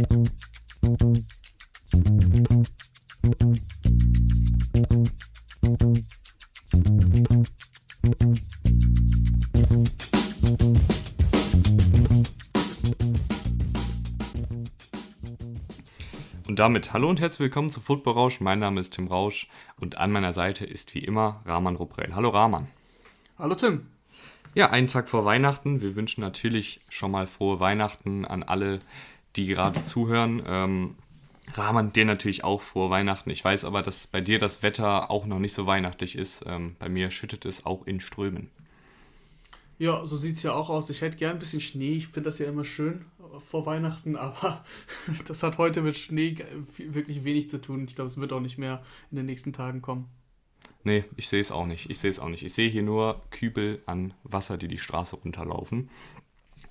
Und 0.00 0.08
damit 16.58 16.92
hallo 16.94 17.10
und 17.10 17.20
herzlich 17.20 17.40
willkommen 17.40 17.68
zu 17.68 17.80
Football 17.80 18.14
Rausch. 18.14 18.40
Mein 18.40 18.58
Name 18.58 18.80
ist 18.80 18.94
Tim 18.94 19.06
Rausch 19.06 19.48
und 19.78 19.98
an 19.98 20.12
meiner 20.12 20.32
Seite 20.32 20.64
ist 20.64 20.94
wie 20.94 21.00
immer 21.00 21.42
Rahman 21.44 21.76
Ruprell. 21.76 22.14
Hallo 22.14 22.30
Rahman. 22.30 22.68
Hallo 23.38 23.54
Tim. 23.54 23.86
Ja, 24.54 24.70
einen 24.70 24.88
Tag 24.88 25.10
vor 25.10 25.26
Weihnachten. 25.26 25.82
Wir 25.82 25.94
wünschen 25.94 26.22
natürlich 26.22 26.80
schon 26.88 27.10
mal 27.10 27.26
frohe 27.26 27.60
Weihnachten 27.60 28.24
an 28.24 28.42
alle, 28.42 28.80
die 29.36 29.46
gerade 29.46 29.82
zuhören. 29.82 30.42
Ähm, 30.46 30.94
Rahman, 31.54 31.92
dir 31.92 32.04
natürlich 32.04 32.44
auch 32.44 32.62
frohe 32.62 32.90
Weihnachten. 32.90 33.30
Ich 33.30 33.44
weiß 33.44 33.64
aber, 33.64 33.82
dass 33.82 34.06
bei 34.06 34.20
dir 34.20 34.38
das 34.38 34.62
Wetter 34.62 35.10
auch 35.10 35.26
noch 35.26 35.38
nicht 35.38 35.54
so 35.54 35.66
weihnachtlich 35.66 36.16
ist. 36.16 36.44
Ähm, 36.46 36.76
bei 36.78 36.88
mir 36.88 37.10
schüttet 37.10 37.44
es 37.44 37.66
auch 37.66 37.86
in 37.86 38.00
Strömen. 38.00 38.50
Ja, 39.78 40.04
so 40.06 40.16
sieht 40.16 40.36
es 40.36 40.42
ja 40.42 40.52
auch 40.52 40.68
aus. 40.68 40.90
Ich 40.90 41.00
hätte 41.00 41.16
gern 41.16 41.32
ein 41.32 41.38
bisschen 41.38 41.62
Schnee. 41.62 41.96
Ich 41.96 42.08
finde 42.08 42.28
das 42.28 42.38
ja 42.38 42.46
immer 42.46 42.64
schön 42.64 43.06
vor 43.48 43.64
Weihnachten, 43.66 44.14
aber 44.16 44.64
das 45.26 45.42
hat 45.42 45.58
heute 45.58 45.82
mit 45.82 45.96
Schnee 45.96 46.36
wirklich 46.76 47.24
wenig 47.24 47.48
zu 47.48 47.60
tun. 47.60 47.86
Ich 47.88 47.94
glaube, 47.94 48.10
es 48.10 48.16
wird 48.16 48.32
auch 48.32 48.40
nicht 48.40 48.58
mehr 48.58 48.82
in 49.10 49.16
den 49.16 49.26
nächsten 49.26 49.52
Tagen 49.52 49.80
kommen. 49.80 50.06
Nee, 50.84 51.04
ich 51.16 51.28
sehe 51.28 51.40
es 51.40 51.50
auch 51.50 51.66
nicht. 51.66 51.90
Ich 51.90 51.98
sehe 51.98 52.10
es 52.10 52.20
auch 52.20 52.28
nicht. 52.28 52.42
Ich 52.42 52.52
sehe 52.52 52.70
hier 52.70 52.82
nur 52.82 53.20
Kübel 53.30 53.82
an 53.86 54.14
Wasser, 54.22 54.56
die 54.56 54.68
die 54.68 54.78
Straße 54.78 55.16
runterlaufen. 55.16 55.90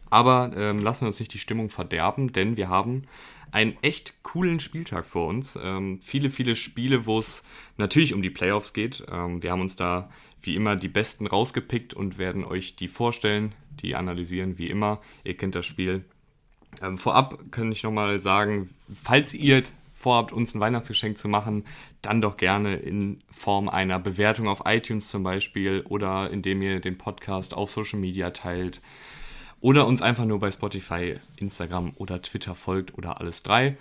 Aber 0.10 0.52
ähm, 0.56 0.80
lassen 0.80 1.02
wir 1.02 1.08
uns 1.08 1.20
nicht 1.20 1.34
die 1.34 1.40
Stimmung 1.40 1.70
verderben, 1.70 2.32
denn 2.32 2.58
wir 2.58 2.70
haben 2.70 3.04
einen 3.52 3.78
echt 3.82 4.22
coolen 4.24 4.60
Spieltag 4.60 5.06
vor 5.06 5.28
uns. 5.28 5.58
Ähm, 5.62 6.00
viele, 6.02 6.30
viele 6.30 6.56
Spiele, 6.56 7.06
wo 7.06 7.20
es 7.20 7.44
natürlich 7.78 8.14
um 8.14 8.22
die 8.22 8.30
Playoffs 8.30 8.74
geht. 8.74 9.04
Ähm, 9.12 9.42
wir 9.42 9.52
haben 9.52 9.62
uns 9.62 9.76
da 9.76 10.10
wie 10.42 10.56
immer 10.56 10.76
die 10.76 10.88
besten 10.88 11.28
rausgepickt 11.28 11.94
und 11.94 12.18
werden 12.18 12.46
euch 12.46 12.76
die 12.76 12.88
vorstellen, 12.88 13.54
die 13.82 13.96
analysieren 13.96 14.58
wie 14.58 14.70
immer. 14.70 15.02
Ihr 15.24 15.36
kennt 15.36 15.56
das 15.56 15.66
Spiel. 15.66 16.06
Ähm, 16.82 16.98
vorab 16.98 17.52
kann 17.52 17.72
ich 17.72 17.84
nochmal 17.84 18.20
sagen, 18.20 18.70
falls 18.92 19.34
ihr 19.34 19.64
vorhabt, 19.96 20.32
uns 20.32 20.56
ein 20.56 20.62
Weihnachtsgeschenk 20.62 21.18
zu 21.18 21.28
machen, 21.28 21.66
dann 22.02 22.22
doch 22.22 22.38
gerne 22.38 22.78
in 22.78 23.20
Form 23.30 23.68
einer 23.68 24.00
Bewertung 24.00 24.48
auf 24.48 24.62
iTunes 24.66 25.10
zum 25.10 25.24
Beispiel 25.24 25.82
oder 25.90 26.30
indem 26.32 26.62
ihr 26.62 26.80
den 26.80 26.98
Podcast 26.98 27.54
auf 27.54 27.70
Social 27.70 28.00
Media 28.00 28.30
teilt 28.30 28.82
oder 29.62 29.88
uns 29.88 30.02
einfach 30.02 30.26
nur 30.26 30.40
bei 30.40 30.52
Spotify, 30.52 31.16
Instagram 31.38 31.94
oder 31.98 32.22
Twitter 32.22 32.56
folgt 32.56 32.98
oder 32.98 33.20
alles 33.20 33.44
drei. 33.44 33.76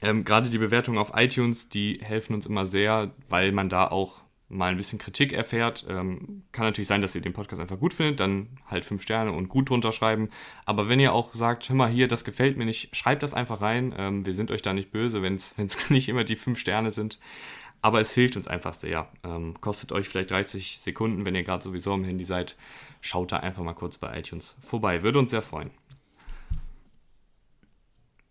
Ähm, 0.00 0.24
Gerade 0.24 0.50
die 0.50 0.58
Bewertungen 0.58 0.98
auf 0.98 1.12
iTunes, 1.14 1.68
die 1.68 2.00
helfen 2.02 2.34
uns 2.34 2.46
immer 2.46 2.66
sehr, 2.66 3.10
weil 3.28 3.52
man 3.52 3.68
da 3.68 3.86
auch 3.88 4.22
mal 4.52 4.70
ein 4.70 4.76
bisschen 4.76 4.98
Kritik 4.98 5.32
erfährt. 5.32 5.86
Ähm, 5.88 6.42
kann 6.52 6.66
natürlich 6.66 6.88
sein, 6.88 7.00
dass 7.00 7.14
ihr 7.14 7.22
den 7.22 7.32
Podcast 7.32 7.60
einfach 7.60 7.78
gut 7.78 7.94
findet, 7.94 8.20
dann 8.20 8.48
halt 8.66 8.84
fünf 8.84 9.02
Sterne 9.02 9.32
und 9.32 9.48
gut 9.48 9.70
drunter 9.70 9.92
schreiben. 9.92 10.28
Aber 10.66 10.88
wenn 10.88 11.00
ihr 11.00 11.14
auch 11.14 11.34
sagt, 11.34 11.68
hör 11.68 11.76
mal 11.76 11.90
hier, 11.90 12.06
das 12.06 12.24
gefällt 12.24 12.58
mir 12.58 12.66
nicht, 12.66 12.94
schreibt 12.94 13.22
das 13.22 13.32
einfach 13.32 13.62
rein. 13.62 13.94
Ähm, 13.96 14.26
wir 14.26 14.34
sind 14.34 14.50
euch 14.50 14.60
da 14.60 14.74
nicht 14.74 14.92
böse, 14.92 15.22
wenn 15.22 15.36
es 15.36 15.56
nicht 15.90 16.08
immer 16.08 16.24
die 16.24 16.36
fünf 16.36 16.58
Sterne 16.58 16.92
sind. 16.92 17.18
Aber 17.82 18.00
es 18.00 18.12
hilft 18.12 18.36
uns 18.36 18.46
einfach 18.46 18.74
sehr. 18.74 19.08
Ähm, 19.24 19.60
kostet 19.60 19.92
euch 19.92 20.08
vielleicht 20.08 20.30
30 20.30 20.78
Sekunden, 20.80 21.26
wenn 21.26 21.34
ihr 21.34 21.42
gerade 21.42 21.62
sowieso 21.62 21.92
am 21.92 22.04
Handy 22.04 22.24
seid. 22.24 22.56
Schaut 23.00 23.32
da 23.32 23.38
einfach 23.38 23.64
mal 23.64 23.74
kurz 23.74 23.98
bei 23.98 24.16
iTunes 24.18 24.56
vorbei. 24.62 25.02
Würde 25.02 25.18
uns 25.18 25.32
sehr 25.32 25.42
freuen. 25.42 25.70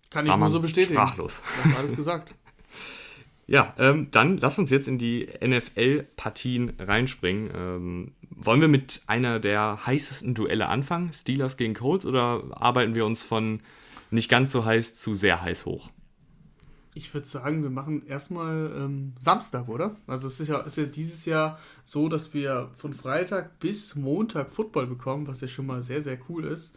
Kann 0.10 0.26
ich 0.26 0.36
nur 0.36 0.50
so 0.50 0.62
bestätigen. 0.62 0.96
Sprachlos. 0.96 1.42
Du 1.42 1.70
hast 1.70 1.78
alles 1.78 1.96
gesagt. 1.96 2.34
Ja, 3.48 3.74
ähm, 3.78 4.08
dann 4.12 4.38
lass 4.38 4.58
uns 4.60 4.70
jetzt 4.70 4.88
in 4.88 4.98
die 4.98 5.28
NFL-Partien 5.46 6.72
reinspringen. 6.80 7.52
Ähm, 7.54 8.12
wollen 8.30 8.62
wir 8.62 8.70
mit 8.70 9.02
einer 9.08 9.42
der 9.42 9.86
heißesten 9.86 10.34
Duelle 10.36 10.70
anfangen? 10.70 11.12
Steelers 11.12 11.58
gegen 11.58 11.74
Colts 11.74 12.06
oder 12.06 12.44
arbeiten 12.52 12.96
wir 12.96 13.06
uns 13.06 13.26
von 13.26 13.60
nicht 14.10 14.30
ganz 14.30 14.54
so 14.54 14.64
heiß 14.64 14.96
zu 14.96 15.16
sehr 15.16 15.42
heiß 15.42 15.66
hoch? 15.66 15.90
Ich 16.94 17.14
würde 17.14 17.28
sagen, 17.28 17.64
wir 17.64 17.70
machen 17.70 18.06
erstmal 18.06 18.72
ähm, 18.76 19.14
Samstag, 19.20 19.68
oder? 19.68 19.96
Also 20.08 20.28
es 20.28 20.40
ist 20.40 20.48
ja, 20.50 20.60
ist 20.60 20.78
ja 20.78 20.86
dieses 20.86 21.26
Jahr 21.26 21.58
so, 21.86 22.10
dass 22.10 22.34
wir 22.34 22.70
von 22.74 22.94
Freitag 22.94 23.60
bis 23.60 23.96
Montag 23.96 24.50
Football 24.50 24.88
bekommen, 24.88 25.28
was 25.28 25.42
ja 25.42 25.48
schon 25.48 25.66
mal 25.66 25.82
sehr, 25.82 26.02
sehr 26.02 26.20
cool 26.30 26.46
ist 26.46 26.76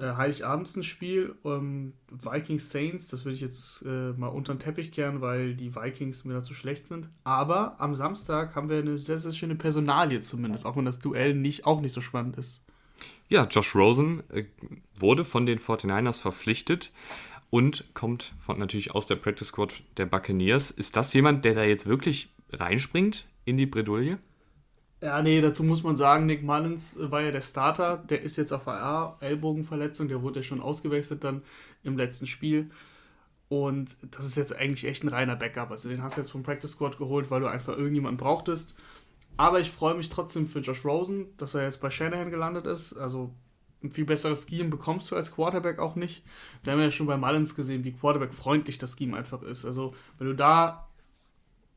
äh, 0.00 0.16
Heiligabends 0.16 0.76
ein 0.76 0.82
Spiel. 0.82 1.34
Ähm, 1.44 1.92
Vikings 2.10 2.70
Saints, 2.70 3.08
das 3.08 3.24
würde 3.24 3.34
ich 3.34 3.40
jetzt 3.40 3.82
äh, 3.82 4.12
mal 4.12 4.28
unter 4.28 4.54
den 4.54 4.60
Teppich 4.60 4.90
kehren, 4.90 5.20
weil 5.20 5.54
die 5.54 5.74
Vikings 5.74 6.24
mir 6.24 6.34
da 6.34 6.40
zu 6.40 6.54
schlecht 6.54 6.86
sind. 6.86 7.08
Aber 7.22 7.76
am 7.78 7.94
Samstag 7.94 8.54
haben 8.54 8.68
wir 8.68 8.78
eine 8.78 8.98
sehr, 8.98 9.18
sehr 9.18 9.32
schöne 9.32 9.54
Personalie 9.54 10.20
zumindest, 10.20 10.66
auch 10.66 10.76
wenn 10.76 10.86
das 10.86 10.98
Duell 10.98 11.34
nicht, 11.34 11.66
auch 11.66 11.80
nicht 11.80 11.92
so 11.92 12.00
spannend 12.00 12.36
ist. 12.36 12.64
Ja, 13.28 13.46
Josh 13.46 13.74
Rosen 13.74 14.22
äh, 14.30 14.44
wurde 14.96 15.24
von 15.24 15.46
den 15.46 15.58
49ers 15.58 16.20
verpflichtet 16.20 16.90
und 17.50 17.84
kommt 17.94 18.32
von, 18.38 18.58
natürlich 18.58 18.92
aus 18.92 19.06
der 19.06 19.16
Practice 19.16 19.48
Squad 19.48 19.82
der 19.96 20.06
Buccaneers. 20.06 20.70
Ist 20.70 20.96
das 20.96 21.12
jemand, 21.12 21.44
der 21.44 21.54
da 21.54 21.64
jetzt 21.64 21.86
wirklich 21.86 22.30
reinspringt 22.52 23.26
in 23.44 23.56
die 23.56 23.66
Bredouille? 23.66 24.18
Ja, 25.02 25.22
nee, 25.22 25.40
dazu 25.40 25.62
muss 25.64 25.82
man 25.82 25.96
sagen, 25.96 26.26
Nick 26.26 26.42
Mullins 26.42 26.96
äh, 26.96 27.10
war 27.10 27.22
ja 27.22 27.30
der 27.30 27.40
Starter, 27.40 27.96
der 27.96 28.22
ist 28.22 28.36
jetzt 28.36 28.52
auf 28.52 28.68
AR, 28.68 29.16
Ellbogenverletzung, 29.20 30.08
der 30.08 30.22
wurde 30.22 30.40
ja 30.40 30.42
schon 30.42 30.60
ausgewechselt 30.60 31.24
dann 31.24 31.42
im 31.82 31.96
letzten 31.96 32.26
Spiel. 32.26 32.70
Und 33.48 33.96
das 34.14 34.26
ist 34.26 34.36
jetzt 34.36 34.54
eigentlich 34.54 34.86
echt 34.86 35.02
ein 35.02 35.08
reiner 35.08 35.36
Backup. 35.36 35.70
Also 35.70 35.88
den 35.88 36.02
hast 36.02 36.16
du 36.16 36.20
jetzt 36.20 36.30
vom 36.30 36.42
Practice 36.42 36.72
Squad 36.72 36.98
geholt, 36.98 37.30
weil 37.30 37.40
du 37.40 37.48
einfach 37.48 37.76
irgendjemanden 37.76 38.18
brauchtest. 38.18 38.74
Aber 39.36 39.58
ich 39.58 39.70
freue 39.70 39.94
mich 39.94 40.10
trotzdem 40.10 40.46
für 40.46 40.60
Josh 40.60 40.84
Rosen, 40.84 41.36
dass 41.36 41.54
er 41.54 41.64
jetzt 41.64 41.80
bei 41.80 41.90
Shanahan 41.90 42.30
gelandet 42.30 42.66
ist. 42.66 42.92
Also 42.92 43.34
ein 43.82 43.90
viel 43.90 44.04
besseres 44.04 44.46
Scheme 44.48 44.68
bekommst 44.68 45.10
du 45.10 45.16
als 45.16 45.32
Quarterback 45.34 45.78
auch 45.78 45.96
nicht. 45.96 46.22
Wir 46.62 46.72
haben 46.72 46.80
ja 46.80 46.90
schon 46.90 47.06
bei 47.06 47.16
Mullins 47.16 47.54
gesehen, 47.54 47.84
wie 47.84 47.92
Quarterback-freundlich 47.92 48.78
das 48.78 48.96
Scheme 48.96 49.16
einfach 49.16 49.42
ist. 49.42 49.64
Also 49.64 49.94
wenn 50.18 50.26
du 50.26 50.34
da, 50.34 50.88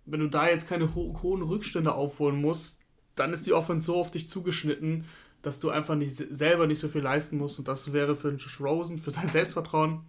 wenn 0.05 0.19
du 0.19 0.27
da 0.27 0.47
jetzt 0.47 0.67
keine 0.67 0.95
ho 0.95 1.17
hohen 1.21 1.41
Rückstände 1.41 1.93
aufholen 1.93 2.41
musst, 2.41 2.79
dann 3.15 3.31
ist 3.31 3.47
die 3.47 3.53
Offense 3.53 3.85
so 3.85 3.95
auf 3.95 4.11
dich 4.11 4.27
zugeschnitten, 4.27 5.05
dass 5.41 5.59
du 5.59 5.69
einfach 5.69 5.95
nicht 5.95 6.15
selber 6.15 6.67
nicht 6.67 6.79
so 6.79 6.87
viel 6.87 7.01
leisten 7.01 7.37
musst. 7.37 7.59
Und 7.59 7.67
das 7.67 7.93
wäre 7.93 8.15
für 8.15 8.31
Josh 8.31 8.59
Rosen, 8.59 8.97
für 8.97 9.11
sein 9.11 9.27
Selbstvertrauen, 9.27 10.01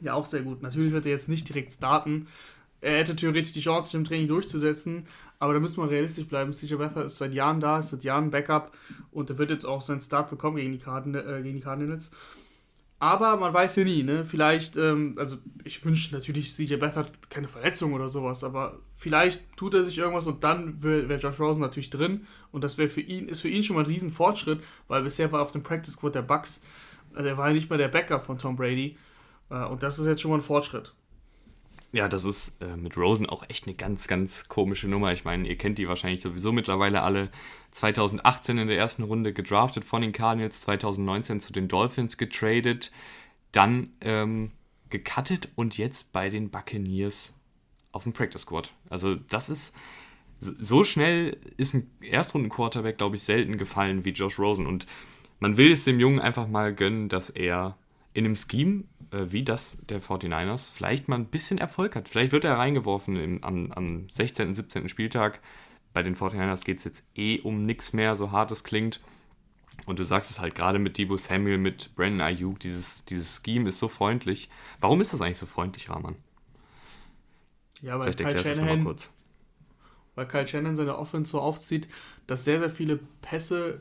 ja 0.00 0.14
auch 0.14 0.24
sehr 0.24 0.42
gut. 0.42 0.62
Natürlich 0.62 0.92
wird 0.92 1.06
er 1.06 1.12
jetzt 1.12 1.28
nicht 1.28 1.48
direkt 1.48 1.72
starten. 1.72 2.26
Er 2.82 2.98
hätte 2.98 3.14
theoretisch 3.14 3.52
die 3.52 3.60
Chance, 3.60 3.86
sich 3.86 3.94
im 3.94 4.04
Training 4.04 4.26
durchzusetzen, 4.26 5.04
aber 5.38 5.54
da 5.54 5.60
müssen 5.60 5.80
wir 5.80 5.88
realistisch 5.88 6.26
bleiben. 6.26 6.52
CJ 6.52 6.74
Beathard 6.74 7.06
ist 7.06 7.16
seit 7.16 7.32
Jahren 7.32 7.60
da, 7.60 7.78
ist 7.78 7.90
seit 7.90 8.02
Jahren 8.02 8.30
Backup 8.30 8.72
und 9.12 9.30
er 9.30 9.38
wird 9.38 9.50
jetzt 9.50 9.64
auch 9.64 9.80
seinen 9.80 10.00
Start 10.00 10.28
bekommen 10.28 10.56
gegen 10.56 10.72
die, 10.72 10.78
Cardin 10.78 11.14
äh, 11.14 11.40
gegen 11.42 11.56
die 11.56 11.62
Cardinals. 11.62 12.10
Aber 12.98 13.36
man 13.36 13.52
weiß 13.52 13.76
ja 13.76 13.84
nie, 13.84 14.02
ne? 14.02 14.24
Vielleicht, 14.24 14.76
ähm, 14.76 15.14
also 15.16 15.36
ich 15.64 15.84
wünsche 15.84 16.14
natürlich 16.14 16.54
CJ 16.54 16.76
Beathard 16.76 17.30
keine 17.30 17.48
Verletzung 17.48 17.92
oder 17.92 18.08
sowas, 18.08 18.42
aber 18.42 18.80
vielleicht 18.96 19.42
tut 19.56 19.74
er 19.74 19.84
sich 19.84 19.98
irgendwas 19.98 20.26
und 20.26 20.42
dann 20.42 20.82
wäre 20.82 21.08
wär 21.08 21.18
Josh 21.18 21.38
Rosen 21.38 21.60
natürlich 21.60 21.90
drin 21.90 22.26
und 22.50 22.64
das 22.64 22.78
wäre 22.78 22.88
für 22.88 23.00
ihn, 23.00 23.28
ist 23.28 23.40
für 23.40 23.48
ihn 23.48 23.62
schon 23.62 23.76
mal 23.76 23.82
ein 23.82 23.90
riesen 23.90 24.10
Fortschritt, 24.10 24.62
weil 24.86 25.02
bisher 25.02 25.30
war 25.30 25.40
er 25.40 25.42
auf 25.42 25.52
dem 25.52 25.64
Practice 25.64 25.94
Squad 25.94 26.14
der 26.14 26.22
Bucks, 26.22 26.62
also 27.14 27.28
er 27.28 27.36
war 27.36 27.48
ja 27.48 27.54
nicht 27.54 27.70
mal 27.70 27.76
der 27.76 27.88
Backup 27.88 28.24
von 28.24 28.38
Tom 28.38 28.54
Brady 28.54 28.96
äh, 29.50 29.64
und 29.64 29.82
das 29.82 29.98
ist 29.98 30.06
jetzt 30.06 30.20
schon 30.20 30.30
mal 30.30 30.38
ein 30.38 30.42
Fortschritt. 30.42 30.94
Ja, 31.92 32.08
das 32.08 32.24
ist 32.24 32.60
äh, 32.62 32.74
mit 32.76 32.96
Rosen 32.96 33.26
auch 33.28 33.44
echt 33.50 33.66
eine 33.66 33.76
ganz, 33.76 34.08
ganz 34.08 34.48
komische 34.48 34.88
Nummer. 34.88 35.12
Ich 35.12 35.24
meine, 35.24 35.46
ihr 35.46 35.58
kennt 35.58 35.76
die 35.76 35.88
wahrscheinlich 35.88 36.22
sowieso 36.22 36.50
mittlerweile 36.50 37.02
alle. 37.02 37.30
2018 37.72 38.56
in 38.56 38.68
der 38.68 38.78
ersten 38.78 39.02
Runde 39.02 39.34
gedraftet 39.34 39.84
von 39.84 40.00
den 40.00 40.12
Cardinals, 40.12 40.62
2019 40.62 41.40
zu 41.40 41.52
den 41.52 41.68
Dolphins 41.68 42.16
getradet, 42.16 42.90
dann 43.52 43.90
ähm, 44.00 44.52
gecuttet 44.88 45.50
und 45.54 45.76
jetzt 45.76 46.12
bei 46.12 46.30
den 46.30 46.50
Buccaneers 46.50 47.34
auf 47.92 48.04
dem 48.04 48.14
Practice 48.14 48.42
Squad. 48.42 48.72
Also 48.88 49.14
das 49.14 49.50
ist 49.50 49.74
so 50.40 50.84
schnell 50.84 51.36
ist 51.56 51.74
ein 51.74 51.90
Erstrunden-Quarterback, 52.00 52.98
glaube 52.98 53.16
ich, 53.16 53.22
selten 53.22 53.58
gefallen 53.58 54.04
wie 54.04 54.10
Josh 54.10 54.38
Rosen. 54.38 54.66
Und 54.66 54.86
man 55.40 55.56
will 55.56 55.70
es 55.70 55.84
dem 55.84 56.00
Jungen 56.00 56.20
einfach 56.20 56.48
mal 56.48 56.74
gönnen, 56.74 57.08
dass 57.08 57.30
er 57.30 57.76
in 58.14 58.24
einem 58.24 58.36
Scheme 58.36 58.84
äh, 59.12 59.30
wie 59.30 59.44
das 59.44 59.78
der 59.88 60.00
49ers 60.00 60.70
vielleicht 60.72 61.08
mal 61.08 61.16
ein 61.16 61.26
bisschen 61.26 61.58
Erfolg 61.58 61.96
hat. 61.96 62.08
Vielleicht 62.08 62.32
wird 62.32 62.44
er 62.44 62.56
reingeworfen 62.56 63.16
im, 63.16 63.44
am, 63.44 63.70
am 63.72 64.08
16., 64.08 64.54
17. 64.54 64.88
Spieltag. 64.88 65.40
Bei 65.92 66.02
den 66.02 66.16
49ers 66.16 66.64
geht 66.64 66.78
es 66.78 66.84
jetzt 66.84 67.04
eh 67.14 67.40
um 67.40 67.66
nichts 67.66 67.92
mehr, 67.92 68.16
so 68.16 68.32
hart 68.32 68.50
es 68.50 68.64
klingt. 68.64 69.00
Und 69.86 69.98
du 69.98 70.04
sagst 70.04 70.30
es 70.30 70.40
halt 70.40 70.54
gerade 70.54 70.78
mit 70.78 70.96
Debo 70.96 71.16
Samuel, 71.16 71.58
mit 71.58 71.94
Brandon 71.96 72.20
Ayuk, 72.20 72.60
dieses, 72.60 73.04
dieses 73.04 73.42
Scheme 73.44 73.68
ist 73.68 73.78
so 73.78 73.88
freundlich. 73.88 74.48
Warum 74.80 75.00
ist 75.00 75.12
das 75.12 75.20
eigentlich 75.20 75.38
so 75.38 75.46
freundlich, 75.46 75.90
Rahman? 75.90 76.16
Ja, 77.80 77.98
weil 77.98 78.14
Kyle 78.14 78.38
Shanahan, 78.38 78.96
weil 80.14 80.28
Kyle 80.28 80.46
Shannon 80.46 80.76
seine 80.76 80.96
Offense 80.96 81.32
so 81.32 81.40
aufzieht, 81.40 81.88
dass 82.26 82.44
sehr, 82.44 82.58
sehr 82.58 82.70
viele 82.70 83.00
Pässe, 83.22 83.80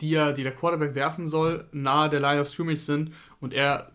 die, 0.00 0.14
er, 0.14 0.32
die 0.32 0.42
der 0.42 0.54
Quarterback 0.54 0.94
werfen 0.94 1.26
soll, 1.26 1.66
nahe 1.72 2.08
der 2.08 2.20
Line 2.20 2.40
of 2.40 2.48
Scrimmage 2.48 2.80
sind 2.80 3.12
und 3.40 3.52
er 3.52 3.92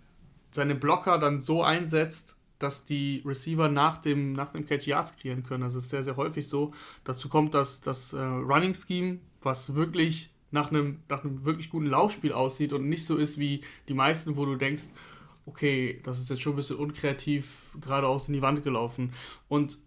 seine 0.51 0.75
Blocker 0.75 1.17
dann 1.17 1.39
so 1.39 1.63
einsetzt, 1.63 2.38
dass 2.59 2.85
die 2.85 3.21
Receiver 3.25 3.69
nach 3.69 3.97
dem, 3.97 4.33
nach 4.33 4.51
dem 4.51 4.65
Catch 4.65 4.88
Yards 4.88 5.17
kreieren 5.17 5.44
können. 5.44 5.63
Also 5.63 5.79
es 5.79 5.85
ist 5.85 5.89
sehr, 5.89 6.03
sehr 6.03 6.15
häufig 6.15 6.47
so. 6.47 6.71
Dazu 7.03 7.27
kommt 7.27 7.53
dass 7.53 7.81
das 7.81 8.13
äh, 8.13 8.21
Running 8.21 8.73
Scheme, 8.73 9.19
was 9.41 9.75
wirklich 9.75 10.29
nach 10.51 10.69
einem, 10.69 11.00
nach 11.09 11.23
einem 11.23 11.44
wirklich 11.45 11.69
guten 11.69 11.88
Laufspiel 11.88 12.31
aussieht 12.31 12.73
und 12.73 12.88
nicht 12.88 13.05
so 13.05 13.17
ist 13.17 13.38
wie 13.39 13.61
die 13.89 13.94
meisten, 13.94 14.38
wo 14.38 14.45
du 14.45 14.55
denkst, 14.55 14.83
okay, 15.45 16.00
das 16.03 16.19
ist 16.19 16.29
jetzt 16.29 16.41
schon 16.41 16.53
ein 16.53 16.57
bisschen 16.57 16.77
unkreativ 16.77 17.71
geradeaus 17.81 18.27
in 18.27 18.35
die 18.35 18.41
Wand 18.41 18.63
gelaufen. 18.63 19.11
Und 19.50 19.79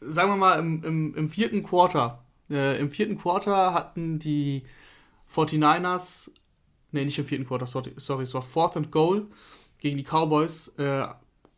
sagen 0.00 0.30
wir 0.30 0.36
mal, 0.36 0.58
im, 0.58 0.82
im, 0.84 1.14
im 1.14 1.28
vierten 1.28 1.62
Quarter, 1.62 2.24
äh, 2.48 2.80
im 2.80 2.90
vierten 2.90 3.18
Quarter 3.18 3.74
hatten 3.74 4.18
die 4.18 4.62
49ers, 5.34 6.30
nee, 6.92 7.04
nicht 7.04 7.18
im 7.18 7.26
vierten 7.26 7.46
Quarter, 7.46 7.66
sorry, 7.66 7.92
sorry 7.96 8.24
es 8.24 8.34
war 8.34 8.42
Fourth 8.42 8.76
and 8.76 8.90
Goal 8.90 9.26
gegen 9.78 9.96
die 9.96 10.04
Cowboys 10.04 10.68
äh, 10.78 11.06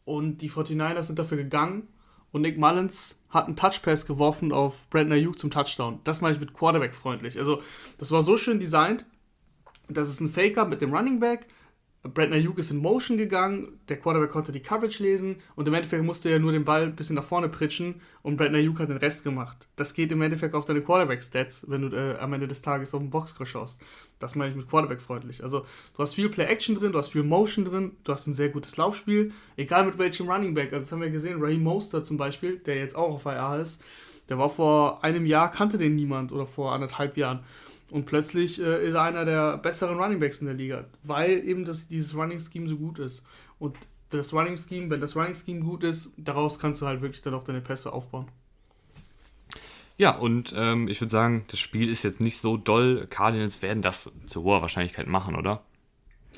und 0.05 0.39
die 0.39 0.51
49ers 0.51 1.03
sind 1.03 1.19
dafür 1.19 1.39
gegangen 1.39 1.89
und 2.33 2.43
Nick 2.43 2.59
Mullins 2.59 3.21
hat 3.29 3.47
einen 3.47 3.57
Touchpass 3.57 4.07
geworfen 4.07 4.53
auf 4.53 4.89
Brandon 4.91 5.19
Ayuk 5.19 5.39
zum 5.39 5.51
Touchdown. 5.51 6.01
Das 6.05 6.21
meine 6.21 6.35
ich 6.35 6.41
mit 6.41 6.55
Quarterback 6.55 6.95
freundlich. 6.95 7.39
Also, 7.39 7.63
das 7.99 8.11
war 8.11 8.23
so 8.23 8.37
schön 8.37 8.59
designt. 8.59 9.05
Das 9.89 10.09
ist 10.09 10.21
ein 10.21 10.31
Faker 10.31 10.65
mit 10.65 10.81
dem 10.81 10.95
Running 10.95 11.21
Back 11.21 11.47
Brandon 12.03 12.33
Ayuk 12.33 12.59
ist 12.59 12.73
in 12.73 12.79
Motion 12.79 13.17
gegangen, 13.17 13.79
der 13.89 13.97
Quarterback 13.97 14.31
konnte 14.31 14.51
die 14.51 14.61
Coverage 14.61 15.01
lesen 15.01 15.37
und 15.55 15.69
im 15.69 15.75
Endeffekt 15.75 16.03
musste 16.03 16.31
er 16.31 16.41
nur 16.41 16.51
den 16.51 16.65
Ball 16.65 16.83
ein 16.83 16.97
bisschen 16.97 17.15
nach 17.15 17.25
vorne 17.25 17.49
pritschen 17.49 18.01
und 18.23 18.37
Brandon 18.37 18.57
Ayuk 18.57 18.81
hat 18.81 18.89
den 18.89 18.97
Rest 18.97 19.23
gemacht. 19.23 19.69
Das 19.77 19.95
geht 19.95 20.11
im 20.11 20.21
Endeffekt 20.21 20.57
auf 20.57 20.65
deine 20.65 20.83
Quarterback-Stats, 20.83 21.67
wenn 21.69 21.83
du 21.83 21.97
äh, 21.97 22.19
am 22.19 22.33
Ende 22.33 22.49
des 22.49 22.61
Tages 22.61 22.93
auf 22.93 23.01
den 23.01 23.11
Boxscore 23.11 23.47
schaust. 23.47 23.81
Das 24.19 24.35
meine 24.35 24.51
ich 24.51 24.57
mit 24.57 24.69
Quarterback-freundlich. 24.69 25.45
Also 25.45 25.61
du 25.61 26.03
hast 26.03 26.15
viel 26.15 26.29
Play-Action 26.29 26.75
drin, 26.75 26.91
du 26.91 26.99
hast 26.99 27.11
viel 27.11 27.23
Motion 27.23 27.65
drin, 27.65 27.93
du 28.03 28.13
hast 28.13 28.27
ein 28.27 28.35
sehr 28.35 28.49
gutes 28.49 28.77
Laufspiel, 28.77 29.33
egal 29.57 29.87
mit 29.87 29.97
welchem 29.99 30.29
Running 30.29 30.55
Back. 30.55 30.73
Also 30.73 30.85
das 30.85 30.91
haben 30.91 31.03
wir 31.03 31.11
gesehen, 31.11 31.41
Raheem 31.41 31.63
Moster 31.63 32.03
zum 32.03 32.17
Beispiel, 32.17 32.59
der 32.59 32.79
jetzt 32.79 32.97
auch 32.97 33.15
auf 33.15 33.27
IR 33.27 33.61
ist, 33.61 33.81
der 34.29 34.39
war 34.39 34.51
vor 34.51 35.05
einem 35.05 35.25
Jahr, 35.27 35.53
kannte 35.53 35.79
den 35.79 35.95
niemand 35.95 36.33
oder 36.33 36.47
vor 36.47 36.73
anderthalb 36.73 37.17
Jahren. 37.17 37.45
Und 37.93 38.07
plötzlich 38.07 38.59
äh, 38.59 38.87
ist 38.87 38.95
er 38.95 39.03
einer 39.03 39.27
der 39.27 39.59
besseren 39.59 39.99
Runningbacks 39.99 40.41
in 40.41 40.47
der 40.47 40.57
Liga, 40.57 40.87
weil 41.03 41.47
eben 41.47 41.67
das, 41.67 41.89
dieses 41.89 42.17
Running 42.17 42.41
Scheme 42.41 42.67
so 42.67 42.79
gut 42.79 42.99
ist. 42.99 43.23
Und 43.59 43.77
das 44.09 44.33
Running 44.33 44.57
Scheme, 44.57 44.89
wenn 44.89 45.03
das 45.03 45.15
Running 45.15 45.35
Scheme 45.35 45.61
gut 45.61 45.85
ist, 45.85 46.15
daraus 46.17 46.59
kannst 46.59 46.81
du 46.81 46.87
halt 46.87 47.03
wirklich 47.03 47.21
dann 47.21 47.35
auch 47.35 47.45
deine 47.45 47.61
Pässe 47.61 47.93
aufbauen. 47.93 48.29
Ja, 49.99 50.17
und 50.17 50.55
ähm, 50.57 50.89
ich 50.89 51.03
würde 51.03 51.11
sagen, 51.11 51.45
das 51.49 51.61
Spiel 51.61 51.91
ist 51.91 52.03
jetzt 52.03 52.23
nicht 52.23 52.39
so 52.39 52.57
doll. 52.57 53.07
Cardinals 53.11 53.61
werden 53.61 53.83
das 53.83 54.11
zu 54.27 54.43
hoher 54.43 54.63
Wahrscheinlichkeit 54.63 55.07
machen, 55.07 55.37
oder? 55.37 55.63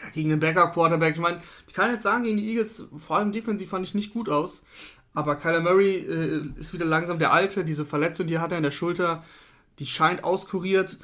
Ja, 0.02 0.10
gegen 0.12 0.30
den 0.30 0.40
Backup-Quarterback. 0.40 1.14
Ich 1.14 1.20
meine, 1.20 1.40
ich 1.68 1.72
kann 1.72 1.92
jetzt 1.92 2.02
sagen, 2.02 2.24
gegen 2.24 2.36
die 2.36 2.48
Eagles, 2.48 2.88
vor 2.98 3.18
allem 3.18 3.30
defensiv 3.30 3.70
fand 3.70 3.86
ich 3.86 3.94
nicht 3.94 4.12
gut 4.12 4.28
aus. 4.28 4.64
Aber 5.12 5.36
Kyler 5.36 5.60
Murray 5.60 5.98
äh, 5.98 6.42
ist 6.56 6.72
wieder 6.72 6.84
langsam 6.84 7.20
der 7.20 7.32
Alte. 7.32 7.64
Diese 7.64 7.86
Verletzung, 7.86 8.26
die 8.26 8.40
hat 8.40 8.50
er 8.50 8.56
in 8.56 8.64
der 8.64 8.72
Schulter, 8.72 9.22
die 9.78 9.86
scheint 9.86 10.24
auskuriert 10.24 10.98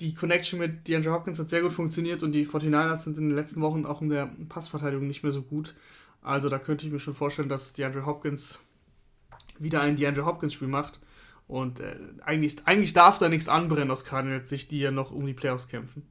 die 0.00 0.14
Connection 0.14 0.58
mit 0.58 0.86
DeAndre 0.86 1.12
Hopkins 1.12 1.38
hat 1.38 1.50
sehr 1.50 1.62
gut 1.62 1.72
funktioniert 1.72 2.22
und 2.22 2.32
die 2.32 2.46
49ers 2.46 3.04
sind 3.04 3.18
in 3.18 3.28
den 3.28 3.36
letzten 3.36 3.60
Wochen 3.60 3.84
auch 3.84 4.00
in 4.00 4.08
der 4.08 4.30
Passverteidigung 4.48 5.06
nicht 5.06 5.22
mehr 5.22 5.32
so 5.32 5.42
gut. 5.42 5.74
Also 6.22 6.48
da 6.48 6.58
könnte 6.58 6.86
ich 6.86 6.92
mir 6.92 7.00
schon 7.00 7.14
vorstellen, 7.14 7.48
dass 7.48 7.72
DeAndre 7.72 8.06
Hopkins 8.06 8.60
wieder 9.58 9.80
ein 9.80 9.96
DeAndre 9.96 10.26
Hopkins-Spiel 10.26 10.68
macht. 10.68 11.00
Und 11.46 11.80
äh, 11.80 11.96
eigentlich, 12.22 12.56
eigentlich 12.66 12.92
darf 12.92 13.18
da 13.18 13.28
nichts 13.28 13.48
anbrennen 13.48 13.90
aus 13.90 14.04
Cardinals 14.04 14.48
Sicht, 14.48 14.70
die 14.70 14.80
ja 14.80 14.90
noch 14.90 15.10
um 15.10 15.26
die 15.26 15.32
Playoffs 15.32 15.68
kämpfen. 15.68 16.02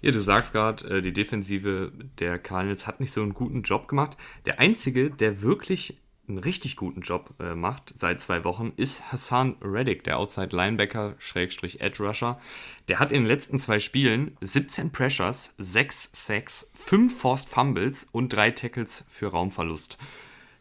Ja, 0.00 0.10
du 0.10 0.20
sagst 0.20 0.52
gerade, 0.52 0.98
äh, 0.98 1.02
die 1.02 1.12
Defensive 1.12 1.92
der 2.18 2.38
Cardinals 2.38 2.86
hat 2.86 3.00
nicht 3.00 3.12
so 3.12 3.22
einen 3.22 3.34
guten 3.34 3.62
Job 3.62 3.88
gemacht. 3.88 4.16
Der 4.46 4.60
einzige, 4.60 5.10
der 5.10 5.42
wirklich 5.42 5.98
einen 6.28 6.38
richtig 6.38 6.76
guten 6.76 7.00
Job 7.00 7.34
äh, 7.40 7.54
macht 7.54 7.92
seit 7.96 8.20
zwei 8.20 8.44
Wochen, 8.44 8.72
ist 8.76 9.12
Hassan 9.12 9.56
Reddick, 9.60 10.04
der 10.04 10.18
Outside 10.18 10.54
Linebacker, 10.54 11.14
Schrägstrich 11.18 11.80
Edge 11.80 12.02
Rusher. 12.02 12.40
Der 12.88 13.00
hat 13.00 13.12
in 13.12 13.22
den 13.22 13.26
letzten 13.26 13.58
zwei 13.58 13.80
Spielen 13.80 14.36
17 14.40 14.92
Pressures, 14.92 15.54
6 15.58 16.10
Sacks, 16.12 16.70
5 16.74 17.18
Forced 17.18 17.48
Fumbles 17.48 18.06
und 18.12 18.32
3 18.32 18.52
Tackles 18.52 19.04
für 19.10 19.28
Raumverlust. 19.28 19.98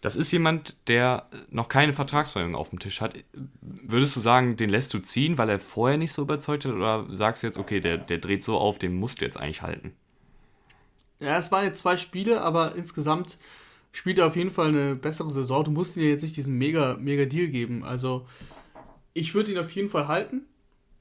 Das 0.02 0.16
ist 0.16 0.32
jemand, 0.32 0.76
der 0.88 1.28
noch 1.52 1.70
keine 1.70 1.94
Vertragsverlängerung 1.94 2.60
auf 2.60 2.72
dem 2.72 2.80
Tisch 2.80 3.02
hat. 3.02 3.16
Würdest 3.62 4.16
du 4.16 4.20
sagen, 4.20 4.58
den 4.58 4.70
lässt 4.72 4.92
du 4.96 5.00
ziehen, 5.00 5.38
weil 5.38 5.50
er 5.50 5.60
vorher 5.60 6.00
nicht 6.00 6.12
so 6.12 6.24
überzeugt 6.24 6.66
hat? 6.66 6.74
Oder 6.74 7.06
sagst 7.12 7.44
du 7.44 7.48
jetzt, 7.48 7.58
okay, 7.58 7.80
der, 7.80 8.00
der 8.00 8.18
dreht 8.18 8.44
so 8.44 8.58
auf, 8.58 8.80
den 8.80 8.96
musst 8.96 9.22
du 9.22 9.26
jetzt 9.26 9.40
eigentlich 9.40 9.62
halten? 9.62 9.94
Ja, 11.20 11.38
es 11.38 11.52
waren 11.52 11.66
jetzt 11.66 11.82
zwei 11.82 11.98
Spiele, 11.98 12.42
aber 12.42 12.74
insgesamt 12.74 13.38
spielt 13.92 14.18
er 14.18 14.28
auf 14.28 14.36
jeden 14.36 14.52
Fall 14.52 14.70
eine 14.70 14.96
bessere 14.96 15.32
Saison. 15.32 15.64
Du 15.64 15.72
musst 15.72 15.98
ihm 15.98 16.04
jetzt 16.04 16.24
nicht 16.24 16.38
diesen 16.38 16.58
mega, 16.58 16.98
mega 17.00 17.26
Deal 17.26 17.48
geben. 17.48 17.84
Also, 17.84 18.26
ich 19.14 19.34
würde 19.34 19.52
ihn 19.52 19.58
auf 19.58 19.72
jeden 19.72 19.90
Fall 19.90 20.08
halten, 20.08 20.46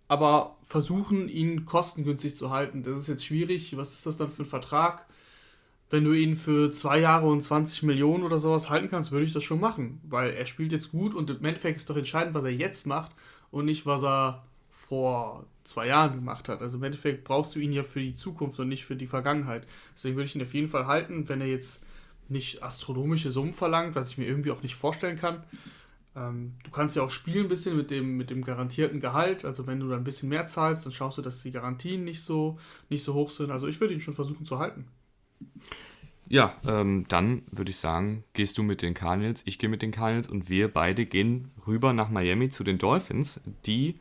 aber 0.09 0.57
versuchen, 0.65 1.29
ihn 1.29 1.65
kostengünstig 1.65 2.35
zu 2.35 2.51
halten. 2.51 2.83
Das 2.83 2.99
ist 2.99 3.09
jetzt 3.09 3.25
schwierig. 3.25 3.77
Was 3.77 3.93
ist 3.93 4.07
das 4.07 4.17
dann 4.17 4.33
für 4.33 4.43
ein 4.43 4.47
Vertrag? 4.47 5.07
Wenn 5.89 6.05
du 6.05 6.13
ihn 6.13 6.37
für 6.37 6.71
zwei 6.71 7.01
Jahre 7.01 7.27
und 7.29 7.41
20 7.41 7.83
Millionen 7.83 8.23
oder 8.23 8.39
sowas 8.39 8.71
halten 8.71 8.89
kannst, 8.89 9.11
würde 9.11 9.25
ich 9.25 9.33
das 9.33 9.43
schon 9.43 9.61
machen. 9.61 10.01
Weil 10.05 10.31
er 10.31 10.47
spielt 10.47 10.73
jetzt 10.73 10.93
gut 10.93 11.15
und 11.15 11.31
im 11.31 11.45
Endeffekt 11.45 11.77
ist 11.77 11.91
doch 11.91 11.97
entscheidend, 11.97 12.35
was 12.35 12.45
er 12.45 12.53
jetzt 12.53 12.87
macht 12.87 13.13
und 13.51 13.65
nicht, 13.65 13.87
was 13.87 14.05
er 14.05 14.45
vor 14.71 15.47
zwei 15.63 15.87
Jahren 15.87 16.15
gemacht 16.15 16.49
hat. 16.49 16.63
Also 16.63 16.77
im 16.77 16.83
Endeffekt 16.83 17.25
brauchst 17.25 17.55
du 17.55 17.61
ihn 17.61 17.73
ja 17.73 17.85
für 17.85 18.01
die 18.01 18.15
Zukunft 18.15 18.59
und 18.59 18.69
nicht 18.69 18.85
für 18.85 18.97
die 18.97 19.07
Vergangenheit. 19.07 19.67
Deswegen 19.95 20.17
würde 20.17 20.27
ich 20.27 20.35
ihn 20.35 20.43
auf 20.43 20.55
jeden 20.55 20.69
Fall 20.69 20.87
halten, 20.87 21.29
wenn 21.29 21.41
er 21.41 21.47
jetzt 21.47 21.85
nicht 22.31 22.63
astronomische 22.63 23.31
Summen 23.31 23.53
verlangt, 23.53 23.95
was 23.95 24.11
ich 24.11 24.19
mir 24.19 24.27
irgendwie 24.27 24.51
auch 24.51 24.63
nicht 24.63 24.75
vorstellen 24.75 25.17
kann. 25.17 25.43
Ähm, 26.17 26.55
du 26.65 26.71
kannst 26.71 26.97
ja 26.97 27.03
auch 27.03 27.11
spielen 27.11 27.47
ein 27.47 27.49
bisschen 27.49 27.77
mit 27.77 27.91
dem, 27.91 28.17
mit 28.17 28.31
dem 28.31 28.43
garantierten 28.43 29.01
Gehalt. 29.01 29.45
Also 29.45 29.67
wenn 29.67 29.81
du 29.81 29.89
da 29.89 29.97
ein 29.97 30.05
bisschen 30.05 30.29
mehr 30.29 30.47
zahlst, 30.47 30.85
dann 30.85 30.93
schaust 30.93 31.19
du, 31.19 31.23
dass 31.23 31.43
die 31.43 31.51
Garantien 31.51 32.05
nicht 32.05 32.23
so, 32.23 32.59
nicht 32.89 33.05
so 33.05 33.15
hoch 33.15 33.31
sind. 33.31 33.51
Also 33.51 33.67
ich 33.67 33.81
würde 33.81 33.95
ihn 33.95 34.01
schon 34.01 34.15
versuchen 34.15 34.45
zu 34.45 34.59
halten. 34.59 34.87
Ja, 36.29 36.55
ähm, 36.67 37.05
dann 37.09 37.43
würde 37.51 37.71
ich 37.71 37.79
sagen, 37.79 38.23
gehst 38.35 38.57
du 38.57 38.63
mit 38.63 38.83
den 38.83 38.95
Cardinals, 38.95 39.43
ich 39.47 39.59
gehe 39.59 39.69
mit 39.69 39.83
den 39.83 39.91
Cardinals 39.91 40.29
und 40.29 40.49
wir 40.49 40.69
beide 40.69 41.05
gehen 41.05 41.51
rüber 41.67 41.93
nach 41.93 42.09
Miami 42.09 42.51
zu 42.51 42.63
den 42.63 42.79
Dolphins, 42.79 43.41
die 43.67 43.99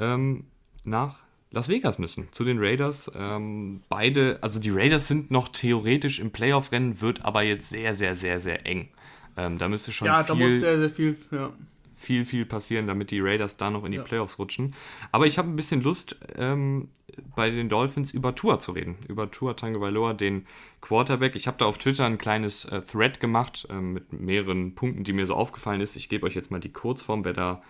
ähm, 0.00 0.46
nach 0.82 1.23
Las 1.54 1.68
Vegas 1.68 1.98
müssen, 1.98 2.28
zu 2.32 2.44
den 2.44 2.58
Raiders. 2.58 3.10
Ähm, 3.14 3.82
beide, 3.88 4.38
also 4.40 4.60
die 4.60 4.70
Raiders 4.70 5.08
sind 5.08 5.30
noch 5.30 5.48
theoretisch 5.48 6.18
im 6.18 6.30
Playoff-Rennen, 6.30 7.00
wird 7.00 7.24
aber 7.24 7.42
jetzt 7.42 7.68
sehr, 7.68 7.94
sehr, 7.94 8.14
sehr, 8.14 8.40
sehr 8.40 8.66
eng. 8.66 8.88
Ähm, 9.36 9.58
da 9.58 9.68
müsste 9.68 9.92
schon 9.92 10.06
ja, 10.06 10.22
viel, 10.24 10.26
da 10.26 10.34
muss 10.34 10.60
sehr, 10.60 10.78
sehr 10.78 10.90
viel, 10.90 11.16
ja. 11.30 11.52
viel, 11.94 12.24
viel 12.24 12.44
passieren, 12.44 12.86
damit 12.86 13.10
die 13.10 13.20
Raiders 13.20 13.56
da 13.56 13.70
noch 13.70 13.84
in 13.84 13.92
die 13.92 13.98
ja. 13.98 14.04
Playoffs 14.04 14.38
rutschen. 14.38 14.74
Aber 15.12 15.26
ich 15.26 15.38
habe 15.38 15.48
ein 15.48 15.56
bisschen 15.56 15.82
Lust, 15.82 16.16
ähm, 16.36 16.88
bei 17.36 17.50
den 17.50 17.68
Dolphins 17.68 18.10
über 18.10 18.34
Tour 18.34 18.58
zu 18.58 18.72
reden. 18.72 18.96
Über 19.08 19.30
Tour 19.30 19.56
Tagovailoa, 19.56 20.14
den 20.14 20.46
Quarterback. 20.80 21.36
Ich 21.36 21.46
habe 21.46 21.56
da 21.58 21.66
auf 21.66 21.78
Twitter 21.78 22.04
ein 22.04 22.18
kleines 22.18 22.64
äh, 22.64 22.80
Thread 22.80 23.20
gemacht 23.20 23.66
äh, 23.70 23.74
mit 23.74 24.12
mehreren 24.12 24.74
Punkten, 24.74 25.04
die 25.04 25.12
mir 25.12 25.26
so 25.26 25.34
aufgefallen 25.34 25.80
ist. 25.80 25.96
Ich 25.96 26.08
gebe 26.08 26.26
euch 26.26 26.34
jetzt 26.34 26.50
mal 26.50 26.60
die 26.60 26.72
Kurzform. 26.72 27.24
Wer 27.24 27.32
da 27.32 27.62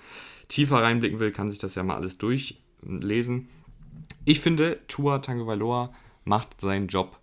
tiefer 0.48 0.82
reinblicken 0.82 1.20
will, 1.20 1.32
kann 1.32 1.50
sich 1.50 1.58
das 1.58 1.74
ja 1.74 1.82
mal 1.82 1.96
alles 1.96 2.18
durchlesen. 2.18 3.48
Ich 4.24 4.40
finde, 4.40 4.80
Tua 4.88 5.18
Tagovailoa 5.18 5.92
macht 6.24 6.60
seinen 6.60 6.88
Job 6.88 7.18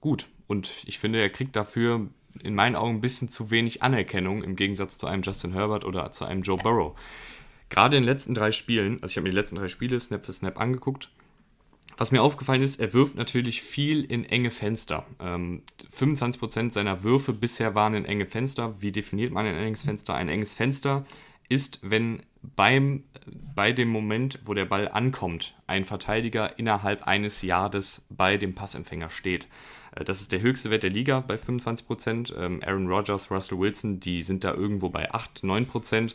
gut. 0.00 0.28
Und 0.46 0.84
ich 0.86 0.98
finde, 0.98 1.20
er 1.20 1.30
kriegt 1.30 1.56
dafür 1.56 2.08
in 2.42 2.54
meinen 2.54 2.76
Augen 2.76 2.96
ein 2.96 3.00
bisschen 3.00 3.28
zu 3.28 3.50
wenig 3.50 3.82
Anerkennung 3.82 4.42
im 4.42 4.56
Gegensatz 4.56 4.98
zu 4.98 5.06
einem 5.06 5.22
Justin 5.22 5.52
Herbert 5.52 5.84
oder 5.84 6.10
zu 6.12 6.24
einem 6.24 6.42
Joe 6.42 6.58
Burrow. 6.58 6.98
Gerade 7.68 7.96
in 7.96 8.02
den 8.02 8.08
letzten 8.08 8.34
drei 8.34 8.52
Spielen, 8.52 9.02
also 9.02 9.12
ich 9.12 9.16
habe 9.16 9.24
mir 9.24 9.30
die 9.30 9.36
letzten 9.36 9.56
drei 9.56 9.68
Spiele 9.68 9.98
Snap 9.98 10.26
für 10.26 10.32
Snap 10.32 10.60
angeguckt, 10.60 11.10
was 11.96 12.10
mir 12.10 12.22
aufgefallen 12.22 12.62
ist, 12.62 12.80
er 12.80 12.92
wirft 12.92 13.14
natürlich 13.14 13.62
viel 13.62 14.04
in 14.04 14.24
enge 14.24 14.50
Fenster. 14.50 15.06
Ähm, 15.20 15.62
25% 15.96 16.72
seiner 16.72 17.04
Würfe 17.04 17.32
bisher 17.32 17.76
waren 17.76 17.94
in 17.94 18.04
enge 18.04 18.26
Fenster. 18.26 18.80
Wie 18.82 18.90
definiert 18.90 19.32
man 19.32 19.46
ein 19.46 19.54
enges 19.54 19.84
Fenster? 19.84 20.14
Ein 20.14 20.28
enges 20.28 20.54
Fenster 20.54 21.04
ist, 21.48 21.78
wenn 21.82 22.22
beim, 22.42 23.04
bei 23.54 23.72
dem 23.72 23.88
Moment, 23.88 24.38
wo 24.44 24.54
der 24.54 24.66
Ball 24.66 24.88
ankommt, 24.88 25.54
ein 25.66 25.84
Verteidiger 25.84 26.58
innerhalb 26.58 27.06
eines 27.06 27.42
Yardes 27.42 28.04
bei 28.10 28.36
dem 28.36 28.54
Passempfänger 28.54 29.10
steht. 29.10 29.48
Äh, 29.94 30.04
das 30.04 30.20
ist 30.20 30.32
der 30.32 30.40
höchste 30.40 30.70
Wert 30.70 30.82
der 30.82 30.90
Liga 30.90 31.20
bei 31.20 31.36
25%. 31.36 32.36
Ähm, 32.36 32.60
Aaron 32.64 32.88
Rodgers, 32.88 33.30
Russell 33.30 33.58
Wilson, 33.58 34.00
die 34.00 34.22
sind 34.22 34.44
da 34.44 34.52
irgendwo 34.52 34.90
bei 34.90 35.12
8, 35.12 35.42
9%. 35.42 36.12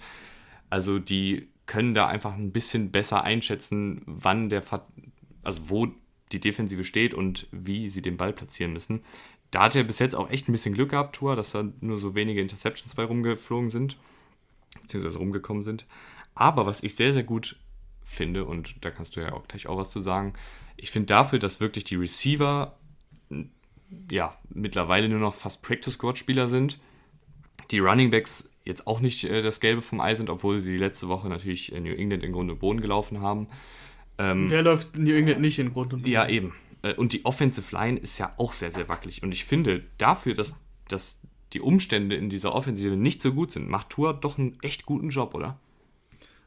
Also 0.69 0.99
die 0.99 1.49
können 1.65 1.93
da 1.93 2.07
einfach 2.07 2.33
ein 2.33 2.51
bisschen 2.51 2.91
besser 2.91 3.23
einschätzen, 3.23 4.01
wann 4.05 4.49
der, 4.49 4.63
also 5.43 5.69
wo 5.69 5.87
die 6.31 6.39
Defensive 6.39 6.83
steht 6.83 7.13
und 7.13 7.47
wie 7.51 7.89
sie 7.89 8.01
den 8.01 8.17
Ball 8.17 8.33
platzieren 8.33 8.73
müssen. 8.73 9.01
Da 9.51 9.63
hat 9.63 9.75
er 9.75 9.83
bis 9.83 9.99
jetzt 9.99 10.15
auch 10.15 10.29
echt 10.29 10.47
ein 10.47 10.51
bisschen 10.51 10.75
Glück 10.75 10.91
gehabt, 10.91 11.15
Tour, 11.15 11.35
dass 11.35 11.51
da 11.51 11.67
nur 11.81 11.97
so 11.97 12.13
wenige 12.13 12.41
Interceptions 12.41 12.93
bei 12.93 13.03
rumgeflogen 13.03 13.71
sind, 13.71 13.97
beziehungsweise 14.81 15.17
rumgekommen 15.17 15.63
sind. 15.63 15.85
Aber 16.35 16.65
was 16.65 16.83
ich 16.83 16.95
sehr, 16.95 17.13
sehr 17.13 17.23
gut 17.23 17.57
finde, 18.03 18.45
und 18.45 18.83
da 18.83 18.91
kannst 18.91 19.15
du 19.15 19.21
ja 19.21 19.33
auch 19.33 19.47
gleich 19.47 19.67
auch 19.67 19.77
was 19.77 19.91
zu 19.91 20.01
sagen, 20.01 20.33
ich 20.77 20.91
finde 20.91 21.07
dafür, 21.07 21.39
dass 21.39 21.59
wirklich 21.59 21.83
die 21.83 21.95
Receiver 21.95 22.77
ja 24.11 24.35
mittlerweile 24.49 25.09
nur 25.09 25.19
noch 25.19 25.33
fast 25.33 25.61
Practice 25.61 25.93
Squad 25.93 26.17
Spieler 26.17 26.47
sind. 26.47 26.79
Die 27.71 27.79
Running 27.79 28.09
Backs 28.09 28.49
jetzt 28.63 28.87
auch 28.87 28.99
nicht 28.99 29.23
äh, 29.25 29.41
das 29.41 29.59
Gelbe 29.59 29.81
vom 29.81 29.99
Ei 29.99 30.15
sind, 30.15 30.29
obwohl 30.29 30.61
sie 30.61 30.77
letzte 30.77 31.07
Woche 31.07 31.27
natürlich 31.27 31.71
in 31.71 31.83
New 31.83 31.93
England 31.93 32.23
in 32.23 32.31
Grund 32.31 32.49
und 32.49 32.59
Boden 32.59 32.81
gelaufen 32.81 33.21
haben. 33.21 33.47
Ähm, 34.17 34.49
Wer 34.49 34.61
läuft 34.61 34.97
New 34.97 35.13
England 35.13 35.41
nicht 35.41 35.59
in 35.59 35.73
Grund 35.73 35.93
und 35.93 36.01
Boden? 36.01 36.11
Ja, 36.11 36.27
eben. 36.27 36.53
Äh, 36.81 36.93
und 36.93 37.13
die 37.13 37.25
Offensive 37.25 37.75
Line 37.75 37.99
ist 37.99 38.17
ja 38.17 38.31
auch 38.37 38.53
sehr, 38.53 38.71
sehr 38.71 38.87
wackelig. 38.87 39.23
Und 39.23 39.31
ich 39.31 39.45
finde, 39.45 39.83
dafür, 39.97 40.33
dass, 40.33 40.57
dass 40.87 41.18
die 41.53 41.61
Umstände 41.61 42.15
in 42.15 42.29
dieser 42.29 42.53
Offensive 42.53 42.95
nicht 42.95 43.21
so 43.21 43.33
gut 43.33 43.51
sind, 43.51 43.69
macht 43.69 43.89
Tour 43.89 44.13
doch 44.13 44.37
einen 44.37 44.57
echt 44.61 44.85
guten 44.85 45.09
Job, 45.09 45.33
oder? 45.33 45.59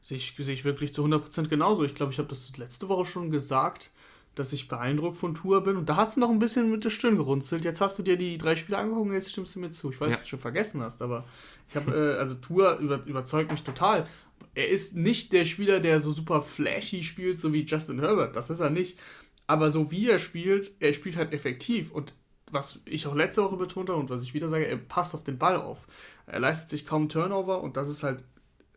Sehe 0.01 0.17
ich, 0.17 0.35
sehe 0.37 0.55
ich 0.55 0.65
wirklich 0.65 0.93
zu 0.93 1.05
100% 1.05 1.49
genauso. 1.49 1.85
Ich 1.85 1.95
glaube, 1.95 2.13
ich 2.13 2.19
habe 2.19 2.29
das 2.29 2.57
letzte 2.57 2.89
Woche 2.89 3.05
schon 3.05 3.31
gesagt, 3.31 3.91
dass 4.35 4.53
ich 4.53 4.69
beeindruckt 4.69 5.17
von 5.17 5.35
Tour 5.35 5.63
bin. 5.63 5.77
Und 5.77 5.89
da 5.89 5.97
hast 5.97 6.17
du 6.17 6.21
noch 6.21 6.31
ein 6.31 6.39
bisschen 6.39 6.71
mit 6.71 6.85
der 6.85 6.91
Stirn 6.91 7.17
gerunzelt. 7.17 7.65
Jetzt 7.65 7.81
hast 7.81 7.99
du 7.99 8.03
dir 8.03 8.17
die 8.17 8.39
drei 8.39 8.57
Spiele 8.57 8.79
angeguckt 8.79 9.07
und 9.09 9.13
jetzt 9.13 9.31
stimmst 9.31 9.55
du 9.55 9.61
mir 9.61 9.71
zu. 9.71 9.91
Ich 9.93 10.01
weiß, 10.01 10.11
ja. 10.11 10.17
ob 10.17 10.23
du 10.23 10.29
schon 10.29 10.39
vergessen 10.39 10.81
hast, 10.81 11.03
aber 11.03 11.25
ich 11.69 11.77
habe, 11.77 11.93
äh, 11.93 12.19
also 12.19 12.35
Tour 12.37 12.79
über, 12.79 13.05
überzeugt 13.05 13.53
mich 13.53 13.63
total. 13.63 14.07
Er 14.55 14.69
ist 14.69 14.97
nicht 14.97 15.33
der 15.33 15.45
Spieler, 15.45 15.81
der 15.81 16.01
so 16.01 16.13
super 16.13 16.43
flashy 16.43 17.05
spielt, 17.05 17.39
so 17.39 17.53
wie 17.53 17.65
Justin 17.65 18.01
Herbert. 18.01 18.35
Das 18.37 18.51
ist 18.51 18.61
er 18.61 18.71
nicht. 18.71 18.99
Aber 19.47 19.71
so 19.71 19.91
wie 19.91 20.09
er 20.09 20.19
spielt, 20.19 20.73
er 20.81 20.93
spielt 20.93 21.17
halt 21.17 21.33
effektiv. 21.33 21.93
Und 21.93 22.15
was 22.53 22.81
ich 22.85 23.07
auch 23.07 23.15
letzte 23.15 23.43
Woche 23.43 23.57
betont 23.57 23.89
habe 23.89 23.99
und 23.99 24.11
was 24.11 24.23
ich 24.23 24.35
wieder 24.35 24.49
sage, 24.49 24.67
er 24.67 24.77
passt 24.77 25.15
auf 25.15 25.25
den 25.25 25.39
Ball 25.39 25.57
auf. 25.57 25.87
Er 26.27 26.41
leistet 26.41 26.71
sich 26.71 26.87
kaum 26.87 27.09
Turnover 27.09 27.63
und 27.63 27.77
das 27.77 27.89
ist 27.89 28.03
halt 28.03 28.25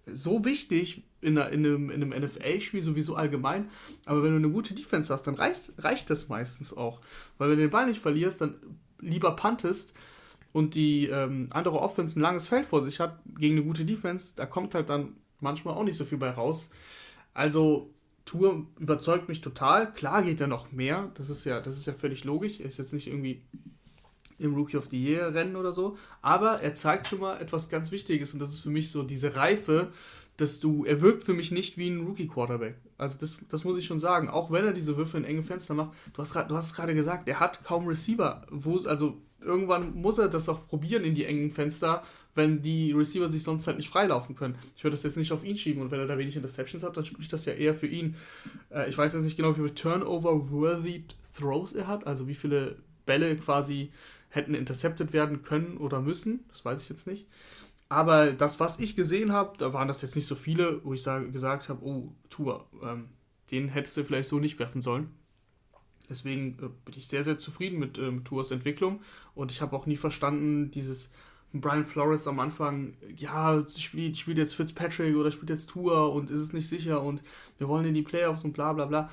so 0.06 0.46
wichtig 0.46 1.04
in, 1.22 1.38
einer, 1.38 1.50
in 1.50 1.66
einem, 1.66 1.90
in 1.90 2.04
einem 2.04 2.24
NFL-Spiel 2.24 2.82
sowieso 2.82 3.16
allgemein. 3.16 3.70
Aber 4.06 4.24
wenn 4.24 4.32
du 4.32 4.38
eine 4.38 4.50
gute 4.50 4.74
Defense 4.74 5.12
hast, 5.12 5.24
dann 5.24 5.36
reicht, 5.36 5.74
reicht 5.80 6.10
das 6.10 6.30
meistens 6.30 6.76
auch. 6.76 7.02
Weil 7.38 7.50
wenn 7.50 7.58
du 7.58 7.64
den 7.64 7.72
Ball 7.72 7.88
nicht 7.88 8.02
verlierst, 8.02 8.42
dann 8.42 8.56
lieber 9.00 9.36
puntest 9.36 9.94
und 10.52 10.76
die 10.76 11.08
ähm, 11.08 11.48
andere 11.50 11.80
Offense 11.80 12.20
ein 12.20 12.22
langes 12.22 12.48
Feld 12.48 12.66
vor 12.66 12.84
sich 12.84 13.00
hat 13.00 13.20
gegen 13.38 13.58
eine 13.58 13.66
gute 13.66 13.86
Defense, 13.86 14.36
da 14.36 14.46
kommt 14.46 14.76
halt 14.76 14.90
dann 14.90 15.18
manchmal 15.40 15.74
auch 15.74 15.84
nicht 15.84 15.98
so 15.98 16.06
viel 16.06 16.18
bei 16.18 16.30
raus. 16.30 16.70
Also 17.34 17.94
Tour 18.26 18.66
überzeugt 18.80 19.30
mich 19.30 19.42
total. 19.42 19.92
Klar 19.94 20.24
geht 20.24 20.42
er 20.42 20.48
noch 20.48 20.72
mehr. 20.72 21.12
Das 21.14 21.30
ist 21.30 21.46
ja, 21.46 21.62
das 21.62 21.78
ist 21.78 21.86
ja 21.86 21.94
völlig 21.94 22.24
logisch. 22.24 22.60
Er 22.60 22.66
ist 22.66 22.80
jetzt 22.80 22.94
nicht 22.94 23.08
irgendwie 23.08 23.42
im 24.40 24.56
Rookie 24.56 24.78
of 24.78 24.88
the 24.90 25.02
Year 25.02 25.34
Rennen 25.34 25.56
oder 25.56 25.72
so. 25.72 25.98
Aber 26.22 26.62
er 26.62 26.74
zeigt 26.74 27.08
schon 27.08 27.20
mal 27.20 27.40
etwas 27.40 27.70
ganz 27.70 27.92
Wichtiges 27.92 28.34
und 28.34 28.40
das 28.40 28.50
ist 28.50 28.60
für 28.60 28.70
mich 28.70 28.92
so 28.92 29.04
diese 29.04 29.36
Reife, 29.36 29.92
dass 30.38 30.60
du, 30.60 30.84
er 30.84 31.02
wirkt 31.02 31.24
für 31.24 31.34
mich 31.34 31.52
nicht 31.52 31.78
wie 31.78 31.90
ein 31.90 32.06
Rookie 32.06 32.28
Quarterback. 32.28 32.76
Also 32.98 33.18
das, 33.20 33.38
das 33.48 33.64
muss 33.64 33.78
ich 33.78 33.86
schon 33.86 34.00
sagen. 34.00 34.30
Auch 34.30 34.52
wenn 34.52 34.66
er 34.66 34.74
diese 34.74 34.98
Würfe 34.98 35.18
in 35.18 35.24
enge 35.24 35.44
Fenster 35.44 35.74
macht. 35.74 35.92
Du 36.14 36.22
hast, 36.22 36.36
du 36.36 36.56
hast 36.56 36.66
es 36.66 36.74
gerade 36.74 36.96
gesagt, 36.96 37.28
er 37.28 37.40
hat 37.40 37.64
kaum 37.64 37.88
Receiver. 37.88 38.42
Wo, 38.52 38.78
also 38.80 39.22
irgendwann 39.40 39.96
muss 39.96 40.18
er 40.18 40.28
das 40.28 40.50
auch 40.50 40.68
probieren 40.68 41.04
in 41.04 41.16
die 41.16 41.26
engen 41.26 41.52
Fenster, 41.52 42.04
wenn 42.36 42.62
die 42.62 42.92
Receiver 42.92 43.30
sich 43.30 43.44
sonst 43.44 43.66
halt 43.66 43.78
nicht 43.78 43.90
freilaufen 43.90 44.36
können. 44.36 44.56
Ich 44.76 44.84
würde 44.84 44.96
das 44.96 45.04
jetzt 45.04 45.18
nicht 45.18 45.32
auf 45.32 45.44
ihn 45.44 45.58
schieben 45.58 45.82
und 45.82 45.90
wenn 45.90 46.00
er 46.00 46.06
da 46.06 46.18
wenig 46.18 46.36
Interceptions 46.36 46.84
hat, 46.84 46.96
dann 46.98 47.06
spricht 47.06 47.32
das 47.34 47.46
ja 47.46 47.54
eher 47.54 47.74
für 47.74 47.88
ihn. 47.88 48.16
Äh, 48.70 48.90
ich 48.90 48.98
weiß 48.98 49.14
jetzt 49.14 49.24
nicht 49.24 49.38
genau, 49.38 49.52
wie 49.52 49.62
viele 49.62 49.74
Turnover-worthy 49.74 51.06
Throws 51.38 51.74
er 51.74 51.88
hat, 51.88 52.06
also 52.06 52.28
wie 52.28 52.36
viele 52.36 52.78
Bälle 53.06 53.36
quasi 53.38 53.92
hätten 54.30 54.54
intercepted 54.54 55.14
werden 55.14 55.42
können 55.42 55.78
oder 55.78 56.02
müssen. 56.02 56.44
Das 56.50 56.66
weiß 56.66 56.84
ich 56.84 56.90
jetzt 56.90 57.08
nicht. 57.08 57.28
Aber 57.88 58.32
das, 58.32 58.60
was 58.60 58.80
ich 58.80 58.96
gesehen 58.96 59.32
habe, 59.32 59.58
da 59.58 59.72
waren 59.72 59.88
das 59.88 60.02
jetzt 60.02 60.16
nicht 60.16 60.28
so 60.28 60.36
viele, 60.36 60.84
wo 60.84 60.94
ich 60.94 61.04
sage, 61.04 61.32
gesagt 61.32 61.70
habe, 61.70 61.86
oh, 61.86 62.12
Tour, 62.30 62.68
ähm, 62.84 63.10
den 63.52 63.70
hättest 63.70 63.96
du 63.96 64.04
vielleicht 64.04 64.28
so 64.28 64.40
nicht 64.40 64.60
werfen 64.60 64.82
sollen. 64.82 65.12
Deswegen 66.10 66.58
äh, 66.62 66.70
bin 66.84 66.96
ich 66.98 67.08
sehr, 67.08 67.24
sehr 67.24 67.38
zufrieden 67.38 67.80
mit 67.80 67.98
ähm, 67.98 68.24
Tours 68.24 68.52
Entwicklung 68.52 69.02
und 69.34 69.52
ich 69.52 69.62
habe 69.62 69.76
auch 69.76 69.86
nie 69.86 69.98
verstanden, 69.98 70.72
dieses 70.72 71.12
Brian 71.54 71.86
Flores 71.86 72.28
am 72.28 72.40
Anfang, 72.40 72.96
ja, 73.16 73.64
spielt, 73.68 74.18
spielt 74.18 74.38
jetzt 74.38 74.56
Fitzpatrick 74.56 75.16
oder 75.16 75.32
spielt 75.32 75.50
jetzt 75.50 75.70
Tour 75.70 76.14
und 76.14 76.30
ist 76.30 76.42
es 76.42 76.54
nicht 76.54 76.68
sicher 76.68 77.02
und 77.02 77.24
wir 77.58 77.68
wollen 77.68 77.86
in 77.86 77.94
die 77.94 78.02
Playoffs 78.02 78.44
und 78.44 78.54
bla 78.54 78.74
bla 78.74 78.86
bla. 78.86 79.10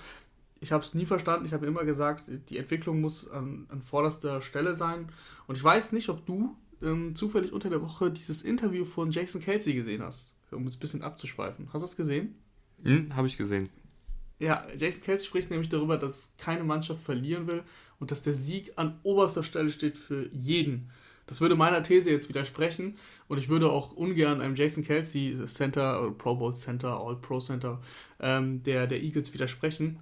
Ich 0.61 0.71
habe 0.71 0.85
es 0.85 0.95
nie 0.95 1.07
verstanden. 1.07 1.45
Ich 1.45 1.53
habe 1.53 1.67
immer 1.67 1.85
gesagt, 1.85 2.25
die 2.49 2.59
Entwicklung 2.59 3.01
muss 3.01 3.29
an, 3.29 3.67
an 3.69 3.83
vorderster 3.83 4.41
Stelle 4.41 4.75
sein. 4.75 5.09
Und 5.49 5.57
ich 5.57 5.65
weiß 5.65 5.91
nicht, 5.91 6.09
ob 6.09 6.25
du 6.25 6.57
ähm, 6.83 7.17
zufällig 7.17 7.53
unter 7.53 7.69
der 7.69 7.83
Woche 7.83 8.11
dieses 8.11 8.43
Interview 8.43 8.85
von 8.85 9.11
Jason 9.11 9.41
Kelsey 9.41 9.75
gesehen 9.75 10.03
hast, 10.03 10.35
um 10.53 10.67
es 10.67 10.77
ein 10.77 10.81
bisschen 10.81 11.03
abzuschweifen. 11.03 11.67
Hast 11.73 11.83
du 11.83 11.87
das 11.87 11.97
gesehen? 11.97 12.37
Hm, 12.85 13.15
habe 13.17 13.27
ich 13.27 13.37
gesehen. 13.37 13.71
Ja, 14.39 14.67
Jason 14.77 15.03
Kelsey 15.03 15.27
spricht 15.27 15.51
nämlich 15.51 15.69
darüber, 15.69 15.97
dass 15.97 16.35
keine 16.39 16.65
Mannschaft 16.65 17.03
verlieren 17.03 17.47
will 17.47 17.62
und 17.99 18.11
dass 18.11 18.23
der 18.23 18.33
Sieg 18.33 18.73
an 18.77 18.99
oberster 19.05 19.43
Stelle 19.43 19.71
steht 19.71 19.97
für 19.97 20.29
jeden. 20.33 20.91
Das 21.26 21.41
würde 21.41 21.55
meiner 21.55 21.83
These 21.83 22.11
jetzt 22.11 22.29
widersprechen 22.29 22.97
und 23.29 23.38
ich 23.38 23.49
würde 23.49 23.71
auch 23.71 23.93
ungern 23.93 24.41
einem 24.41 24.55
Jason 24.55 24.85
Kelsey 24.85 25.38
Center, 25.47 26.11
Pro 26.19 26.35
Bowl 26.35 26.55
Center, 26.55 27.00
All 27.00 27.17
Pro 27.17 27.38
Center 27.38 27.81
ähm, 28.21 28.62
der, 28.62 28.87
der 28.87 29.02
Eagles 29.02 29.33
widersprechen. 29.33 30.00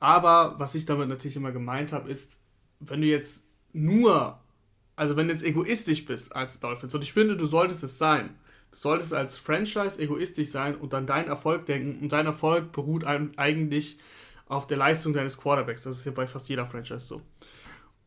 Aber 0.00 0.56
was 0.58 0.74
ich 0.74 0.84
damit 0.84 1.08
natürlich 1.08 1.36
immer 1.36 1.52
gemeint 1.52 1.92
habe, 1.92 2.10
ist, 2.10 2.38
wenn 2.80 3.00
du 3.00 3.06
jetzt 3.06 3.48
nur, 3.72 4.38
also 4.96 5.16
wenn 5.16 5.28
du 5.28 5.32
jetzt 5.32 5.44
egoistisch 5.44 6.04
bist 6.04 6.36
als 6.36 6.60
Dolphins, 6.60 6.94
und 6.94 7.02
ich 7.02 7.12
finde, 7.12 7.36
du 7.36 7.46
solltest 7.46 7.82
es 7.82 7.96
sein, 7.96 8.34
du 8.70 8.76
solltest 8.76 9.14
als 9.14 9.38
Franchise 9.38 10.00
egoistisch 10.00 10.50
sein 10.50 10.74
und 10.74 10.92
an 10.92 11.06
deinen 11.06 11.28
Erfolg 11.28 11.64
denken 11.66 12.02
und 12.02 12.12
dein 12.12 12.26
Erfolg 12.26 12.72
beruht 12.72 13.04
eigentlich 13.04 13.98
auf 14.46 14.66
der 14.66 14.76
Leistung 14.76 15.14
deines 15.14 15.38
Quarterbacks. 15.38 15.84
Das 15.84 15.98
ist 15.98 16.04
ja 16.04 16.12
bei 16.12 16.26
fast 16.26 16.48
jeder 16.48 16.66
Franchise 16.66 17.06
so. 17.06 17.22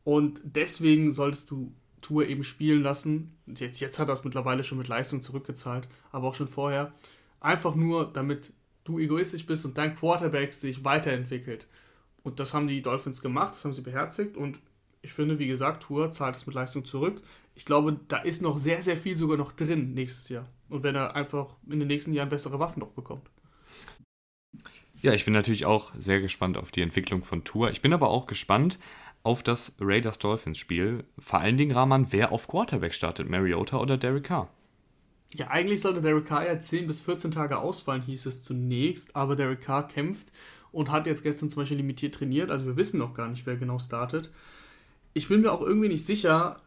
Und 0.04 0.42
deswegen 0.44 1.12
solltest 1.12 1.50
du 1.52 1.74
Tour 2.02 2.28
eben 2.28 2.44
spielen 2.44 2.84
lassen. 2.84 3.38
Jetzt, 3.48 3.80
jetzt 3.80 4.00
hat 4.00 4.10
er 4.10 4.14
es 4.14 4.24
mittlerweile 4.24 4.64
schon 4.64 4.78
mit 4.78 4.88
Leistung 4.88 5.22
zurückgezahlt, 5.22 5.88
aber 6.12 6.28
auch 6.28 6.36
schon 6.36 6.48
vorher. 6.48 6.94
Einfach 7.40 7.76
nur, 7.76 8.12
damit 8.12 8.54
du 8.84 9.00
egoistisch 9.00 9.46
bist 9.46 9.66
und 9.66 9.78
dein 9.78 9.96
Quarterback 9.96 10.54
sich 10.54 10.84
weiterentwickelt. 10.84 11.68
Und 12.24 12.40
das 12.40 12.54
haben 12.54 12.68
die 12.68 12.82
Dolphins 12.82 13.22
gemacht, 13.22 13.56
das 13.56 13.66
haben 13.66 13.74
sie 13.74 13.82
beherzigt 13.82 14.38
und 14.38 14.60
ich 15.02 15.14
finde, 15.14 15.40
wie 15.40 15.48
gesagt, 15.48 15.84
Tour 15.84 16.12
zahlt 16.12 16.36
es 16.36 16.46
mit 16.48 16.56
Leistung 16.56 16.84
zurück. 16.84 17.22
Ich 17.56 17.66
glaube, 17.66 18.00
da 18.08 18.18
ist 18.18 18.42
noch 18.42 18.58
sehr, 18.58 18.82
sehr 18.82 18.98
viel 18.98 19.16
sogar 19.16 19.38
noch 19.38 19.52
drin 19.52 19.94
nächstes 19.94 20.30
Jahr. 20.30 20.50
Und 20.70 20.84
wenn 20.84 20.96
er 20.96 21.16
einfach 21.16 21.56
in 21.70 21.80
den 21.80 21.88
nächsten 21.88 22.14
Jahren 22.14 22.30
bessere 22.30 22.60
Waffen 22.60 22.82
noch 22.82 22.92
bekommt. 22.92 23.30
Ja, 25.00 25.14
ich 25.14 25.26
bin 25.26 25.34
natürlich 25.34 25.66
auch 25.66 25.94
sehr 25.98 26.20
gespannt 26.20 26.58
auf 26.58 26.72
die 26.72 26.82
Entwicklung 26.82 27.24
von 27.24 27.44
Tour. 27.44 27.70
Ich 27.70 27.82
bin 27.82 27.94
aber 27.94 28.10
auch 28.10 28.26
gespannt, 28.26 28.80
auf 29.24 29.44
das 29.44 29.74
Raiders-Dolphins-Spiel. 29.80 31.04
Vor 31.20 31.40
allen 31.40 31.58
Dingen, 31.58 31.72
Rahman, 31.72 32.08
wer 32.12 32.32
auf 32.32 32.48
Quarterback 32.48 32.94
startet, 32.94 33.30
Mariota 33.30 33.78
oder 33.80 33.98
Derek 33.98 34.26
Carr? 34.26 34.50
Ja, 35.34 35.50
eigentlich 35.50 35.82
sollte 35.82 36.02
Derek 36.02 36.26
Carr 36.26 36.46
ja 36.46 36.60
10 36.60 36.88
bis 36.88 37.02
14 37.02 37.32
Tage 37.32 37.58
ausfallen, 37.58 38.02
hieß 38.02 38.26
es 38.26 38.44
zunächst, 38.44 39.16
aber 39.16 39.36
Derek 39.36 39.62
Carr 39.62 39.88
kämpft 39.88 40.32
und 40.72 40.92
hat 40.92 41.08
jetzt 41.08 41.24
gestern 41.24 41.50
zum 41.50 41.62
Beispiel 41.62 41.78
limitiert 41.78 42.16
trainiert, 42.16 42.52
also 42.52 42.66
wir 42.66 42.78
wissen 42.78 43.00
noch 43.00 43.14
gar 43.14 43.28
nicht, 43.28 43.46
wer 43.46 43.58
genau 43.58 43.80
startet. 43.80 44.32
Ich 45.14 45.28
bin 45.28 45.42
mir 45.42 45.52
auch 45.52 45.62
irgendwie 45.62 45.90
nicht 45.90 46.06
sicher, 46.06 46.62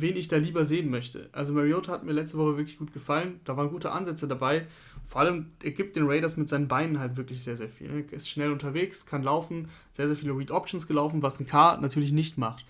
wen 0.00 0.16
ich 0.16 0.28
da 0.28 0.36
lieber 0.36 0.64
sehen 0.64 0.90
möchte. 0.90 1.28
Also 1.32 1.52
Mariota 1.52 1.92
hat 1.92 2.04
mir 2.04 2.12
letzte 2.12 2.38
Woche 2.38 2.56
wirklich 2.56 2.78
gut 2.78 2.92
gefallen. 2.92 3.40
Da 3.44 3.56
waren 3.56 3.70
gute 3.70 3.92
Ansätze 3.92 4.26
dabei. 4.26 4.66
Vor 5.06 5.20
allem, 5.20 5.52
er 5.62 5.72
gibt 5.72 5.96
den 5.96 6.06
Raiders 6.06 6.36
mit 6.36 6.48
seinen 6.48 6.68
Beinen 6.68 6.98
halt 6.98 7.16
wirklich 7.16 7.42
sehr, 7.42 7.56
sehr 7.56 7.68
viel. 7.68 8.06
Er 8.10 8.12
ist 8.12 8.28
schnell 8.28 8.52
unterwegs, 8.52 9.06
kann 9.06 9.22
laufen, 9.22 9.68
sehr, 9.90 10.06
sehr 10.06 10.16
viele 10.16 10.36
Read 10.36 10.50
Options 10.50 10.86
gelaufen, 10.86 11.22
was 11.22 11.40
ein 11.40 11.46
K 11.46 11.76
natürlich 11.78 12.12
nicht 12.12 12.38
macht. 12.38 12.64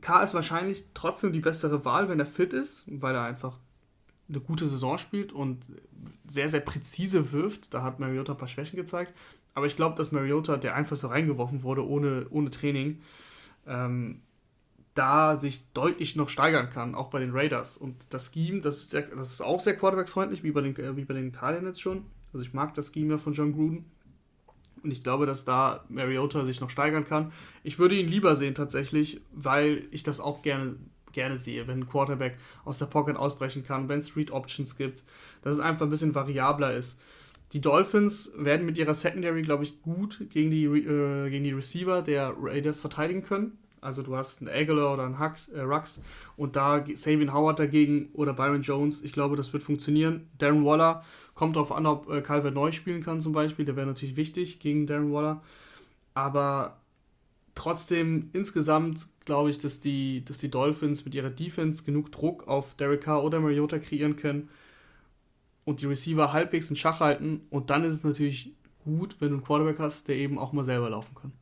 K 0.00 0.22
ist 0.22 0.34
wahrscheinlich 0.34 0.84
trotzdem 0.94 1.32
die 1.32 1.40
bessere 1.40 1.84
Wahl, 1.84 2.08
wenn 2.08 2.20
er 2.20 2.26
fit 2.26 2.52
ist, 2.52 2.84
weil 2.88 3.14
er 3.14 3.22
einfach 3.22 3.58
eine 4.28 4.40
gute 4.40 4.66
Saison 4.66 4.98
spielt 4.98 5.32
und 5.32 5.66
sehr, 6.28 6.48
sehr 6.48 6.60
präzise 6.60 7.32
wirft. 7.32 7.72
Da 7.72 7.82
hat 7.82 7.98
Mariota 7.98 8.32
ein 8.32 8.38
paar 8.38 8.48
Schwächen 8.48 8.76
gezeigt. 8.76 9.12
Aber 9.54 9.66
ich 9.66 9.76
glaube, 9.76 9.96
dass 9.96 10.12
Mariota, 10.12 10.56
der 10.56 10.76
einfach 10.76 10.96
so 10.96 11.08
reingeworfen 11.08 11.62
wurde 11.62 11.86
ohne, 11.86 12.26
ohne 12.30 12.50
Training, 12.50 13.00
ähm, 13.66 14.20
da 14.94 15.36
sich 15.36 15.70
deutlich 15.72 16.16
noch 16.16 16.28
steigern 16.28 16.70
kann, 16.70 16.94
auch 16.94 17.10
bei 17.10 17.20
den 17.20 17.30
Raiders. 17.32 17.76
Und 17.76 17.94
das 18.10 18.32
Scheme, 18.32 18.60
das 18.60 18.78
ist, 18.78 18.90
sehr, 18.90 19.02
das 19.02 19.32
ist 19.32 19.40
auch 19.40 19.60
sehr 19.60 19.76
quarterback-freundlich, 19.76 20.42
wie 20.42 20.50
bei 20.50 20.60
den, 20.60 20.76
äh, 20.76 20.96
wie 20.96 21.04
bei 21.04 21.14
den 21.14 21.32
Cardinals 21.32 21.80
schon. 21.80 22.06
Also 22.32 22.44
ich 22.44 22.52
mag 22.52 22.74
das 22.74 22.92
Scheme 22.92 23.14
ja 23.14 23.18
von 23.18 23.32
John 23.32 23.52
Gruden. 23.52 23.84
Und 24.82 24.90
ich 24.90 25.02
glaube, 25.02 25.26
dass 25.26 25.44
da 25.44 25.84
Mariota 25.88 26.44
sich 26.44 26.60
noch 26.60 26.70
steigern 26.70 27.04
kann. 27.04 27.32
Ich 27.64 27.78
würde 27.78 27.96
ihn 27.96 28.08
lieber 28.08 28.36
sehen 28.36 28.54
tatsächlich, 28.54 29.20
weil 29.32 29.84
ich 29.90 30.02
das 30.02 30.20
auch 30.20 30.42
gerne, 30.42 30.76
gerne 31.12 31.36
sehe, 31.36 31.66
wenn 31.66 31.80
ein 31.80 31.88
Quarterback 31.88 32.36
aus 32.64 32.78
der 32.78 32.86
Pocket 32.86 33.16
ausbrechen 33.16 33.64
kann, 33.64 33.88
wenn 33.88 33.98
es 33.98 34.16
Read 34.16 34.30
Options 34.30 34.76
gibt, 34.76 35.02
dass 35.42 35.54
es 35.54 35.60
einfach 35.60 35.86
ein 35.86 35.90
bisschen 35.90 36.14
variabler 36.14 36.74
ist. 36.74 37.00
Die 37.52 37.60
Dolphins 37.60 38.32
werden 38.36 38.66
mit 38.66 38.76
ihrer 38.76 38.94
Secondary, 38.94 39.42
glaube 39.42 39.64
ich, 39.64 39.80
gut 39.82 40.26
gegen 40.30 40.50
die, 40.50 40.64
äh, 40.64 41.30
gegen 41.30 41.44
die 41.44 41.52
Receiver 41.52 42.02
der 42.02 42.34
Raiders 42.38 42.78
verteidigen 42.80 43.22
können. 43.22 43.58
Also 43.80 44.02
du 44.02 44.16
hast 44.16 44.40
einen 44.40 44.48
Aguilar 44.48 44.94
oder 44.94 45.04
einen 45.04 45.18
Hux, 45.18 45.48
äh, 45.48 45.60
Rux 45.60 46.00
und 46.36 46.56
da 46.56 46.84
Sabian 46.94 47.32
Howard 47.32 47.58
dagegen 47.58 48.10
oder 48.12 48.32
Byron 48.32 48.62
Jones. 48.62 49.02
Ich 49.02 49.12
glaube, 49.12 49.36
das 49.36 49.52
wird 49.52 49.62
funktionieren. 49.62 50.28
Darren 50.38 50.64
Waller 50.64 51.04
kommt 51.34 51.56
darauf 51.56 51.72
an, 51.72 51.86
ob 51.86 52.10
äh, 52.10 52.20
Calvert 52.20 52.54
neu 52.54 52.72
spielen 52.72 53.02
kann 53.02 53.20
zum 53.20 53.32
Beispiel. 53.32 53.64
Der 53.64 53.76
wäre 53.76 53.86
natürlich 53.86 54.16
wichtig 54.16 54.60
gegen 54.60 54.86
Darren 54.86 55.12
Waller. 55.12 55.42
Aber 56.14 56.80
trotzdem 57.54 58.30
insgesamt 58.32 59.08
glaube 59.24 59.50
ich, 59.50 59.58
dass 59.58 59.80
die, 59.80 60.24
dass 60.24 60.38
die 60.38 60.50
Dolphins 60.50 61.04
mit 61.04 61.14
ihrer 61.14 61.30
Defense 61.30 61.84
genug 61.84 62.12
Druck 62.12 62.48
auf 62.48 62.74
Derek 62.74 63.02
Carr 63.02 63.24
oder 63.24 63.40
Mariota 63.40 63.78
kreieren 63.78 64.16
können 64.16 64.48
und 65.64 65.82
die 65.82 65.86
Receiver 65.86 66.32
halbwegs 66.32 66.70
in 66.70 66.76
Schach 66.76 67.00
halten. 67.00 67.42
Und 67.50 67.70
dann 67.70 67.84
ist 67.84 67.94
es 67.94 68.04
natürlich 68.04 68.54
gut, 68.84 69.16
wenn 69.20 69.28
du 69.30 69.36
einen 69.36 69.44
Quarterback 69.44 69.78
hast, 69.78 70.08
der 70.08 70.16
eben 70.16 70.38
auch 70.38 70.52
mal 70.52 70.64
selber 70.64 70.88
laufen 70.88 71.14
kann. 71.14 71.32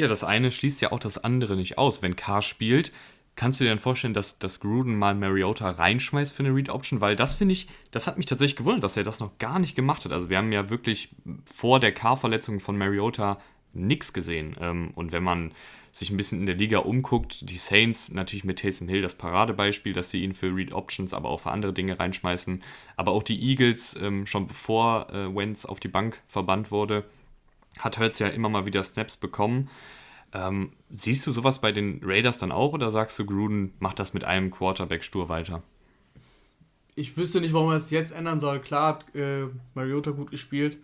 Ja, 0.00 0.08
das 0.08 0.24
eine 0.24 0.50
schließt 0.50 0.80
ja 0.80 0.92
auch 0.92 0.98
das 0.98 1.18
andere 1.22 1.56
nicht 1.56 1.76
aus. 1.76 2.00
Wenn 2.00 2.16
Carr 2.16 2.40
spielt, 2.40 2.90
kannst 3.36 3.60
du 3.60 3.64
dir 3.64 3.70
dann 3.70 3.78
vorstellen, 3.78 4.14
dass, 4.14 4.38
dass 4.38 4.58
Gruden 4.60 4.98
mal 4.98 5.14
Mariota 5.14 5.68
reinschmeißt 5.68 6.34
für 6.34 6.42
eine 6.42 6.54
Read 6.54 6.70
Option? 6.70 7.02
Weil 7.02 7.16
das 7.16 7.34
finde 7.34 7.52
ich, 7.52 7.68
das 7.90 8.06
hat 8.06 8.16
mich 8.16 8.24
tatsächlich 8.24 8.56
gewundert, 8.56 8.82
dass 8.84 8.96
er 8.96 9.04
das 9.04 9.20
noch 9.20 9.36
gar 9.36 9.58
nicht 9.58 9.76
gemacht 9.76 10.06
hat. 10.06 10.12
Also 10.12 10.30
wir 10.30 10.38
haben 10.38 10.52
ja 10.52 10.70
wirklich 10.70 11.10
vor 11.44 11.80
der 11.80 11.92
Carr-Verletzung 11.92 12.60
von 12.60 12.78
Mariota 12.78 13.38
nichts 13.74 14.14
gesehen. 14.14 14.56
Ähm, 14.58 14.92
und 14.94 15.12
wenn 15.12 15.22
man 15.22 15.52
sich 15.92 16.08
ein 16.08 16.16
bisschen 16.16 16.40
in 16.40 16.46
der 16.46 16.54
Liga 16.54 16.78
umguckt, 16.78 17.50
die 17.50 17.58
Saints 17.58 18.10
natürlich 18.10 18.44
mit 18.44 18.60
Taysom 18.60 18.88
Hill 18.88 19.02
das 19.02 19.16
Paradebeispiel, 19.16 19.92
dass 19.92 20.10
sie 20.10 20.24
ihn 20.24 20.32
für 20.32 20.56
Read 20.56 20.72
Options, 20.72 21.12
aber 21.12 21.28
auch 21.28 21.40
für 21.40 21.50
andere 21.50 21.74
Dinge 21.74 21.98
reinschmeißen. 21.98 22.62
Aber 22.96 23.12
auch 23.12 23.22
die 23.22 23.38
Eagles, 23.50 23.98
ähm, 24.00 24.24
schon 24.24 24.46
bevor 24.46 25.10
äh, 25.10 25.36
Wentz 25.36 25.66
auf 25.66 25.78
die 25.78 25.88
Bank 25.88 26.22
verbannt 26.26 26.70
wurde, 26.70 27.04
hat 27.80 27.98
Hurts 27.98 28.18
ja 28.18 28.28
immer 28.28 28.48
mal 28.48 28.66
wieder 28.66 28.82
Snaps 28.82 29.16
bekommen. 29.16 29.68
Ähm, 30.32 30.72
siehst 30.90 31.26
du 31.26 31.32
sowas 31.32 31.60
bei 31.60 31.72
den 31.72 32.00
Raiders 32.04 32.38
dann 32.38 32.52
auch 32.52 32.72
oder 32.72 32.90
sagst 32.90 33.18
du, 33.18 33.26
Gruden 33.26 33.74
macht 33.80 33.98
das 33.98 34.14
mit 34.14 34.24
einem 34.24 34.50
Quarterback 34.50 35.02
stur 35.02 35.28
weiter? 35.28 35.62
Ich 36.94 37.16
wüsste 37.16 37.40
nicht, 37.40 37.52
warum 37.52 37.70
er 37.70 37.76
es 37.76 37.90
jetzt 37.90 38.12
ändern 38.12 38.38
soll. 38.38 38.60
Klar 38.60 38.88
hat 38.88 39.14
äh, 39.14 39.46
Mariota 39.74 40.12
gut 40.12 40.30
gespielt, 40.30 40.78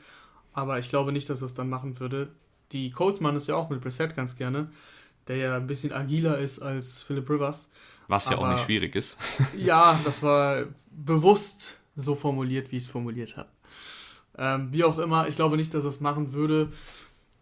aber 0.53 0.79
ich 0.79 0.89
glaube 0.89 1.13
nicht, 1.13 1.31
dass 1.31 1.43
er 1.43 1.47
es 1.47 1.55
dann 1.55 1.69
machen 1.69 2.01
würde. 2.01 2.33
Die 2.73 2.91
Colts 2.91 3.21
machen 3.21 3.37
es 3.37 3.47
ja 3.47 3.55
auch 3.55 3.71
mit 3.71 3.81
Brissett 3.81 4.17
ganz 4.17 4.37
gerne 4.37 4.69
der 5.29 5.37
ja 5.37 5.57
ein 5.57 5.67
bisschen 5.67 5.93
agiler 5.93 6.39
ist 6.39 6.61
als 6.61 7.03
Philip 7.03 7.29
Rivers. 7.29 7.71
Was 8.09 8.29
ja 8.29 8.37
Aber, 8.37 8.47
auch 8.47 8.53
nicht 8.53 8.65
schwierig 8.65 8.95
ist. 8.95 9.19
ja, 9.57 9.99
das 10.05 10.23
war 10.23 10.67
bewusst 10.91 11.79
so 11.97 12.15
formuliert, 12.15 12.71
wie 12.71 12.77
ich 12.77 12.85
es 12.85 12.89
formuliert 12.89 13.37
habe. 13.37 13.49
Ähm, 14.39 14.69
wie 14.73 14.85
auch 14.85 14.99
immer, 14.99 15.29
ich 15.29 15.37
glaube 15.37 15.57
nicht, 15.57 15.73
dass 15.75 15.85
er 15.85 15.91
es 15.91 16.01
machen 16.01 16.33
würde. 16.33 16.69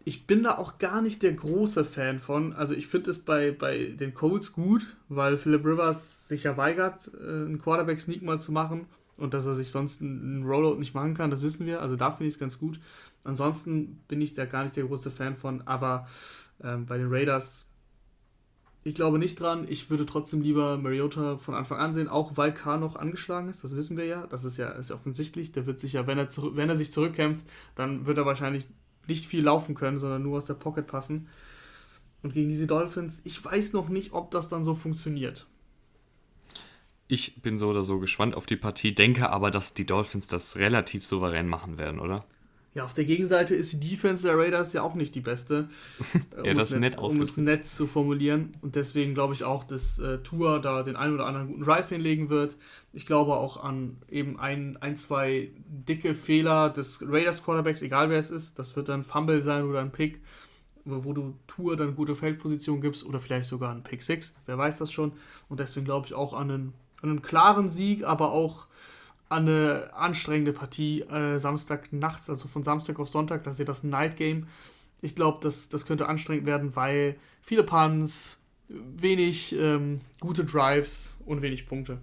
Ich 0.03 0.27
bin 0.27 0.43
da 0.43 0.57
auch 0.57 0.77
gar 0.77 1.01
nicht 1.01 1.23
der 1.23 1.33
große 1.33 1.83
Fan 1.83 2.19
von. 2.19 2.53
Also 2.53 2.73
ich 2.73 2.87
finde 2.87 3.09
es 3.09 3.19
bei, 3.19 3.51
bei 3.51 3.85
den 3.85 4.13
Colts 4.13 4.53
gut, 4.53 4.95
weil 5.09 5.37
Philip 5.37 5.65
Rivers 5.65 6.27
sich 6.27 6.43
ja 6.43 6.57
weigert, 6.57 7.11
äh, 7.15 7.27
einen 7.27 7.59
Quarterback-Sneak 7.59 8.21
mal 8.21 8.39
zu 8.39 8.51
machen 8.51 8.85
und 9.17 9.33
dass 9.33 9.45
er 9.45 9.55
sich 9.55 9.71
sonst 9.71 10.01
einen 10.01 10.43
Rollout 10.43 10.75
nicht 10.77 10.93
machen 10.93 11.13
kann, 11.13 11.31
das 11.31 11.41
wissen 11.41 11.65
wir. 11.65 11.81
Also 11.81 11.95
da 11.95 12.11
finde 12.11 12.27
ich 12.27 12.33
es 12.35 12.39
ganz 12.39 12.59
gut. 12.59 12.79
Ansonsten 13.23 14.03
bin 14.07 14.21
ich 14.21 14.33
da 14.33 14.45
gar 14.45 14.63
nicht 14.63 14.75
der 14.75 14.85
große 14.85 15.09
Fan 15.09 15.35
von, 15.35 15.63
aber 15.65 16.07
ähm, 16.63 16.85
bei 16.85 16.97
den 16.97 17.07
Raiders 17.09 17.67
ich 18.85 18.93
glaube 18.93 19.17
nicht 19.17 19.39
dran. 19.39 19.65
Ich 19.67 19.89
würde 19.89 20.05
trotzdem 20.05 20.41
lieber 20.41 20.77
Mariota 20.77 21.37
von 21.37 21.55
Anfang 21.55 21.79
an 21.79 21.95
sehen, 21.95 22.07
auch 22.07 22.37
weil 22.37 22.53
K 22.53 22.77
noch 22.77 22.95
angeschlagen 22.95 23.49
ist. 23.49 23.63
Das 23.63 23.75
wissen 23.75 23.97
wir 23.97 24.05
ja. 24.05 24.27
Das 24.27 24.43
ist 24.43 24.57
ja 24.57 24.69
ist 24.69 24.91
offensichtlich. 24.91 25.51
Der 25.51 25.65
wird 25.65 25.79
sich 25.79 25.93
ja, 25.93 26.05
wenn 26.05 26.19
er, 26.19 26.27
wenn 26.53 26.69
er 26.69 26.77
sich 26.77 26.91
zurückkämpft, 26.91 27.47
dann 27.73 28.05
wird 28.05 28.19
er 28.19 28.27
wahrscheinlich 28.27 28.67
nicht 29.07 29.25
viel 29.25 29.43
laufen 29.43 29.73
können, 29.73 29.97
sondern 29.97 30.21
nur 30.21 30.37
aus 30.37 30.45
der 30.45 30.53
Pocket 30.53 30.85
passen. 30.85 31.27
Und 32.21 32.33
gegen 32.35 32.47
diese 32.47 32.67
Dolphins, 32.67 33.21
ich 33.23 33.43
weiß 33.43 33.73
noch 33.73 33.89
nicht, 33.89 34.13
ob 34.13 34.29
das 34.29 34.49
dann 34.49 34.63
so 34.63 34.75
funktioniert. 34.75 35.47
Ich 37.07 37.41
bin 37.41 37.57
so 37.57 37.69
oder 37.69 37.83
so 37.83 37.99
gespannt 37.99 38.35
auf 38.35 38.45
die 38.45 38.55
Partie, 38.55 38.93
denke 38.93 39.31
aber, 39.31 39.49
dass 39.49 39.73
die 39.73 39.87
Dolphins 39.87 40.27
das 40.27 40.57
relativ 40.57 41.03
souverän 41.03 41.47
machen 41.47 41.79
werden, 41.79 41.99
oder? 41.99 42.23
Ja, 42.75 42.83
auf 42.83 42.93
der 42.93 43.05
Gegenseite 43.05 43.55
ist 43.55 43.71
die 43.71 43.79
Defense 43.79 44.27
der 44.27 44.37
Raiders 44.37 44.73
ja 44.73 44.81
auch 44.81 44.95
nicht 44.95 45.15
die 45.15 45.21
beste. 45.21 45.69
ja, 46.43 46.51
um 46.51 46.55
das 46.55 46.71
ist 46.71 46.79
nett 46.79 46.97
Um 46.97 47.21
es 47.21 47.37
nett 47.37 47.65
zu 47.65 47.87
formulieren. 47.87 48.57
Und 48.61 48.75
deswegen 48.75 49.13
glaube 49.13 49.33
ich 49.33 49.45
auch, 49.45 49.63
dass 49.63 49.97
äh, 49.97 50.17
Tour 50.17 50.59
da 50.59 50.83
den 50.83 50.97
einen 50.97 51.13
oder 51.13 51.25
anderen 51.25 51.47
guten 51.47 51.61
Drive 51.61 51.87
hinlegen 51.87 52.27
wird. 52.27 52.57
Ich 52.91 53.05
glaube 53.05 53.37
auch 53.37 53.63
an 53.63 53.95
eben 54.09 54.37
ein, 54.41 54.75
ein, 54.81 54.97
zwei 54.97 55.51
dicke 55.67 56.13
Fehler 56.13 56.69
des 56.69 57.01
Raiders 57.07 57.45
Quarterbacks, 57.45 57.81
egal 57.81 58.09
wer 58.09 58.19
es 58.19 58.29
ist. 58.29 58.59
Das 58.59 58.75
wird 58.75 58.89
dann 58.89 59.05
Fumble 59.05 59.39
sein 59.39 59.63
oder 59.63 59.79
ein 59.79 59.93
Pick, 59.93 60.19
wo 60.83 61.13
du 61.13 61.33
Tour 61.47 61.77
dann 61.77 61.95
gute 61.95 62.13
Feldposition 62.13 62.81
gibst 62.81 63.05
oder 63.05 63.21
vielleicht 63.21 63.47
sogar 63.47 63.73
ein 63.73 63.83
Pick 63.83 64.03
6. 64.03 64.35
Wer 64.47 64.57
weiß 64.57 64.79
das 64.79 64.91
schon. 64.91 65.13
Und 65.47 65.61
deswegen 65.61 65.85
glaube 65.85 66.07
ich 66.07 66.13
auch 66.13 66.33
an 66.33 66.51
einen, 66.51 66.73
an 67.01 67.09
einen 67.09 67.21
klaren 67.21 67.69
Sieg, 67.69 68.03
aber 68.03 68.33
auch 68.33 68.67
eine 69.29 69.91
anstrengende 69.93 70.53
Partie 70.53 71.01
äh, 71.01 71.39
Samstag 71.39 71.91
nachts, 71.91 72.29
also 72.29 72.47
von 72.47 72.63
Samstag 72.63 72.99
auf 72.99 73.09
Sonntag, 73.09 73.43
das 73.43 73.55
ist 73.55 73.59
ja 73.59 73.65
das 73.65 73.83
Night 73.83 74.17
Game. 74.17 74.47
Ich 75.01 75.15
glaube, 75.15 75.39
das, 75.41 75.69
das 75.69 75.85
könnte 75.85 76.07
anstrengend 76.07 76.45
werden, 76.45 76.75
weil 76.75 77.17
viele 77.41 77.63
Punts, 77.63 78.41
wenig 78.67 79.55
ähm, 79.59 80.01
gute 80.19 80.43
Drives 80.43 81.17
und 81.25 81.41
wenig 81.41 81.67
Punkte. 81.67 81.99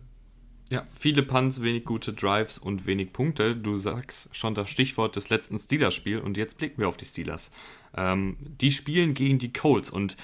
Ja, 0.71 0.87
viele 0.93 1.23
Punts, 1.23 1.61
wenig 1.61 1.85
gute 1.85 2.13
Drives 2.13 2.57
und 2.57 2.87
wenig 2.87 3.13
Punkte. 3.13 3.55
Du 3.55 3.77
sagst 3.79 4.35
schon 4.35 4.55
das 4.55 4.71
Stichwort 4.71 5.17
des 5.17 5.29
letzten 5.29 5.59
Steelers-Spiels 5.59 6.23
und 6.23 6.37
jetzt 6.37 6.57
blicken 6.57 6.81
wir 6.81 6.89
auf 6.89 6.97
die 6.97 7.05
Steelers. 7.05 7.51
Ähm, 7.95 8.39
die 8.41 8.71
spielen 8.71 9.13
gegen 9.13 9.39
die 9.39 9.53
Colts 9.53 9.91
und 9.91 10.17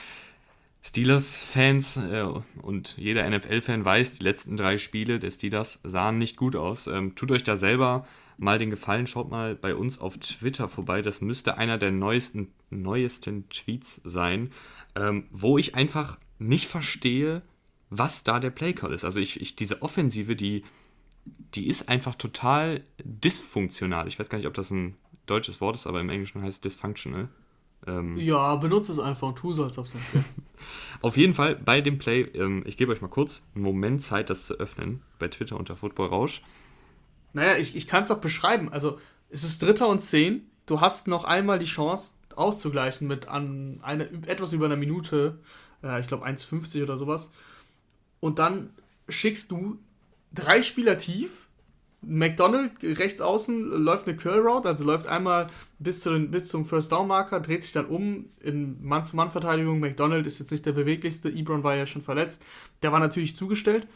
Steelers-Fans 0.89 1.99
äh, 1.99 2.27
und 2.63 2.97
jeder 2.97 3.29
NFL-Fan 3.29 3.85
weiß, 3.85 4.15
die 4.15 4.25
letzten 4.25 4.57
drei 4.57 4.79
Spiele 4.79 5.19
der 5.19 5.31
Steelers 5.31 5.81
sahen 5.85 6.17
nicht 6.17 6.37
gut 6.37 6.57
aus. 6.57 6.87
Ähm, 6.87 7.15
tut 7.15 7.31
euch 7.31 7.43
da 7.43 7.59
selber 7.59 8.07
mal 8.39 8.59
den 8.59 8.71
Gefallen, 8.71 9.07
schaut 9.07 9.31
mal 9.31 9.55
bei 9.55 9.75
uns 9.75 10.01
auf 10.01 10.17
Twitter 10.17 10.69
vorbei. 10.69 11.03
Das 11.03 11.21
müsste 11.21 11.59
einer 11.59 11.77
der 11.77 11.91
neuesten, 11.91 12.53
neuesten 12.71 13.51
Tweets 13.51 14.01
sein, 14.05 14.51
ähm, 14.95 15.27
wo 15.31 15.59
ich 15.59 15.75
einfach 15.75 16.19
nicht 16.39 16.69
verstehe, 16.69 17.43
was 17.91 18.23
da 18.23 18.41
der 18.41 18.51
Playcall 18.51 18.93
ist. 18.93 19.05
Also 19.05 19.21
ich, 19.21 19.43
ich 19.43 19.57
diese 19.57 19.83
Offensive, 19.83 20.37
die, 20.37 20.65
die 21.55 21.67
ist 21.67 21.91
einfach 21.91 22.15
total 22.15 22.83
dysfunktional. 23.05 24.09
Ich 24.09 24.19
weiß 24.19 24.31
gar 24.31 24.39
nicht, 24.39 24.49
ob 24.49 24.55
das 24.55 24.71
ein 24.71 24.97
deutsches 25.27 25.61
Wort 25.61 25.77
ist, 25.77 25.87
aber 25.87 26.01
im 26.01 26.09
Englischen 26.09 26.41
heißt 26.41 26.65
es 26.65 26.73
dysfunctional. 26.73 27.29
Ähm, 27.87 28.17
ja, 28.17 28.57
benutze 28.57 28.93
es 28.93 28.99
einfach 28.99 29.29
und 29.29 29.37
tu 29.37 29.53
so, 29.53 29.65
als 29.65 29.79
ob 29.79 29.87
es 29.87 29.95
nicht 29.95 30.15
wäre. 30.15 30.25
Auf 31.01 31.17
jeden 31.17 31.35
Fall 31.35 31.55
bei 31.55 31.81
dem 31.81 31.99
Play, 31.99 32.23
ähm, 32.23 32.65
ich 32.67 32.77
gebe 32.77 32.93
euch 32.93 33.01
mal 33.01 33.09
kurz 33.09 33.43
einen 33.55 33.65
Moment 33.65 34.03
Zeit, 34.03 34.31
das 34.31 34.47
zu 34.47 34.55
öffnen, 34.55 35.03
bei 35.19 35.29
Twitter 35.29 35.57
unter 35.57 35.77
Football 35.77 36.09
Rausch. 36.09 36.43
Naja, 37.33 37.57
ich, 37.57 37.77
ich 37.77 37.87
kann 37.87 38.03
es 38.03 38.11
auch 38.11 38.19
beschreiben. 38.19 38.73
Also, 38.73 38.99
es 39.31 39.45
ist 39.45 39.63
Dritter 39.63 39.89
und 39.89 40.01
Zehn. 40.01 40.51
Du 40.67 40.81
hast 40.81 41.07
noch 41.07 41.25
einmal 41.25 41.59
die 41.59 41.67
Chance 41.67 42.15
auszugleichen 42.35 43.07
mit 43.07 43.29
an 43.29 43.81
eine, 43.83 44.09
etwas 44.27 44.53
über 44.53 44.67
einer 44.67 44.77
Minute, 44.77 45.39
äh, 45.83 46.01
ich 46.01 46.07
glaube 46.09 46.27
1,50 46.27 46.83
oder 46.83 46.97
sowas. 46.97 47.31
Und 48.21 48.39
dann 48.39 48.71
schickst 49.09 49.51
du 49.51 49.79
drei 50.33 50.63
Spieler 50.63 50.99
tief 50.99 51.48
McDonald 52.01 52.73
rechts 52.83 53.21
außen 53.21 53.65
läuft 53.65 54.07
eine 54.07 54.17
Curl 54.17 54.41
Route, 54.41 54.69
also 54.69 54.85
läuft 54.85 55.09
einmal 55.09 55.49
bis, 55.79 56.01
zu 56.01 56.11
den, 56.11 56.31
bis 56.31 56.49
zum 56.49 56.65
First 56.65 56.93
Down 56.93 57.09
Marker, 57.09 57.41
dreht 57.41 57.65
sich 57.65 57.73
dann 57.73 57.87
um 57.87 58.27
in 58.41 58.83
Mann-zu-Mann-Verteidigung. 58.85 59.81
McDonald 59.81 60.27
ist 60.27 60.39
jetzt 60.39 60.53
nicht 60.53 60.65
der 60.65 60.73
beweglichste, 60.73 61.29
Ebron 61.29 61.65
war 61.65 61.75
ja 61.75 61.87
schon 61.87 62.03
verletzt. 62.03 62.43
Der 62.83 62.93
war 62.93 63.01
natürlich 63.01 63.35
zugestellt. 63.35 63.89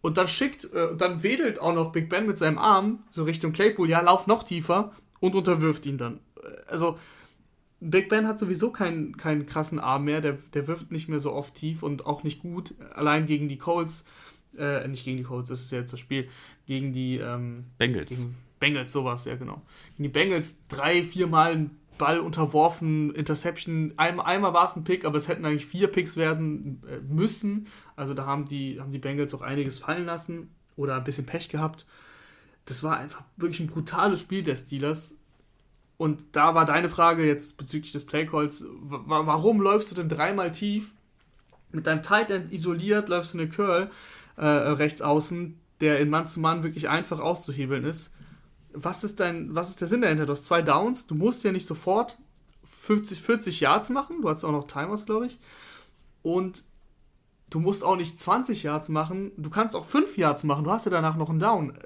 Und 0.00 0.16
dann 0.16 0.28
schickt, 0.28 0.72
äh, 0.72 0.96
dann 0.96 1.22
wedelt 1.22 1.60
auch 1.60 1.74
noch 1.74 1.92
Big 1.92 2.08
Ben 2.08 2.26
mit 2.26 2.38
seinem 2.38 2.58
Arm 2.58 3.04
so 3.10 3.24
Richtung 3.24 3.52
Claypool, 3.52 3.88
ja, 3.88 4.00
lauf 4.00 4.26
noch 4.26 4.42
tiefer 4.42 4.92
und 5.20 5.34
unterwirft 5.34 5.86
ihn 5.86 5.98
dann. 5.98 6.20
Also, 6.66 6.98
Big 7.78 8.08
Ben 8.08 8.26
hat 8.26 8.38
sowieso 8.38 8.70
keinen, 8.70 9.16
keinen 9.16 9.46
krassen 9.46 9.78
Arm 9.78 10.04
mehr, 10.04 10.20
der, 10.20 10.38
der 10.54 10.66
wirft 10.66 10.90
nicht 10.90 11.08
mehr 11.08 11.18
so 11.18 11.32
oft 11.32 11.54
tief 11.54 11.82
und 11.82 12.06
auch 12.06 12.22
nicht 12.22 12.40
gut. 12.40 12.74
Allein 12.94 13.26
gegen 13.26 13.48
die 13.48 13.58
Colts 13.58 14.04
äh, 14.58 14.86
nicht 14.88 15.04
gegen 15.04 15.16
die 15.16 15.22
Colts, 15.22 15.48
das 15.48 15.62
ist 15.62 15.72
ja 15.72 15.78
jetzt 15.78 15.92
das 15.92 16.00
Spiel, 16.00 16.28
gegen 16.66 16.92
die 16.92 17.18
ähm, 17.18 17.64
Bengals. 17.78 18.08
Gegen 18.08 18.34
Bengals, 18.60 18.92
sowas, 18.92 19.24
ja 19.24 19.36
genau. 19.36 19.62
Gegen 19.96 20.04
die 20.04 20.08
Bengals 20.08 20.60
drei, 20.68 21.02
vier 21.02 21.26
Mal 21.26 21.52
einen 21.52 21.82
Ball 21.98 22.20
unterworfen, 22.20 23.14
Interception. 23.14 23.92
Einmal, 23.96 24.26
einmal 24.26 24.52
war 24.54 24.66
es 24.66 24.76
ein 24.76 24.84
Pick, 24.84 25.04
aber 25.04 25.16
es 25.16 25.28
hätten 25.28 25.44
eigentlich 25.44 25.66
vier 25.66 25.88
Picks 25.88 26.16
werden 26.16 26.82
äh, 26.88 26.98
müssen. 27.00 27.68
Also 27.96 28.14
da 28.14 28.26
haben 28.26 28.46
die, 28.46 28.80
haben 28.80 28.92
die 28.92 28.98
Bengals 28.98 29.34
auch 29.34 29.42
einiges 29.42 29.78
fallen 29.78 30.06
lassen 30.06 30.50
oder 30.76 30.96
ein 30.96 31.04
bisschen 31.04 31.26
Pech 31.26 31.48
gehabt. 31.48 31.86
Das 32.64 32.82
war 32.82 32.96
einfach 32.96 33.22
wirklich 33.36 33.60
ein 33.60 33.66
brutales 33.66 34.20
Spiel 34.20 34.42
der 34.42 34.56
Steelers. 34.56 35.16
Und 35.96 36.24
da 36.32 36.54
war 36.54 36.64
deine 36.64 36.88
Frage 36.88 37.24
jetzt 37.24 37.56
bezüglich 37.56 37.92
des 37.92 38.04
Playcalls, 38.04 38.64
warum 38.80 39.60
läufst 39.60 39.90
du 39.90 39.94
denn 39.94 40.08
dreimal 40.08 40.50
tief? 40.50 40.94
Mit 41.70 41.86
deinem 41.86 42.02
Tight 42.02 42.30
End 42.30 42.52
isoliert 42.52 43.08
läufst 43.08 43.34
du 43.34 43.38
eine 43.38 43.48
Curl 43.48 43.90
äh, 44.42 44.72
rechts 44.72 45.00
außen, 45.02 45.56
der 45.80 46.00
in 46.00 46.10
Mann 46.10 46.26
zu 46.26 46.40
Mann 46.40 46.64
wirklich 46.64 46.88
einfach 46.88 47.20
auszuhebeln 47.20 47.84
ist. 47.84 48.12
Was 48.72 49.04
ist, 49.04 49.20
dein, 49.20 49.54
was 49.54 49.70
ist 49.70 49.80
der 49.80 49.88
Sinn 49.88 50.02
dahinter? 50.02 50.26
Du 50.26 50.32
hast 50.32 50.46
zwei 50.46 50.62
Downs, 50.62 51.06
du 51.06 51.14
musst 51.14 51.44
ja 51.44 51.52
nicht 51.52 51.66
sofort 51.66 52.18
50, 52.64 53.20
40 53.20 53.60
Yards 53.60 53.90
machen, 53.90 54.22
du 54.22 54.28
hast 54.28 54.42
auch 54.42 54.50
noch 54.50 54.66
Timers, 54.66 55.06
glaube 55.06 55.26
ich. 55.26 55.38
Und 56.22 56.64
du 57.50 57.60
musst 57.60 57.84
auch 57.84 57.96
nicht 57.96 58.18
20 58.18 58.64
Yards 58.64 58.88
machen, 58.88 59.30
du 59.36 59.50
kannst 59.50 59.76
auch 59.76 59.84
5 59.84 60.16
Yards 60.16 60.42
machen, 60.42 60.64
du 60.64 60.70
hast 60.70 60.86
ja 60.86 60.90
danach 60.90 61.16
noch 61.16 61.30
einen 61.30 61.38
Down. 61.38 61.78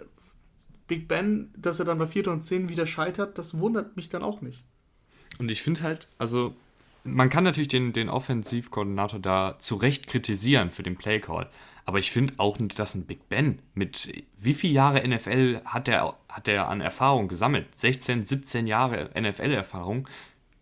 Big 0.86 1.08
Ben, 1.08 1.52
dass 1.56 1.78
er 1.78 1.84
dann 1.84 1.98
bei 1.98 2.06
4. 2.06 2.28
und 2.28 2.40
10 2.40 2.70
wieder 2.70 2.86
scheitert, 2.86 3.36
das 3.36 3.58
wundert 3.58 3.96
mich 3.96 4.08
dann 4.08 4.22
auch 4.22 4.40
nicht. 4.40 4.64
Und 5.38 5.50
ich 5.50 5.62
finde 5.62 5.82
halt, 5.82 6.08
also 6.16 6.54
man 7.04 7.28
kann 7.28 7.44
natürlich 7.44 7.68
den, 7.68 7.92
den 7.92 8.08
Offensivkoordinator 8.08 9.20
da 9.20 9.56
zu 9.58 9.74
Recht 9.76 10.06
kritisieren 10.06 10.70
für 10.70 10.82
den 10.82 10.96
Playcall. 10.96 11.50
Aber 11.86 12.00
ich 12.00 12.10
finde 12.10 12.34
auch, 12.38 12.58
dass 12.58 12.96
ein 12.96 13.06
Big 13.06 13.28
Ben 13.28 13.60
mit 13.74 14.12
wie 14.36 14.54
viele 14.54 14.72
Jahre 14.72 15.06
NFL 15.06 15.60
hat 15.64 15.86
er 15.86 16.16
hat 16.28 16.48
der 16.48 16.68
an 16.68 16.80
Erfahrung 16.80 17.28
gesammelt? 17.28 17.66
16, 17.76 18.24
17 18.24 18.66
Jahre 18.66 19.10
NFL-Erfahrung. 19.18 20.08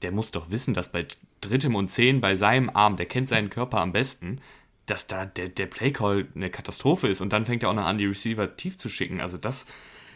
Der 0.02 0.12
muss 0.12 0.32
doch 0.32 0.50
wissen, 0.50 0.74
dass 0.74 0.92
bei 0.92 1.06
drittem 1.40 1.74
und 1.74 1.90
zehn 1.90 2.20
bei 2.20 2.36
seinem 2.36 2.70
Arm, 2.70 2.96
der 2.96 3.06
kennt 3.06 3.28
seinen 3.28 3.48
Körper 3.48 3.80
am 3.80 3.92
besten, 3.92 4.38
dass 4.84 5.06
da 5.06 5.24
der, 5.24 5.48
der 5.48 5.64
Playcall 5.64 6.28
eine 6.34 6.50
Katastrophe 6.50 7.08
ist 7.08 7.22
und 7.22 7.32
dann 7.32 7.46
fängt 7.46 7.62
er 7.62 7.70
auch 7.70 7.74
noch 7.74 7.86
an, 7.86 7.96
die 7.96 8.04
Receiver 8.04 8.56
tief 8.56 8.76
zu 8.76 8.90
schicken. 8.90 9.22
Also 9.22 9.38
das 9.38 9.64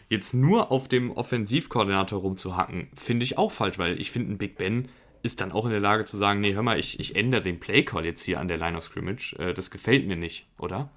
jetzt 0.09 0.35
nur 0.35 0.71
auf 0.71 0.87
dem 0.87 1.09
Offensivkoordinator 1.09 2.21
rumzuhacken, 2.21 2.87
finde 2.93 3.23
ich 3.23 3.39
auch 3.39 3.51
falsch, 3.51 3.79
weil 3.79 3.99
ich 3.99 4.11
finde, 4.11 4.33
ein 4.33 4.37
Big 4.37 4.57
Ben 4.57 4.89
ist 5.23 5.41
dann 5.41 5.51
auch 5.51 5.65
in 5.65 5.71
der 5.71 5.79
Lage 5.79 6.05
zu 6.05 6.17
sagen, 6.17 6.39
nee, 6.39 6.53
hör 6.53 6.63
mal, 6.63 6.79
ich, 6.79 6.99
ich 6.99 7.15
ändere 7.15 7.41
den 7.41 7.59
Playcall 7.59 8.05
jetzt 8.05 8.23
hier 8.23 8.39
an 8.39 8.47
der 8.47 8.57
Line 8.57 8.77
of 8.77 8.83
Scrimmage. 8.83 9.35
Äh, 9.39 9.53
das 9.53 9.71
gefällt 9.71 10.07
mir 10.07 10.15
nicht, 10.15 10.45
oder? 10.57 10.91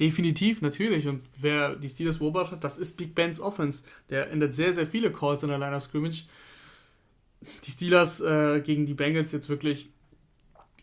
Definitiv, 0.00 0.62
natürlich. 0.62 1.06
Und 1.06 1.22
wer 1.38 1.76
die 1.76 1.88
Steelers 1.88 2.18
beobachtet, 2.18 2.64
das 2.64 2.78
ist 2.78 2.96
Big 2.96 3.14
Bens 3.14 3.38
Offense. 3.38 3.84
Der 4.08 4.30
ändert 4.30 4.54
sehr, 4.54 4.72
sehr 4.72 4.86
viele 4.86 5.12
Calls 5.12 5.44
an 5.44 5.50
der 5.50 5.58
Line 5.58 5.76
of 5.76 5.82
Scrimmage. 5.82 6.24
Die 7.64 7.70
Steelers 7.70 8.20
äh, 8.22 8.62
gegen 8.62 8.86
die 8.86 8.94
Bengals 8.94 9.30
jetzt 9.30 9.50
wirklich 9.50 9.90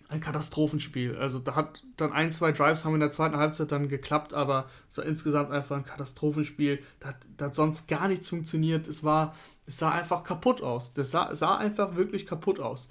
ein 0.08 0.21
Katastrophenspiel. 0.21 1.17
Also 1.17 1.39
da 1.39 1.56
hat 1.56 1.84
dann 1.97 2.13
ein, 2.13 2.30
zwei 2.30 2.51
Drives 2.51 2.86
haben 2.86 2.93
in 2.93 2.99
der 2.99 3.10
zweiten 3.10 3.38
Halbzeit 3.38 3.71
dann 3.71 3.89
geklappt, 3.89 4.36
aber 4.36 4.69
so 4.88 5.01
insgesamt 5.01 5.51
einfach 5.51 5.77
ein 5.77 5.84
Katastrophenspiel. 5.84 6.84
Da, 6.99 7.15
da 7.38 7.45
hat 7.45 7.56
sonst 7.56 7.88
gar 7.88 8.08
nichts 8.08 8.30
funktioniert. 8.30 8.88
Es 8.88 9.03
war, 9.03 9.36
es 9.65 9.80
sah 9.80 9.89
einfach 9.89 10.23
kaputt 10.23 10.62
aus. 10.62 10.93
Das 10.93 11.10
sah, 11.10 11.34
sah 11.34 11.58
einfach 11.58 11.95
wirklich 11.95 12.27
kaputt 12.27 12.60
aus. 12.60 12.88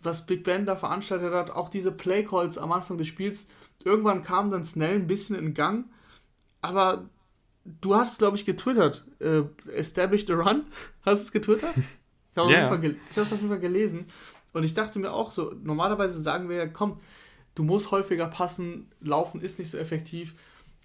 Was 0.00 0.24
Big 0.24 0.44
Ben 0.44 0.64
da 0.64 0.76
veranstaltet 0.76 1.34
hat, 1.34 1.50
auch 1.50 1.68
diese 1.68 1.92
Playcalls 1.92 2.56
am 2.56 2.72
Anfang 2.72 2.96
des 2.96 3.08
Spiels, 3.08 3.48
irgendwann 3.86 4.22
kam 4.22 4.50
dann 4.50 4.64
Snell 4.64 4.96
ein 4.96 5.06
bisschen 5.06 5.36
in 5.36 5.54
Gang, 5.54 5.86
aber 6.60 7.08
du 7.64 7.94
hast 7.94 8.12
es, 8.12 8.18
glaube 8.18 8.36
ich, 8.36 8.44
getwittert. 8.44 9.04
Äh, 9.20 9.42
Established 9.72 10.30
a 10.30 10.34
Run? 10.34 10.66
Hast 11.04 11.22
du 11.22 11.24
es 11.26 11.32
getwittert? 11.32 11.74
Ich 12.32 12.42
habe 12.42 12.50
yeah. 12.50 12.70
es 13.14 13.32
auf 13.32 13.38
jeden 13.38 13.48
Fall 13.48 13.60
gelesen. 13.60 14.04
Und 14.52 14.62
ich 14.62 14.74
dachte 14.74 14.98
mir 14.98 15.10
auch 15.10 15.30
so, 15.30 15.54
normalerweise 15.62 16.20
sagen 16.20 16.50
wir 16.50 16.56
ja, 16.56 16.66
komm, 16.66 17.00
du 17.54 17.62
musst 17.62 17.92
häufiger 17.92 18.26
passen, 18.26 18.90
laufen 19.00 19.40
ist 19.40 19.58
nicht 19.58 19.70
so 19.70 19.78
effektiv. 19.78 20.34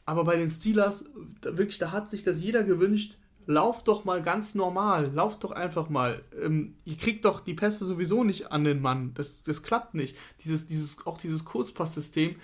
Aber 0.06 0.24
bei 0.24 0.38
den 0.38 0.50
Steelers, 0.50 1.10
da, 1.42 1.58
wirklich, 1.58 1.78
da 1.78 1.92
hat 1.92 2.10
sich 2.10 2.24
das 2.24 2.42
jeder 2.42 2.64
gewünscht, 2.64 3.18
lauf 3.48 3.84
doch 3.84 4.06
mal 4.06 4.22
ganz 4.22 4.56
normal, 4.56 5.12
lauf 5.14 5.40
doch 5.40 5.52
einfach 5.52 5.90
mal. 5.90 6.24
Ähm, 6.42 6.76
ihr 6.86 6.96
kriegt 6.96 7.26
doch 7.26 7.42
die 7.42 7.54
Pässe 7.54 7.86
sowieso 7.86 8.24
nicht 8.24 8.52
an 8.52 8.64
den 8.64 8.82
Mann. 8.82 9.14
Das, 9.14 9.44
das 9.44 9.62
klappt 9.62 9.94
nicht. 9.94 10.16
Dieses, 10.44 10.68
dieses, 10.68 11.06
auch 11.06 11.18
dieses 11.18 11.44
Kurzpasssystem. 11.44 12.36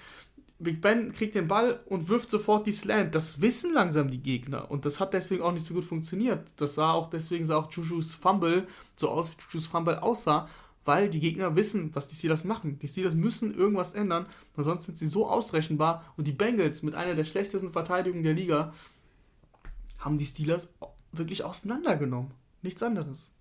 Big 0.59 0.81
Ben 0.81 1.11
kriegt 1.11 1.35
den 1.35 1.47
Ball 1.47 1.79
und 1.85 2.09
wirft 2.09 2.29
sofort 2.29 2.65
die 2.65 2.71
Slant. 2.71 3.13
Das 3.13 3.41
wissen 3.41 3.73
langsam 3.73 4.09
die 4.09 4.21
Gegner. 4.21 4.71
Und 4.71 4.85
das 4.85 4.99
hat 4.99 5.13
deswegen 5.13 5.43
auch 5.43 5.51
nicht 5.51 5.65
so 5.65 5.73
gut 5.73 5.85
funktioniert. 5.85 6.47
Das 6.57 6.75
sah 6.75 6.93
auch, 6.93 7.09
deswegen 7.09 7.43
sah 7.43 7.57
auch 7.57 7.71
Jujus 7.71 8.13
Fumble 8.13 8.67
so 8.97 9.09
aus, 9.09 9.29
wie 9.29 9.35
Jujus 9.43 9.67
Fumble 9.67 10.01
aussah 10.01 10.47
weil 10.87 11.09
die 11.09 11.19
Gegner 11.19 11.57
wissen, 11.57 11.93
was 11.93 12.07
die 12.07 12.15
Steelers 12.15 12.45
machen. 12.45 12.79
Die 12.79 12.87
Steelers 12.87 13.13
müssen 13.13 13.53
irgendwas 13.53 13.93
ändern, 13.93 14.25
weil 14.55 14.63
sonst 14.63 14.85
sind 14.85 14.97
sie 14.97 15.07
so 15.07 15.29
ausrechenbar 15.29 16.05
und 16.15 16.27
die 16.27 16.31
Bengals 16.31 16.81
mit 16.81 16.95
einer 16.95 17.13
der 17.13 17.25
schlechtesten 17.25 17.73
Verteidigungen 17.73 18.23
der 18.23 18.33
Liga 18.33 18.73
haben 19.99 20.17
die 20.17 20.25
Steelers 20.25 20.73
wirklich 21.11 21.43
auseinandergenommen. 21.43 22.31
Nichts 22.61 22.81
anderes. 22.81 23.31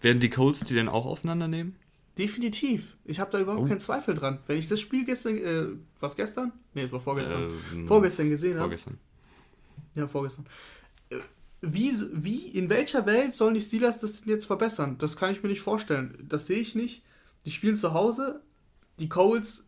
Werden 0.00 0.20
die 0.20 0.30
Colts 0.30 0.60
die 0.60 0.74
denn 0.74 0.88
auch 0.88 1.06
auseinandernehmen? 1.06 1.74
Definitiv. 2.18 2.96
Ich 3.04 3.20
habe 3.20 3.30
da 3.30 3.38
überhaupt 3.38 3.64
oh. 3.64 3.68
keinen 3.68 3.80
Zweifel 3.80 4.14
dran. 4.14 4.40
Wenn 4.46 4.58
ich 4.58 4.66
das 4.66 4.80
Spiel 4.80 5.04
gestern, 5.04 5.38
äh, 5.38 5.68
was 6.00 6.16
gestern? 6.16 6.52
Nee, 6.74 6.82
es 6.82 6.92
war 6.92 7.00
vorgestern. 7.00 7.50
Ähm, 7.72 7.86
vorgestern 7.86 8.28
gesehen 8.28 8.54
habe. 8.54 8.62
Vorgestern. 8.62 8.98
Ja, 9.94 10.06
vorgestern 10.08 10.46
wie, 11.60 11.92
wie, 12.12 12.48
in 12.48 12.70
welcher 12.70 13.04
Welt 13.06 13.32
sollen 13.32 13.54
die 13.54 13.60
Steelers 13.60 13.98
das 13.98 14.24
jetzt 14.26 14.44
verbessern? 14.44 14.96
Das 14.98 15.16
kann 15.16 15.32
ich 15.32 15.42
mir 15.42 15.48
nicht 15.48 15.60
vorstellen. 15.60 16.16
Das 16.28 16.46
sehe 16.46 16.58
ich 16.60 16.74
nicht. 16.74 17.04
Die 17.46 17.50
spielen 17.50 17.74
zu 17.74 17.94
Hause. 17.94 18.42
Die 19.00 19.08
Coles, 19.08 19.66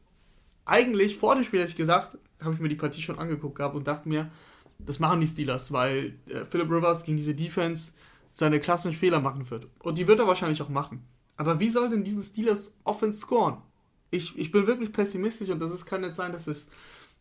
eigentlich 0.64 1.16
vor 1.16 1.34
dem 1.34 1.44
Spiel 1.44 1.60
hätte 1.60 1.70
ich 1.70 1.76
gesagt, 1.76 2.18
habe 2.40 2.54
ich 2.54 2.60
mir 2.60 2.68
die 2.68 2.76
Partie 2.76 3.02
schon 3.02 3.18
angeguckt 3.18 3.56
gehabt 3.56 3.74
und 3.74 3.86
dachte 3.86 4.08
mir, 4.08 4.30
das 4.78 4.98
machen 4.98 5.20
die 5.20 5.26
Steelers, 5.26 5.72
weil 5.72 6.14
äh, 6.26 6.44
Philip 6.44 6.70
Rivers 6.70 7.04
gegen 7.04 7.16
diese 7.16 7.34
Defense 7.34 7.92
seine 8.32 8.60
klassischen 8.60 8.96
Fehler 8.96 9.20
machen 9.20 9.48
wird. 9.50 9.66
Und 9.80 9.98
die 9.98 10.06
wird 10.06 10.20
er 10.20 10.26
wahrscheinlich 10.26 10.62
auch 10.62 10.68
machen. 10.68 11.04
Aber 11.40 11.58
wie 11.58 11.70
soll 11.70 11.88
denn 11.88 12.04
diesen 12.04 12.22
Steelers 12.22 12.76
Offense 12.84 13.20
scoren? 13.20 13.62
Ich, 14.10 14.36
ich 14.38 14.52
bin 14.52 14.66
wirklich 14.66 14.92
pessimistisch 14.92 15.48
und 15.48 15.58
das 15.58 15.72
ist, 15.72 15.86
kann 15.86 16.02
nicht 16.02 16.14
sein, 16.14 16.32
dass 16.32 16.46
es 16.46 16.68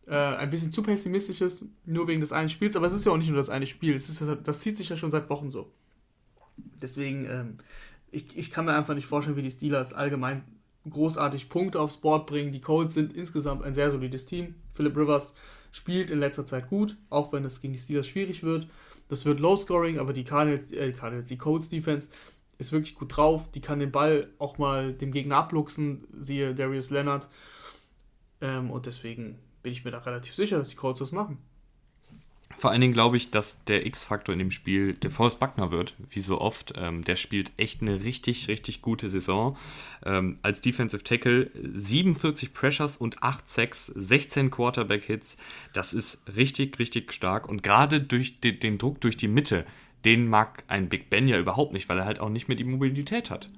äh, 0.06 0.14
ein 0.14 0.50
bisschen 0.50 0.70
zu 0.70 0.82
pessimistisch 0.82 1.40
ist, 1.40 1.64
nur 1.86 2.06
wegen 2.06 2.20
des 2.20 2.30
einen 2.30 2.50
Spiels. 2.50 2.76
Aber 2.76 2.84
es 2.84 2.92
ist 2.92 3.06
ja 3.06 3.12
auch 3.12 3.16
nicht 3.16 3.30
nur 3.30 3.38
das 3.38 3.48
eine 3.48 3.66
Spiel. 3.66 3.94
Es 3.94 4.10
ist, 4.10 4.22
das 4.44 4.60
zieht 4.60 4.76
sich 4.76 4.90
ja 4.90 4.98
schon 4.98 5.10
seit 5.10 5.30
Wochen 5.30 5.50
so. 5.50 5.72
Deswegen, 6.82 7.24
ähm, 7.24 7.54
ich, 8.10 8.36
ich 8.36 8.50
kann 8.50 8.66
mir 8.66 8.74
einfach 8.74 8.94
nicht 8.94 9.06
vorstellen, 9.06 9.38
wie 9.38 9.42
die 9.42 9.50
Steelers 9.50 9.94
allgemein 9.94 10.44
großartig 10.90 11.48
Punkte 11.48 11.80
aufs 11.80 11.96
Board 11.96 12.26
bringen. 12.26 12.52
Die 12.52 12.60
Colts 12.60 12.92
sind 12.92 13.14
insgesamt 13.14 13.64
ein 13.64 13.72
sehr 13.72 13.90
solides 13.90 14.26
Team. 14.26 14.54
Philip 14.74 14.98
Rivers 14.98 15.32
spielt 15.72 16.10
in 16.10 16.20
letzter 16.20 16.44
Zeit 16.44 16.68
gut, 16.68 16.98
auch 17.08 17.32
wenn 17.32 17.46
es 17.46 17.62
gegen 17.62 17.72
die 17.72 17.78
Steelers 17.78 18.06
schwierig 18.06 18.42
wird. 18.42 18.68
Das 19.08 19.24
wird 19.24 19.40
Low 19.40 19.56
Scoring, 19.56 19.98
aber 19.98 20.12
die 20.12 20.24
Cardinals, 20.24 20.72
äh, 20.72 20.92
Cardinals 20.92 21.28
die 21.28 21.38
Colts 21.38 21.70
Defense 21.70 22.10
ist 22.60 22.72
wirklich 22.72 22.94
gut 22.94 23.16
drauf. 23.16 23.50
Die 23.50 23.60
kann 23.60 23.80
den 23.80 23.90
Ball 23.90 24.28
auch 24.38 24.58
mal 24.58 24.92
dem 24.92 25.12
Gegner 25.12 25.36
abluchsen, 25.36 26.06
siehe 26.12 26.54
Darius 26.54 26.90
Leonard. 26.90 27.28
Ähm, 28.40 28.70
und 28.70 28.86
deswegen 28.86 29.38
bin 29.62 29.72
ich 29.72 29.84
mir 29.84 29.90
da 29.90 29.98
relativ 29.98 30.34
sicher, 30.34 30.58
dass 30.58 30.68
die 30.68 30.76
Colts 30.76 31.00
das 31.00 31.10
machen. 31.10 31.38
Vor 32.56 32.70
allen 32.70 32.80
Dingen 32.82 32.92
glaube 32.92 33.16
ich, 33.16 33.30
dass 33.30 33.64
der 33.64 33.86
X-Faktor 33.86 34.34
in 34.34 34.38
dem 34.38 34.50
Spiel 34.50 34.92
der 34.92 35.10
Forrest 35.10 35.40
Buckner 35.40 35.70
wird, 35.70 35.94
wie 36.10 36.20
so 36.20 36.40
oft. 36.40 36.74
Ähm, 36.76 37.04
der 37.04 37.16
spielt 37.16 37.52
echt 37.56 37.80
eine 37.80 38.02
richtig, 38.02 38.48
richtig 38.48 38.82
gute 38.82 39.08
Saison. 39.08 39.56
Ähm, 40.04 40.38
als 40.42 40.60
Defensive 40.60 41.02
Tackle 41.02 41.50
47 41.54 42.52
Pressures 42.52 42.98
und 42.98 43.22
8 43.22 43.48
Sacks, 43.48 43.86
16 43.86 44.50
Quarterback-Hits. 44.50 45.38
Das 45.72 45.94
ist 45.94 46.22
richtig, 46.36 46.78
richtig 46.78 47.12
stark. 47.14 47.48
Und 47.48 47.62
gerade 47.62 48.02
durch 48.02 48.40
den, 48.40 48.60
den 48.60 48.76
Druck 48.76 49.00
durch 49.00 49.16
die 49.16 49.28
Mitte, 49.28 49.64
den 50.04 50.28
mag 50.28 50.64
ein 50.68 50.88
Big 50.88 51.10
Ben 51.10 51.28
ja 51.28 51.38
überhaupt 51.38 51.72
nicht, 51.72 51.88
weil 51.88 51.98
er 51.98 52.04
halt 52.04 52.20
auch 52.20 52.28
nicht 52.28 52.48
mehr 52.48 52.56
die 52.56 52.64
Mobilität 52.64 53.30
hat. 53.30 53.50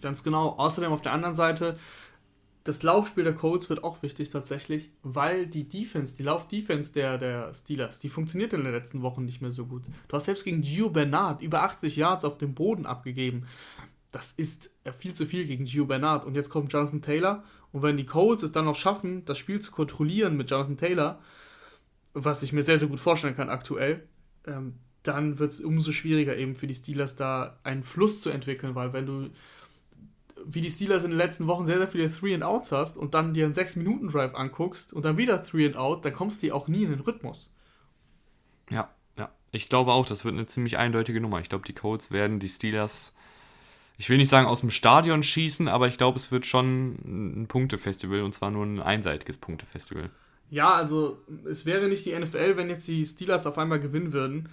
Ganz 0.00 0.22
genau. 0.22 0.50
Außerdem 0.50 0.92
auf 0.92 1.02
der 1.02 1.12
anderen 1.12 1.34
Seite 1.34 1.76
das 2.68 2.82
Laufspiel 2.82 3.24
der 3.24 3.34
Colts 3.34 3.70
wird 3.70 3.82
auch 3.82 4.02
wichtig 4.02 4.28
tatsächlich, 4.28 4.90
weil 5.02 5.46
die 5.46 5.66
Defense, 5.66 6.18
die 6.18 6.22
Lauf-Defense 6.22 6.92
der, 6.92 7.16
der 7.16 7.54
Steelers, 7.54 7.98
die 7.98 8.10
funktioniert 8.10 8.52
in 8.52 8.62
den 8.62 8.72
letzten 8.72 9.00
Wochen 9.00 9.24
nicht 9.24 9.40
mehr 9.40 9.50
so 9.50 9.64
gut. 9.64 9.84
Du 10.06 10.14
hast 10.14 10.26
selbst 10.26 10.44
gegen 10.44 10.60
Gio 10.60 10.90
Bernard 10.90 11.40
über 11.40 11.62
80 11.62 11.96
Yards 11.96 12.26
auf 12.26 12.36
dem 12.36 12.52
Boden 12.52 12.84
abgegeben. 12.84 13.46
Das 14.12 14.32
ist 14.32 14.70
viel 14.98 15.14
zu 15.14 15.24
viel 15.24 15.46
gegen 15.46 15.64
Gio 15.64 15.86
Bernard. 15.86 16.26
Und 16.26 16.36
jetzt 16.36 16.50
kommt 16.50 16.70
Jonathan 16.70 17.00
Taylor. 17.00 17.42
Und 17.72 17.82
wenn 17.82 17.96
die 17.96 18.04
Colts 18.04 18.42
es 18.42 18.52
dann 18.52 18.66
noch 18.66 18.76
schaffen, 18.76 19.24
das 19.24 19.38
Spiel 19.38 19.60
zu 19.60 19.72
kontrollieren 19.72 20.36
mit 20.36 20.50
Jonathan 20.50 20.76
Taylor, 20.76 21.20
was 22.12 22.42
ich 22.42 22.52
mir 22.52 22.62
sehr, 22.62 22.78
sehr 22.78 22.88
gut 22.88 23.00
vorstellen 23.00 23.34
kann 23.34 23.48
aktuell, 23.48 24.06
ähm, 24.46 24.74
dann 25.08 25.38
wird 25.38 25.52
es 25.52 25.60
umso 25.60 25.92
schwieriger 25.92 26.36
eben 26.36 26.54
für 26.54 26.66
die 26.66 26.74
Steelers 26.74 27.16
da 27.16 27.58
einen 27.64 27.82
Fluss 27.82 28.20
zu 28.20 28.30
entwickeln, 28.30 28.74
weil 28.74 28.92
wenn 28.92 29.06
du 29.06 29.30
wie 30.46 30.60
die 30.60 30.70
Steelers 30.70 31.04
in 31.04 31.10
den 31.10 31.18
letzten 31.18 31.46
Wochen 31.46 31.66
sehr, 31.66 31.78
sehr 31.78 31.88
viele 31.88 32.12
Three 32.12 32.34
and 32.34 32.44
Outs 32.44 32.72
hast 32.72 32.96
und 32.96 33.14
dann 33.14 33.34
dir 33.34 33.44
einen 33.44 33.54
6-Minuten-Drive 33.54 34.34
anguckst 34.34 34.92
und 34.92 35.04
dann 35.04 35.18
wieder 35.18 35.42
Three 35.42 35.66
and 35.66 35.76
Out, 35.76 36.04
dann 36.04 36.12
kommst 36.12 36.42
du 36.42 36.52
auch 36.54 36.68
nie 36.68 36.84
in 36.84 36.90
den 36.90 37.00
Rhythmus. 37.00 37.52
Ja, 38.70 38.88
ja. 39.16 39.30
Ich 39.50 39.68
glaube 39.68 39.92
auch, 39.92 40.06
das 40.06 40.24
wird 40.24 40.34
eine 40.34 40.46
ziemlich 40.46 40.78
eindeutige 40.78 41.20
Nummer. 41.20 41.40
Ich 41.40 41.48
glaube, 41.48 41.64
die 41.64 41.74
Colts 41.74 42.10
werden 42.10 42.38
die 42.38 42.48
Steelers, 42.48 43.14
ich 43.96 44.08
will 44.08 44.16
nicht 44.16 44.28
sagen 44.28 44.46
aus 44.46 44.60
dem 44.60 44.70
Stadion 44.70 45.22
schießen, 45.22 45.68
aber 45.68 45.88
ich 45.88 45.98
glaube, 45.98 46.18
es 46.18 46.30
wird 46.30 46.46
schon 46.46 47.42
ein 47.42 47.46
Punktefestival 47.48 48.22
und 48.22 48.32
zwar 48.32 48.50
nur 48.50 48.64
ein 48.64 48.80
einseitiges 48.80 49.38
Punktefestival. 49.38 50.10
Ja, 50.50 50.74
also 50.74 51.22
es 51.44 51.66
wäre 51.66 51.88
nicht 51.88 52.06
die 52.06 52.18
NFL, 52.18 52.56
wenn 52.56 52.70
jetzt 52.70 52.88
die 52.88 53.04
Steelers 53.04 53.46
auf 53.46 53.58
einmal 53.58 53.80
gewinnen 53.80 54.12
würden, 54.12 54.48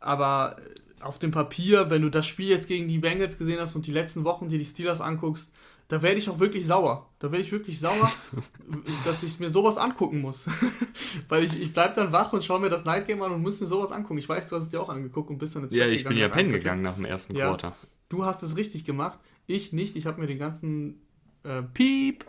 aber 0.00 0.56
auf 1.00 1.18
dem 1.18 1.30
Papier, 1.30 1.90
wenn 1.90 2.02
du 2.02 2.10
das 2.10 2.26
Spiel 2.26 2.48
jetzt 2.48 2.68
gegen 2.68 2.88
die 2.88 2.98
Bengals 2.98 3.38
gesehen 3.38 3.60
hast 3.60 3.76
und 3.76 3.86
die 3.86 3.92
letzten 3.92 4.24
Wochen 4.24 4.48
dir 4.48 4.58
die 4.58 4.64
Steelers 4.64 5.00
anguckst, 5.00 5.52
da 5.88 6.02
werde 6.02 6.18
ich 6.18 6.28
auch 6.28 6.40
wirklich 6.40 6.66
sauer. 6.66 7.08
Da 7.20 7.30
werde 7.30 7.44
ich 7.44 7.52
wirklich 7.52 7.78
sauer, 7.78 8.10
dass 9.04 9.22
ich 9.22 9.38
mir 9.38 9.48
sowas 9.48 9.78
angucken 9.78 10.20
muss. 10.20 10.48
Weil 11.28 11.44
ich, 11.44 11.60
ich 11.60 11.72
bleibe 11.72 11.94
dann 11.94 12.12
wach 12.12 12.32
und 12.32 12.44
schaue 12.44 12.60
mir 12.60 12.68
das 12.68 12.84
Night 12.84 13.06
Game 13.06 13.22
an 13.22 13.32
und 13.32 13.42
muss 13.42 13.60
mir 13.60 13.66
sowas 13.66 13.92
angucken. 13.92 14.18
Ich 14.18 14.28
weiß, 14.28 14.48
du 14.48 14.56
hast 14.56 14.64
es 14.64 14.70
dir 14.70 14.80
auch 14.80 14.88
angeguckt 14.88 15.30
und 15.30 15.38
bist 15.38 15.54
dann 15.54 15.62
ins 15.64 15.72
Ja, 15.72 15.86
ich 15.86 16.04
bin 16.04 16.16
ja 16.16 16.28
pennen 16.28 16.52
gegangen 16.52 16.82
nach 16.82 16.96
dem 16.96 17.04
ersten 17.04 17.36
ja, 17.36 17.46
Quarter. 17.46 17.76
Du 18.08 18.24
hast 18.24 18.42
es 18.42 18.56
richtig 18.56 18.84
gemacht. 18.84 19.18
Ich 19.46 19.72
nicht. 19.72 19.96
Ich 19.96 20.06
habe 20.06 20.20
mir 20.20 20.26
den 20.26 20.38
ganzen 20.38 21.05
äh, 21.46 21.62
Piep 21.62 22.24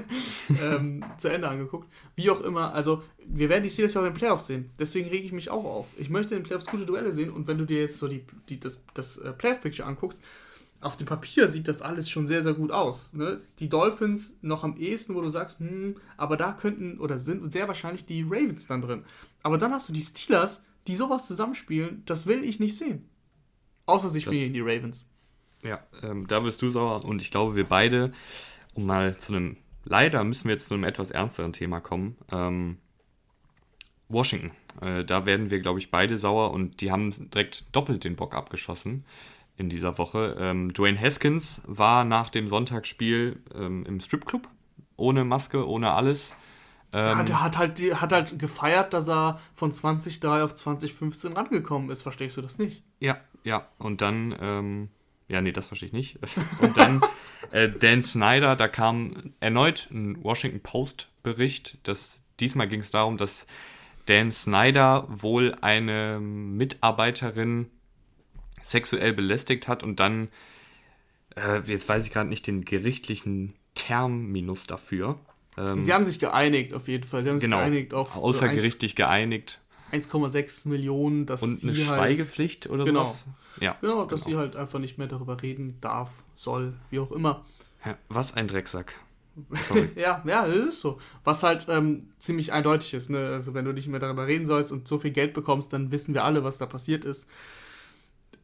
ähm, 0.62 1.04
zu 1.16 1.28
Ende 1.28 1.48
angeguckt. 1.48 1.88
Wie 2.14 2.30
auch 2.30 2.40
immer, 2.40 2.74
also 2.74 3.02
wir 3.24 3.48
werden 3.48 3.62
die 3.62 3.70
Steelers 3.70 3.94
ja 3.94 4.00
auch 4.00 4.06
in 4.06 4.12
den 4.12 4.18
Playoffs 4.18 4.46
sehen. 4.46 4.70
Deswegen 4.78 5.08
rege 5.08 5.24
ich 5.24 5.32
mich 5.32 5.50
auch 5.50 5.64
auf. 5.64 5.88
Ich 5.96 6.10
möchte 6.10 6.34
in 6.34 6.40
den 6.40 6.46
Playoffs 6.46 6.66
gute 6.66 6.86
Duelle 6.86 7.12
sehen 7.12 7.30
und 7.30 7.46
wenn 7.46 7.58
du 7.58 7.64
dir 7.64 7.80
jetzt 7.80 7.98
so 7.98 8.08
die, 8.08 8.24
die, 8.48 8.60
das, 8.60 8.84
das 8.94 9.18
äh, 9.18 9.32
Playoff-Picture 9.32 9.88
anguckst, 9.88 10.20
auf 10.80 10.96
dem 10.96 11.06
Papier 11.06 11.48
sieht 11.48 11.68
das 11.68 11.82
alles 11.82 12.08
schon 12.10 12.26
sehr, 12.26 12.42
sehr 12.42 12.54
gut 12.54 12.70
aus. 12.70 13.14
Ne? 13.14 13.40
Die 13.58 13.68
Dolphins 13.68 14.38
noch 14.42 14.62
am 14.62 14.76
ehesten, 14.76 15.14
wo 15.14 15.20
du 15.20 15.30
sagst, 15.30 15.58
hm, 15.58 15.96
aber 16.16 16.36
da 16.36 16.52
könnten 16.52 16.98
oder 16.98 17.18
sind 17.18 17.50
sehr 17.52 17.66
wahrscheinlich 17.66 18.06
die 18.06 18.22
Ravens 18.22 18.66
dann 18.66 18.82
drin. 18.82 19.04
Aber 19.42 19.58
dann 19.58 19.72
hast 19.72 19.88
du 19.88 19.92
die 19.92 20.02
Steelers, 20.02 20.64
die 20.86 20.96
sowas 20.96 21.26
zusammenspielen, 21.26 22.02
das 22.06 22.26
will 22.26 22.44
ich 22.44 22.60
nicht 22.60 22.76
sehen. 22.76 23.08
Außer 23.86 24.08
sie 24.08 24.20
spielen 24.20 24.52
die 24.52 24.60
Ravens. 24.60 25.08
Ja, 25.62 25.80
ähm, 26.02 26.26
da 26.26 26.44
wirst 26.44 26.62
du 26.62 26.70
sauer 26.70 27.04
und 27.04 27.22
ich 27.22 27.30
glaube, 27.30 27.56
wir 27.56 27.64
beide, 27.64 28.12
um 28.76 28.86
mal 28.86 29.16
zu 29.18 29.34
einem, 29.34 29.56
leider 29.84 30.22
müssen 30.24 30.48
wir 30.48 30.54
jetzt 30.54 30.68
zu 30.68 30.74
einem 30.74 30.84
etwas 30.84 31.10
ernsteren 31.10 31.52
Thema 31.52 31.80
kommen. 31.80 32.16
Ähm, 32.30 32.78
Washington. 34.08 34.52
Äh, 34.80 35.04
da 35.04 35.26
werden 35.26 35.50
wir, 35.50 35.60
glaube 35.60 35.78
ich, 35.78 35.90
beide 35.90 36.18
sauer 36.18 36.52
und 36.52 36.80
die 36.80 36.92
haben 36.92 37.10
direkt 37.30 37.64
doppelt 37.74 38.04
den 38.04 38.16
Bock 38.16 38.34
abgeschossen 38.34 39.04
in 39.56 39.68
dieser 39.68 39.98
Woche. 39.98 40.36
Ähm, 40.38 40.72
Dwayne 40.72 41.00
Haskins 41.00 41.62
war 41.66 42.04
nach 42.04 42.30
dem 42.30 42.48
Sonntagsspiel 42.48 43.42
ähm, 43.54 43.84
im 43.86 44.00
Stripclub, 44.00 44.48
ohne 44.96 45.24
Maske, 45.24 45.66
ohne 45.66 45.92
alles. 45.92 46.36
Ähm, 46.92 47.18
ja, 47.18 47.22
der 47.24 47.42
hat 47.42 47.58
halt, 47.58 47.80
hat 48.00 48.12
halt 48.12 48.38
gefeiert, 48.38 48.92
dass 48.92 49.08
er 49.08 49.40
von 49.54 49.72
2003 49.72 50.44
auf 50.44 50.54
2015 50.54 51.32
rangekommen 51.32 51.90
ist. 51.90 52.02
Verstehst 52.02 52.36
du 52.36 52.42
das 52.42 52.58
nicht? 52.58 52.84
Ja, 53.00 53.18
ja. 53.42 53.66
Und 53.78 54.02
dann, 54.02 54.36
ähm, 54.40 54.88
ja, 55.28 55.40
nee, 55.40 55.52
das 55.52 55.66
verstehe 55.66 55.88
ich 55.88 55.92
nicht. 55.92 56.18
Und 56.60 56.76
dann 56.76 57.00
äh, 57.50 57.68
Dan 57.68 58.02
Snyder, 58.02 58.56
da 58.56 58.68
kam 58.68 59.34
erneut 59.40 59.88
ein 59.90 60.22
Washington 60.22 60.60
Post-Bericht. 60.60 61.78
diesmal 62.40 62.68
ging 62.68 62.80
es 62.80 62.90
darum, 62.90 63.16
dass 63.16 63.46
Dan 64.06 64.32
Snyder 64.32 65.06
wohl 65.08 65.56
eine 65.60 66.20
Mitarbeiterin 66.20 67.70
sexuell 68.62 69.12
belästigt 69.12 69.68
hat 69.68 69.82
und 69.82 70.00
dann, 70.00 70.28
äh, 71.36 71.60
jetzt 71.60 71.88
weiß 71.88 72.06
ich 72.06 72.12
gerade 72.12 72.28
nicht 72.28 72.46
den 72.46 72.64
gerichtlichen 72.64 73.54
Terminus 73.74 74.66
dafür. 74.66 75.18
Ähm, 75.56 75.80
Sie 75.80 75.92
haben 75.92 76.04
sich 76.04 76.18
geeinigt, 76.18 76.74
auf 76.74 76.88
jeden 76.88 77.04
Fall. 77.04 77.22
Sie 77.22 77.30
haben 77.30 77.38
genau, 77.38 77.58
sich 77.58 77.66
geeinigt 77.66 77.94
auf 77.94 78.16
außergerichtlich 78.16 78.92
1, 78.92 78.96
geeinigt. 78.96 79.60
1,6 79.92 80.68
Millionen, 80.68 81.26
dass 81.26 81.42
Und 81.42 81.62
eine 81.62 81.72
halt 81.72 81.86
Schweigepflicht 81.86 82.64
halt, 82.64 82.72
oder 82.72 82.84
genau, 82.84 83.06
sowas? 83.06 83.26
Ja. 83.60 83.76
Genau, 83.80 84.04
dass 84.04 84.24
genau. 84.24 84.38
sie 84.38 84.40
halt 84.42 84.56
einfach 84.56 84.78
nicht 84.78 84.98
mehr 84.98 85.06
darüber 85.06 85.40
reden 85.42 85.78
darf, 85.80 86.10
soll, 86.34 86.74
wie 86.90 86.98
auch 86.98 87.12
immer. 87.12 87.42
Ja, 87.84 87.96
was 88.08 88.34
ein 88.34 88.48
Drecksack. 88.48 88.94
ja, 89.96 90.22
ja, 90.26 90.46
das 90.46 90.56
ist 90.56 90.80
so. 90.80 90.98
Was 91.24 91.42
halt 91.42 91.66
ähm, 91.68 92.08
ziemlich 92.18 92.52
eindeutig 92.52 92.94
ist. 92.94 93.10
Ne? 93.10 93.28
Also, 93.28 93.54
wenn 93.54 93.64
du 93.64 93.72
nicht 93.72 93.86
mehr 93.86 94.00
darüber 94.00 94.26
reden 94.26 94.46
sollst 94.46 94.72
und 94.72 94.88
so 94.88 94.98
viel 94.98 95.10
Geld 95.10 95.34
bekommst, 95.34 95.72
dann 95.72 95.90
wissen 95.90 96.14
wir 96.14 96.24
alle, 96.24 96.42
was 96.42 96.58
da 96.58 96.66
passiert 96.66 97.04
ist. 97.04 97.28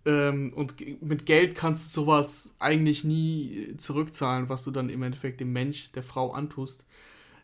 Ähm, 0.05 0.53
und 0.55 0.75
mit 1.03 1.27
Geld 1.27 1.55
kannst 1.55 1.85
du 1.85 2.01
sowas 2.01 2.55
eigentlich 2.59 3.05
nie 3.05 3.75
zurückzahlen, 3.77 4.49
was 4.49 4.65
du 4.65 4.71
dann 4.71 4.91
im 4.91 5.03
Endeffekt 5.03 5.41
dem 5.41 5.53
Mensch, 5.53 5.93
der 5.93 6.03
Frau 6.03 6.33
antust. 6.33 6.85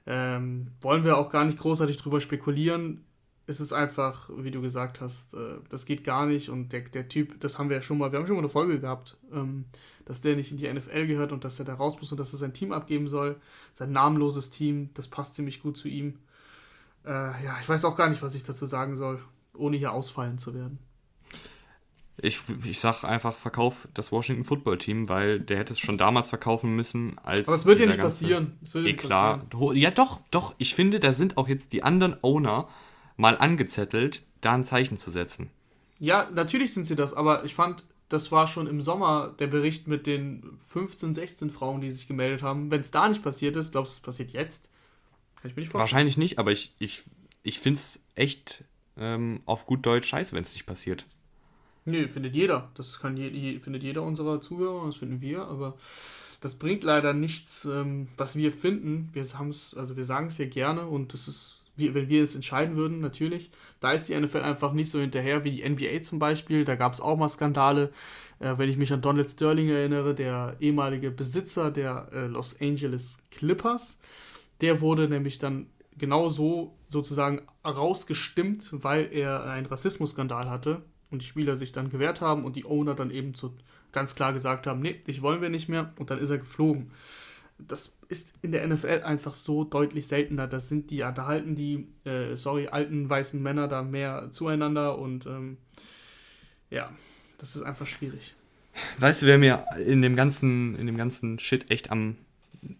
Ähm, 0.06 0.68
wollen 0.80 1.04
wir 1.04 1.18
auch 1.18 1.30
gar 1.30 1.44
nicht 1.44 1.58
großartig 1.58 1.96
drüber 1.96 2.20
spekulieren. 2.20 3.04
Es 3.48 3.60
ist 3.60 3.72
einfach, 3.72 4.28
wie 4.36 4.50
du 4.50 4.60
gesagt 4.60 5.00
hast, 5.00 5.32
äh, 5.32 5.56
das 5.70 5.86
geht 5.86 6.04
gar 6.04 6.26
nicht. 6.26 6.50
Und 6.50 6.72
der, 6.72 6.82
der 6.82 7.08
Typ, 7.08 7.40
das 7.40 7.58
haben 7.58 7.70
wir 7.70 7.78
ja 7.78 7.82
schon 7.82 7.96
mal, 7.96 8.12
wir 8.12 8.18
haben 8.18 8.26
schon 8.26 8.36
mal 8.36 8.42
eine 8.42 8.50
Folge 8.50 8.78
gehabt, 8.78 9.16
ähm, 9.32 9.64
dass 10.04 10.20
der 10.20 10.36
nicht 10.36 10.52
in 10.52 10.58
die 10.58 10.70
NFL 10.70 11.06
gehört 11.06 11.32
und 11.32 11.44
dass 11.44 11.58
er 11.58 11.64
da 11.64 11.74
raus 11.74 11.96
muss 11.98 12.12
und 12.12 12.18
dass 12.18 12.32
er 12.34 12.38
sein 12.38 12.52
Team 12.52 12.72
abgeben 12.72 13.08
soll. 13.08 13.36
Sein 13.72 13.90
namenloses 13.90 14.50
Team, 14.50 14.90
das 14.92 15.08
passt 15.08 15.34
ziemlich 15.34 15.62
gut 15.62 15.78
zu 15.78 15.88
ihm. 15.88 16.18
Äh, 17.06 17.10
ja, 17.10 17.56
ich 17.58 17.68
weiß 17.68 17.86
auch 17.86 17.96
gar 17.96 18.10
nicht, 18.10 18.20
was 18.20 18.34
ich 18.34 18.42
dazu 18.42 18.66
sagen 18.66 18.96
soll, 18.96 19.18
ohne 19.54 19.78
hier 19.78 19.92
ausfallen 19.92 20.36
zu 20.36 20.54
werden. 20.54 20.78
Ich, 22.20 22.40
ich 22.64 22.80
sag 22.80 23.04
einfach, 23.04 23.32
verkauf 23.32 23.88
das 23.94 24.10
Washington 24.10 24.44
Football 24.44 24.78
Team, 24.78 25.08
weil 25.08 25.40
der 25.40 25.56
hätte 25.56 25.72
es 25.72 25.78
schon 25.78 25.96
damals 25.96 26.28
verkaufen 26.28 26.74
müssen. 26.74 27.16
Als 27.22 27.46
Aber 27.46 27.56
es 27.56 27.64
wird 27.64 27.78
ja 27.78 27.86
nicht 27.86 28.00
passieren. 28.00 28.58
Es 28.62 28.74
wird 28.74 28.84
ja 28.84 28.92
nicht 28.92 29.00
klar. 29.00 29.38
Passieren. 29.38 29.76
Ja, 29.76 29.90
doch, 29.90 30.20
doch. 30.30 30.54
Ich 30.58 30.74
finde, 30.74 31.00
da 31.00 31.12
sind 31.12 31.36
auch 31.36 31.48
jetzt 31.48 31.72
die 31.72 31.84
anderen 31.84 32.16
Owner 32.22 32.68
mal 33.18 33.36
angezettelt, 33.36 34.22
da 34.40 34.54
ein 34.54 34.64
Zeichen 34.64 34.96
zu 34.96 35.10
setzen. 35.10 35.50
Ja, 35.98 36.26
natürlich 36.32 36.72
sind 36.72 36.84
sie 36.84 36.96
das, 36.96 37.12
aber 37.12 37.44
ich 37.44 37.54
fand, 37.54 37.84
das 38.08 38.32
war 38.32 38.46
schon 38.46 38.66
im 38.66 38.80
Sommer 38.80 39.34
der 39.38 39.48
Bericht 39.48 39.86
mit 39.86 40.06
den 40.06 40.42
15, 40.68 41.12
16 41.12 41.50
Frauen, 41.50 41.82
die 41.82 41.90
sich 41.90 42.08
gemeldet 42.08 42.42
haben. 42.42 42.70
Wenn 42.70 42.80
es 42.80 42.90
da 42.90 43.08
nicht 43.08 43.22
passiert 43.22 43.56
ist, 43.56 43.72
glaubst 43.72 43.92
du, 43.92 43.98
es 43.98 44.00
passiert 44.00 44.30
jetzt? 44.30 44.70
Kann 45.36 45.50
ich 45.50 45.56
mir 45.56 45.60
nicht 45.60 45.70
vorstellen. 45.70 45.92
Wahrscheinlich 45.92 46.16
nicht, 46.16 46.38
aber 46.38 46.52
ich, 46.52 46.72
ich, 46.78 47.02
ich 47.42 47.58
finde 47.58 47.80
es 47.80 48.00
echt 48.14 48.64
ähm, 48.96 49.40
auf 49.44 49.66
gut 49.66 49.84
Deutsch 49.84 50.08
scheiße, 50.08 50.34
wenn 50.34 50.42
es 50.42 50.54
nicht 50.54 50.64
passiert. 50.64 51.04
Nee, 51.84 52.06
findet 52.06 52.34
jeder. 52.34 52.70
Das 52.74 53.00
kann 53.00 53.16
je, 53.16 53.58
findet 53.60 53.82
jeder 53.82 54.02
unserer 54.02 54.40
Zuhörer, 54.40 54.86
das 54.86 54.96
finden 54.96 55.20
wir, 55.20 55.46
aber 55.46 55.76
das 56.40 56.54
bringt 56.56 56.84
leider 56.84 57.12
nichts, 57.12 57.64
ähm, 57.64 58.08
was 58.16 58.36
wir 58.36 58.52
finden. 58.52 59.08
Wir 59.12 59.24
haben's, 59.34 59.74
also 59.74 59.96
wir 59.96 60.04
sagen 60.04 60.28
es 60.28 60.38
ja 60.38 60.46
gerne 60.46 60.86
und 60.86 61.12
das 61.12 61.28
ist, 61.28 61.62
wie, 61.78 61.94
wenn 61.94 62.08
wir 62.08 62.22
es 62.22 62.34
entscheiden 62.34 62.76
würden, 62.76 63.00
natürlich. 63.00 63.50
Da 63.80 63.92
ist 63.92 64.08
die 64.08 64.18
NFL 64.18 64.38
einfach 64.38 64.72
nicht 64.72 64.90
so 64.90 65.00
hinterher 65.00 65.44
wie 65.44 65.50
die 65.50 65.68
NBA 65.68 66.02
zum 66.02 66.18
Beispiel. 66.18 66.64
Da 66.64 66.74
gab 66.74 66.92
es 66.92 67.00
auch 67.00 67.16
mal 67.16 67.28
Skandale. 67.28 67.92
Äh, 68.40 68.58
wenn 68.58 68.68
ich 68.68 68.76
mich 68.76 68.92
an 68.92 69.00
Donald 69.00 69.30
Sterling 69.30 69.68
erinnere, 69.68 70.14
der 70.14 70.56
ehemalige 70.60 71.10
Besitzer 71.10 71.70
der 71.70 72.08
äh, 72.12 72.26
Los 72.26 72.60
Angeles 72.60 73.18
Clippers, 73.30 73.98
der 74.60 74.80
wurde 74.80 75.08
nämlich 75.08 75.38
dann 75.38 75.66
genauso 75.96 76.76
sozusagen 76.86 77.42
rausgestimmt, 77.64 78.70
weil 78.72 79.08
er 79.12 79.44
einen 79.44 79.66
Rassismusskandal 79.66 80.48
hatte 80.48 80.82
und 81.10 81.22
die 81.22 81.26
Spieler 81.26 81.56
sich 81.56 81.72
dann 81.72 81.90
gewehrt 81.90 82.20
haben 82.20 82.44
und 82.44 82.56
die 82.56 82.64
Owner 82.64 82.94
dann 82.94 83.10
eben 83.10 83.34
zu, 83.34 83.56
ganz 83.92 84.14
klar 84.14 84.32
gesagt 84.32 84.66
haben, 84.66 84.80
nee, 84.80 85.00
dich 85.06 85.22
wollen 85.22 85.42
wir 85.42 85.48
nicht 85.48 85.68
mehr 85.68 85.92
und 85.98 86.10
dann 86.10 86.18
ist 86.18 86.30
er 86.30 86.38
geflogen. 86.38 86.92
Das 87.58 87.96
ist 88.08 88.34
in 88.42 88.52
der 88.52 88.66
NFL 88.66 89.02
einfach 89.04 89.34
so 89.34 89.64
deutlich 89.64 90.06
seltener. 90.06 90.46
Das 90.46 90.68
sind 90.68 90.90
die, 90.90 90.98
da 90.98 91.26
halten 91.26 91.54
die, 91.54 91.88
äh, 92.04 92.36
sorry, 92.36 92.68
alten 92.68 93.08
weißen 93.08 93.42
Männer 93.42 93.68
da 93.68 93.82
mehr 93.82 94.28
zueinander 94.30 94.98
und 94.98 95.26
ähm, 95.26 95.58
ja, 96.70 96.90
das 97.38 97.56
ist 97.56 97.62
einfach 97.62 97.86
schwierig. 97.86 98.34
Weißt 98.98 99.22
du, 99.22 99.26
wer 99.26 99.38
mir 99.38 99.64
in 99.84 100.02
dem 100.02 100.16
ganzen, 100.16 100.76
in 100.76 100.86
dem 100.86 100.96
ganzen 100.96 101.38
Shit 101.38 101.70
echt 101.70 101.90
am 101.90 102.16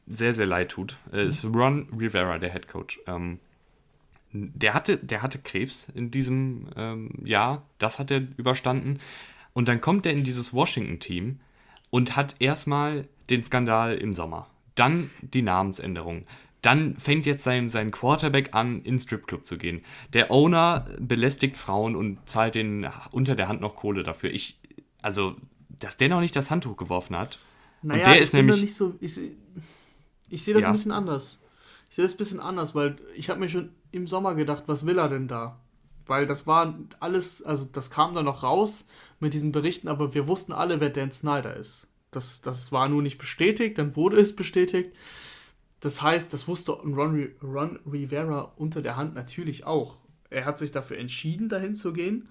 sehr, 0.06 0.34
sehr 0.34 0.46
leid 0.46 0.70
tut, 0.70 0.96
äh, 1.12 1.26
ist 1.26 1.44
Ron 1.44 1.88
Rivera, 1.98 2.38
der 2.38 2.52
Head 2.52 2.68
Coach. 2.68 3.00
Ähm, 3.06 3.40
der 4.32 4.74
hatte, 4.74 4.98
der 4.98 5.22
hatte 5.22 5.38
Krebs 5.38 5.88
in 5.94 6.10
diesem 6.10 6.68
ähm, 6.76 7.10
Jahr, 7.24 7.62
das 7.78 7.98
hat 7.98 8.10
er 8.10 8.26
überstanden. 8.36 8.98
Und 9.54 9.68
dann 9.68 9.80
kommt 9.80 10.06
er 10.06 10.12
in 10.12 10.24
dieses 10.24 10.52
Washington-Team 10.52 11.40
und 11.90 12.16
hat 12.16 12.36
erstmal 12.38 13.08
den 13.30 13.44
Skandal 13.44 13.94
im 13.94 14.14
Sommer, 14.14 14.48
dann 14.78 15.10
die 15.20 15.42
Namensänderung. 15.42 16.24
Dann 16.62 16.96
fängt 16.96 17.26
jetzt 17.26 17.44
sein, 17.44 17.68
sein 17.68 17.90
Quarterback 17.90 18.54
an, 18.54 18.82
ins 18.82 19.04
Stripclub 19.04 19.46
zu 19.46 19.58
gehen. 19.58 19.82
Der 20.12 20.30
Owner 20.30 20.86
belästigt 20.98 21.56
Frauen 21.56 21.94
und 21.94 22.28
zahlt 22.28 22.56
denen 22.56 22.88
unter 23.12 23.36
der 23.36 23.48
Hand 23.48 23.60
noch 23.60 23.76
Kohle 23.76 24.02
dafür. 24.02 24.30
Ich, 24.30 24.60
also, 25.00 25.36
dass 25.68 25.96
der 25.96 26.08
noch 26.08 26.20
nicht 26.20 26.34
das 26.34 26.50
Handtuch 26.50 26.76
geworfen 26.76 27.16
hat. 27.16 27.38
Naja, 27.82 28.04
und 28.04 28.12
der 28.12 28.20
ist 28.20 28.34
nämlich. 28.34 28.60
Nicht 28.60 28.74
so, 28.74 28.94
ich, 29.00 29.20
ich 30.28 30.42
sehe 30.42 30.54
das 30.54 30.64
ja. 30.64 30.68
ein 30.68 30.74
bisschen 30.74 30.92
anders. 30.92 31.40
Ich 31.88 31.96
sehe 31.96 32.04
das 32.04 32.14
ein 32.14 32.18
bisschen 32.18 32.40
anders, 32.40 32.74
weil 32.74 32.96
ich 33.16 33.30
habe 33.30 33.40
mir 33.40 33.48
schon 33.48 33.70
im 33.92 34.06
Sommer 34.06 34.34
gedacht, 34.34 34.64
was 34.66 34.84
will 34.84 34.98
er 34.98 35.08
denn 35.08 35.28
da? 35.28 35.60
Weil 36.06 36.26
das 36.26 36.46
war 36.46 36.78
alles, 37.00 37.42
also 37.42 37.66
das 37.66 37.90
kam 37.90 38.14
dann 38.14 38.24
noch 38.24 38.42
raus 38.42 38.86
mit 39.20 39.34
diesen 39.34 39.52
Berichten, 39.52 39.88
aber 39.88 40.14
wir 40.14 40.26
wussten 40.26 40.52
alle, 40.52 40.80
wer 40.80 40.90
Dan 40.90 41.12
Snyder 41.12 41.56
ist. 41.56 41.87
Das, 42.10 42.40
das 42.40 42.72
war 42.72 42.88
nur 42.88 43.02
nicht 43.02 43.18
bestätigt, 43.18 43.78
dann 43.78 43.96
wurde 43.96 44.18
es 44.18 44.34
bestätigt. 44.34 44.94
Das 45.80 46.02
heißt, 46.02 46.32
das 46.32 46.48
wusste 46.48 46.72
Ron, 46.72 47.28
Ron 47.42 47.78
Rivera 47.90 48.52
unter 48.56 48.82
der 48.82 48.96
Hand 48.96 49.14
natürlich 49.14 49.64
auch. 49.64 49.98
Er 50.30 50.44
hat 50.44 50.58
sich 50.58 50.72
dafür 50.72 50.98
entschieden, 50.98 51.48
dahin 51.48 51.74
zu 51.74 51.92
gehen. 51.92 52.28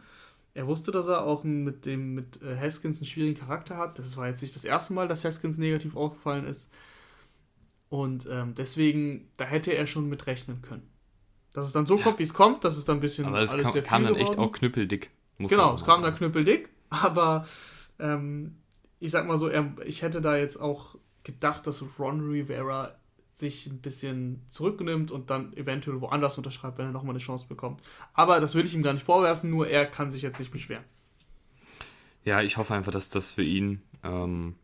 Er 0.54 0.68
wusste, 0.68 0.92
dass 0.92 1.08
er 1.08 1.24
auch 1.24 1.44
mit 1.44 1.86
dem 1.86 2.16
mit 2.16 2.42
äh, 2.42 2.58
Haskins 2.58 3.00
einen 3.00 3.08
schwierigen 3.08 3.40
Charakter 3.40 3.78
hat. 3.78 4.00
Das 4.00 4.18
war 4.18 4.28
jetzt 4.28 4.42
nicht 4.42 4.56
das 4.56 4.66
erste 4.66 4.94
Mal, 4.94 5.08
dass 5.08 5.24
Haskins 5.24 5.58
negativ 5.58 5.96
aufgefallen 5.96 6.46
ist. 6.46 6.72
Und 7.90 8.28
ähm, 8.30 8.54
deswegen, 8.56 9.30
da 9.38 9.46
hätte 9.46 9.72
er 9.72 9.88
schon 9.88 10.10
mit 10.10 10.28
rechnen 10.28 10.62
können. 10.62 10.90
Dass 11.54 11.68
es 11.68 11.74
dann 11.74 11.86
so 11.86 11.98
ja. 11.98 12.04
kommt, 12.04 12.20
wie 12.20 12.24
es 12.24 12.34
kommt, 12.34 12.64
das 12.64 12.78
ist 12.78 12.90
dann 12.90 12.98
ein 12.98 13.02
bisschen 13.02 13.26
aber 13.26 13.42
es 13.42 13.52
alles 13.52 13.64
kam, 13.64 13.72
sehr 13.74 13.84
viel 13.84 13.90
kam 13.90 14.04
dann 14.04 14.14
geworden. 14.14 14.32
echt 14.32 14.40
auch 14.40 14.52
knüppeldick. 14.52 15.10
genau, 15.40 15.74
es 15.74 15.86
kam 15.86 16.02
dann 16.02 16.16
knüppeldick, 16.16 16.70
aber 16.90 17.48
ähm, 18.00 18.58
ich 19.00 19.12
sag 19.12 19.28
mal 19.28 19.38
so, 19.38 19.48
er, 19.48 19.74
ich 19.86 20.02
hätte 20.02 20.22
da 20.22 20.38
jetzt 20.38 20.58
auch 20.58 20.96
gedacht, 21.24 21.68
dass 21.68 21.84
Ron 22.00 22.22
Rivera 22.22 22.96
sich 23.30 23.68
ein 23.68 23.82
bisschen 23.82 24.42
zurücknimmt 24.50 25.12
und 25.12 25.30
dann 25.30 25.54
eventuell 25.54 26.02
woanders 26.02 26.38
unterschreibt, 26.38 26.80
wenn 26.80 26.88
er 26.88 26.92
nochmal 26.92 27.12
eine 27.12 27.20
Chance 27.20 27.46
bekommt. 27.48 27.82
Aber 28.14 28.40
das 28.40 28.56
würde 28.56 28.68
ich 28.68 28.74
ihm 28.74 28.82
gar 28.82 28.94
nicht 28.94 29.06
vorwerfen, 29.06 29.50
nur 29.52 29.68
er 29.68 29.86
kann 29.86 30.10
sich 30.10 30.24
jetzt 30.24 30.40
nicht 30.40 30.52
beschweren. 30.52 30.84
Ja, 32.24 32.42
ich 32.42 32.58
hoffe 32.58 32.74
einfach, 32.74 32.92
dass 32.92 33.10
das 33.10 33.32
für 33.32 33.44
ihn 33.44 33.82
ähm, 34.04 34.56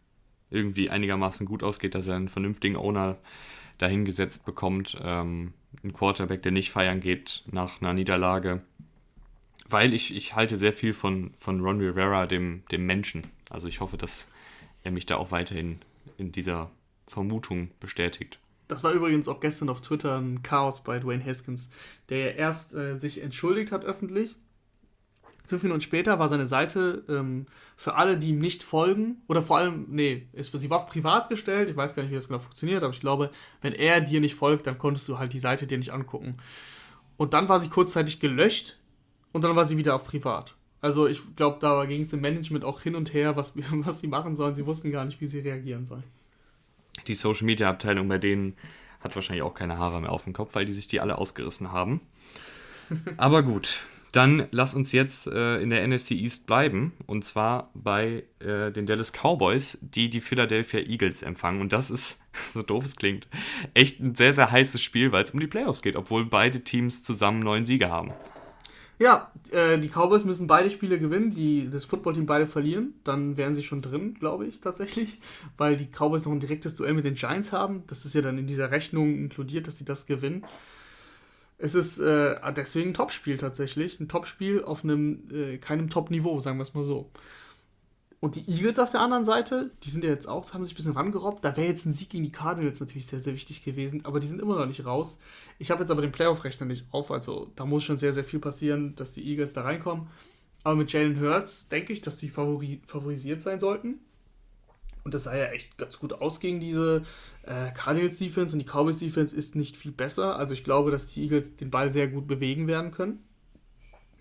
irgendwie 0.50 0.90
einigermaßen 0.90 1.46
gut 1.46 1.64
ausgeht, 1.64 1.94
dass 1.94 2.08
er 2.08 2.16
einen 2.16 2.30
vernünftigen 2.30 2.76
Owner 2.76 3.18
dahingesetzt 3.78 4.46
bekommt. 4.46 4.98
Ähm, 5.02 5.54
ein 5.84 5.94
Quarterback, 5.94 6.42
der 6.42 6.52
nicht 6.52 6.72
feiern 6.72 7.00
geht 7.00 7.44
nach 7.52 7.82
einer 7.82 7.94
Niederlage. 7.94 8.64
Weil 9.68 9.94
ich, 9.94 10.16
ich 10.16 10.36
halte 10.36 10.58
sehr 10.58 10.74
viel 10.74 10.94
von, 10.94 11.32
von 11.36 11.62
Ron 11.62 11.80
Rivera, 11.80 12.26
dem, 12.26 12.64
dem 12.72 12.86
Menschen. 12.86 13.24
Also 13.54 13.68
ich 13.68 13.80
hoffe, 13.80 13.98
dass 13.98 14.28
er 14.84 14.92
mich 14.92 15.06
da 15.06 15.16
auch 15.16 15.32
weiterhin 15.32 15.80
in 16.18 16.32
dieser 16.32 16.70
Vermutung 17.08 17.70
bestätigt. 17.80 18.40
Das 18.68 18.84
war 18.84 18.92
übrigens 18.92 19.28
auch 19.28 19.40
gestern 19.40 19.70
auf 19.70 19.82
Twitter 19.82 20.18
ein 20.18 20.42
Chaos 20.42 20.84
bei 20.84 21.00
Dwayne 21.00 21.24
Haskins, 21.24 21.70
der 22.10 22.36
erst 22.36 22.74
äh, 22.74 22.98
sich 22.98 23.22
entschuldigt 23.22 23.72
hat 23.72 23.86
öffentlich. 23.86 24.36
Fünf 25.46 25.64
Minuten 25.64 25.82
später 25.82 26.20
war 26.20 26.30
seine 26.30 26.48
Seite 26.48 27.04
ähm, 27.10 27.46
für 27.76 27.96
alle, 27.96 28.18
die 28.18 28.30
ihm 28.30 28.40
nicht 28.40 28.64
folgen, 28.64 29.22
oder 29.28 29.42
vor 29.42 29.58
allem, 29.58 29.86
nee, 29.90 30.28
ist, 30.32 30.58
sie 30.58 30.70
war 30.70 30.78
auf 30.78 30.88
privat 30.88 31.30
gestellt, 31.30 31.70
ich 31.70 31.76
weiß 31.76 31.96
gar 31.96 32.02
nicht, 32.04 32.12
wie 32.12 32.16
das 32.16 32.30
genau 32.30 32.40
funktioniert, 32.40 32.82
aber 32.82 32.94
ich 32.94 33.02
glaube, 33.02 33.30
wenn 33.62 33.74
er 33.74 34.00
dir 34.02 34.22
nicht 34.22 34.36
folgt, 34.36 34.66
dann 34.66 34.78
konntest 34.78 35.08
du 35.10 35.20
halt 35.20 35.34
die 35.34 35.40
Seite 35.40 35.68
dir 35.68 35.78
nicht 35.78 35.92
angucken. 35.92 36.38
Und 37.18 37.34
dann 37.34 37.50
war 37.50 37.60
sie 37.60 37.70
kurzzeitig 37.70 38.20
gelöscht 38.20 38.80
und 39.34 39.44
dann 39.44 39.56
war 39.56 39.66
sie 39.66 39.78
wieder 39.78 39.96
auf 39.96 40.06
privat. 40.06 40.56
Also 40.84 41.08
ich 41.08 41.36
glaube, 41.36 41.58
da 41.60 41.86
ging 41.86 42.02
es 42.02 42.14
im 42.14 42.22
Management 42.22 42.64
auch 42.64 42.82
hin 42.82 42.96
und 42.96 43.12
her, 43.16 43.36
was, 43.36 43.54
was 43.56 44.02
sie 44.02 44.08
machen 44.08 44.36
sollen. 44.36 44.54
Sie 44.54 44.68
wussten 44.68 44.92
gar 44.92 45.06
nicht, 45.06 45.20
wie 45.20 45.26
sie 45.26 45.40
reagieren 45.40 45.88
sollen 45.88 46.04
die 47.08 47.16
Social 47.16 47.46
Media 47.46 47.70
Abteilung 47.70 48.08
bei 48.08 48.18
denen 48.18 48.56
hat 49.02 49.16
wahrscheinlich 49.16 49.44
auch 49.44 49.54
keine 49.54 49.78
Haare 49.78 50.00
mehr 50.00 50.12
auf 50.12 50.24
dem 50.24 50.34
Kopf, 50.34 50.56
weil 50.56 50.66
die 50.66 50.72
sich 50.72 50.88
die 50.88 51.02
alle 51.02 51.18
ausgerissen 51.18 51.72
haben. 51.72 52.00
Aber 53.18 53.44
gut, 53.44 53.82
dann 54.14 54.48
lass 54.52 54.74
uns 54.74 54.92
jetzt 54.92 55.28
äh, 55.28 55.58
in 55.58 55.70
der 55.72 55.86
NFC 55.86 56.12
East 56.12 56.46
bleiben 56.46 56.94
und 57.06 57.26
zwar 57.26 57.72
bei 57.74 58.24
äh, 58.40 58.72
den 58.72 58.86
Dallas 58.86 59.12
Cowboys, 59.12 59.78
die 59.82 60.10
die 60.10 60.22
Philadelphia 60.22 60.80
Eagles 60.80 61.22
empfangen. 61.22 61.60
Und 61.60 61.74
das 61.74 61.92
ist, 61.92 62.22
so 62.54 62.62
doof 62.62 62.86
es 62.86 62.96
klingt, 62.96 63.28
echt 63.74 64.00
ein 64.00 64.16
sehr, 64.16 64.34
sehr 64.34 64.52
heißes 64.52 64.82
Spiel, 64.82 65.12
weil 65.12 65.26
es 65.26 65.32
um 65.32 65.40
die 65.40 65.48
Playoffs 65.48 65.82
geht, 65.82 65.98
obwohl 65.98 66.26
beide 66.26 66.64
Teams 66.64 67.04
zusammen 67.04 67.40
neun 67.40 67.66
Siege 67.66 67.90
haben. 67.90 68.14
Ja, 69.00 69.32
äh, 69.52 69.80
die 69.80 69.90
Cowboys 69.90 70.24
müssen 70.24 70.48
beide 70.48 70.70
Spiele 70.70 71.00
gewinnen, 71.00 71.34
die 71.34 71.70
das 71.70 71.86
Footballteam 71.86 72.26
beide 72.26 72.48
verlieren. 72.48 72.94
Dann 73.04 73.38
wären 73.38 73.54
sie 73.54 73.64
schon 73.64 73.82
drin, 73.82 74.14
glaube 74.14 74.46
ich, 74.46 74.62
tatsächlich. 74.62 75.20
Weil 75.58 75.78
die 75.78 75.88
Cowboys 75.88 76.26
noch 76.26 76.32
ein 76.32 76.40
direktes 76.40 76.76
Duell 76.76 76.94
mit 76.94 77.06
den 77.06 77.16
Giants 77.16 77.52
haben. 77.52 77.84
Das 77.88 78.06
ist 78.06 78.14
ja 78.14 78.22
dann 78.22 78.38
in 78.38 78.48
dieser 78.48 78.72
Rechnung 78.72 79.16
inkludiert, 79.16 79.68
dass 79.68 79.78
sie 79.78 79.86
das 79.86 80.06
gewinnen. 80.06 80.46
Es 81.58 81.76
ist 81.76 82.00
äh, 82.00 82.36
deswegen 82.56 82.92
ein 82.92 82.94
Topspiel 82.94 83.38
tatsächlich. 83.38 84.00
Ein 84.00 84.10
Topspiel 84.10 84.64
auf 84.64 84.84
einem, 84.84 85.24
äh, 85.32 85.58
keinem 85.58 85.90
Top-Niveau, 85.90 86.40
sagen 86.40 86.58
wir 86.58 86.64
es 86.64 86.74
mal 86.74 86.84
so. 86.84 87.10
Und 88.24 88.36
die 88.36 88.50
Eagles 88.50 88.80
auf 88.80 88.90
der 88.90 89.02
anderen 89.02 89.26
Seite, 89.26 89.72
die 89.84 89.90
sind 89.90 90.06
ja 90.06 90.10
jetzt 90.10 90.28
auch, 90.28 90.54
haben 90.54 90.64
sich 90.64 90.74
ein 90.74 90.78
bisschen 90.78 90.94
rangerobbt. 90.94 91.44
Da 91.44 91.58
wäre 91.58 91.68
jetzt 91.68 91.86
ein 91.86 91.92
Sieg 91.92 92.10
gegen 92.10 92.24
die 92.24 92.32
Cardinals 92.32 92.80
natürlich 92.80 93.06
sehr, 93.06 93.20
sehr 93.20 93.34
wichtig 93.34 93.66
gewesen, 93.66 94.06
aber 94.06 94.22
die 94.22 94.28
sind 94.28 94.42
immer 94.42 94.58
noch 94.58 94.66
nicht 94.66 94.86
raus. 94.86 95.20
Ich 95.60 95.72
habe 95.72 95.82
jetzt 95.82 95.92
aber 95.92 96.02
den 96.02 96.14
Playoff-Rechner 96.14 96.66
nicht 96.66 96.86
auf, 96.92 97.12
also 97.12 97.52
da 97.58 97.66
muss 97.66 97.84
schon 97.84 97.98
sehr, 97.98 98.14
sehr 98.14 98.24
viel 98.24 98.40
passieren, 98.40 98.96
dass 98.96 99.12
die 99.12 99.30
Eagles 99.30 99.52
da 99.52 99.64
reinkommen. 99.64 100.08
Aber 100.64 100.76
mit 100.78 100.94
Jalen 100.94 101.20
Hurts 101.20 101.68
denke 101.68 101.92
ich, 101.92 102.00
dass 102.00 102.16
die 102.16 102.30
favori 102.30 102.82
favorisiert 102.86 103.42
sein 103.42 103.60
sollten. 103.60 104.00
Und 105.04 105.14
das 105.14 105.26
sah 105.26 105.36
ja 105.36 105.48
echt 105.48 105.78
ganz 105.78 106.00
gut 106.00 106.14
aus 106.14 106.40
gegen 106.40 106.62
diese 106.62 107.04
äh, 107.42 107.74
Cardinals-Defense 107.74 108.56
und 108.56 108.60
die 108.60 108.72
Cowboys-Defense 108.72 109.36
ist 109.36 109.58
nicht 109.58 109.76
viel 109.76 109.92
besser. 109.92 110.38
Also 110.38 110.54
ich 110.54 110.64
glaube, 110.64 110.92
dass 110.92 111.08
die 111.08 111.24
Eagles 111.24 111.58
den 111.58 111.72
Ball 111.72 111.92
sehr 111.92 112.08
gut 112.08 112.26
bewegen 112.28 112.68
werden 112.68 112.92
können. 112.92 113.22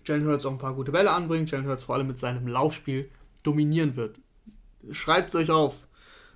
Jalen 0.05 0.25
Hurts 0.25 0.45
auch 0.45 0.51
ein 0.51 0.57
paar 0.57 0.75
gute 0.75 0.91
Bälle 0.91 1.11
anbringt. 1.11 1.49
Jalen 1.51 1.67
Hurts 1.67 1.83
vor 1.83 1.95
allem 1.95 2.07
mit 2.07 2.17
seinem 2.17 2.47
Laufspiel 2.47 3.09
dominieren 3.43 3.95
wird. 3.95 4.19
Schreibt 4.91 5.29
es 5.29 5.35
euch 5.35 5.51
auf. 5.51 5.87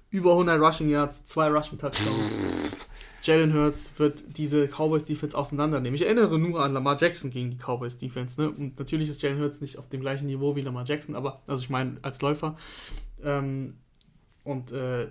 Über 0.10 0.32
100 0.32 0.60
Rushing 0.62 0.90
Yards, 0.90 1.26
zwei 1.26 1.50
Rushing 1.50 1.78
Touchdowns. 1.78 2.32
Jalen 3.28 3.54
Hurts 3.54 3.92
wird 3.98 4.38
diese 4.38 4.68
Cowboys 4.68 5.04
Defense 5.04 5.38
auseinandernehmen. 5.38 5.96
Ich 5.96 6.06
erinnere 6.06 6.40
nur 6.40 6.64
an 6.64 6.72
Lamar 6.72 6.98
Jackson 6.98 7.30
gegen 7.30 7.52
die 7.52 7.58
Cowboys 7.58 7.98
Defense. 7.98 8.42
Ne? 8.42 8.50
Und 8.50 8.80
natürlich 8.80 9.10
ist 9.10 9.22
Jalen 9.22 9.40
Hurts 9.40 9.60
nicht 9.60 9.78
auf 9.78 9.90
dem 9.90 10.00
gleichen 10.00 10.28
Niveau 10.28 10.56
wie 10.56 10.62
Lamar 10.62 10.86
Jackson, 10.86 11.14
aber, 11.14 11.42
also 11.46 11.62
ich 11.62 11.70
meine, 11.70 11.98
als 12.04 12.22
Läufer. 12.22 12.56
Ähm, 13.22 13.76
und 14.46 14.72
äh, 14.72 15.10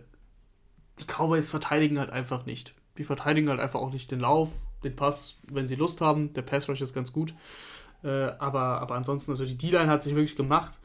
die 0.99 1.05
Cowboys 1.05 1.51
verteidigen 1.51 1.99
halt 1.99 2.09
einfach 2.09 2.47
nicht. 2.47 2.75
Die 2.97 3.05
verteidigen 3.05 3.51
halt 3.51 3.61
einfach 3.61 3.81
auch 3.81 3.93
nicht 3.93 4.11
den 4.11 4.21
Lauf, 4.21 4.49
den 4.83 4.97
Pass, 4.97 5.35
wenn 5.53 5.69
sie 5.69 5.75
Lust 5.75 6.01
haben. 6.01 6.33
Der 6.33 6.43
Pass 6.43 6.71
Rush 6.71 6.81
ist 6.81 6.95
ganz 6.95 7.13
gut. 7.13 7.35
Äh, 8.03 8.09
aber, 8.39 8.81
aber 8.81 8.95
ansonsten, 8.95 9.33
also 9.33 9.45
die 9.45 9.59
D-Line 9.59 9.91
hat 9.91 10.03
sich 10.03 10.15
wirklich 10.15 10.37
gemacht 10.37 10.79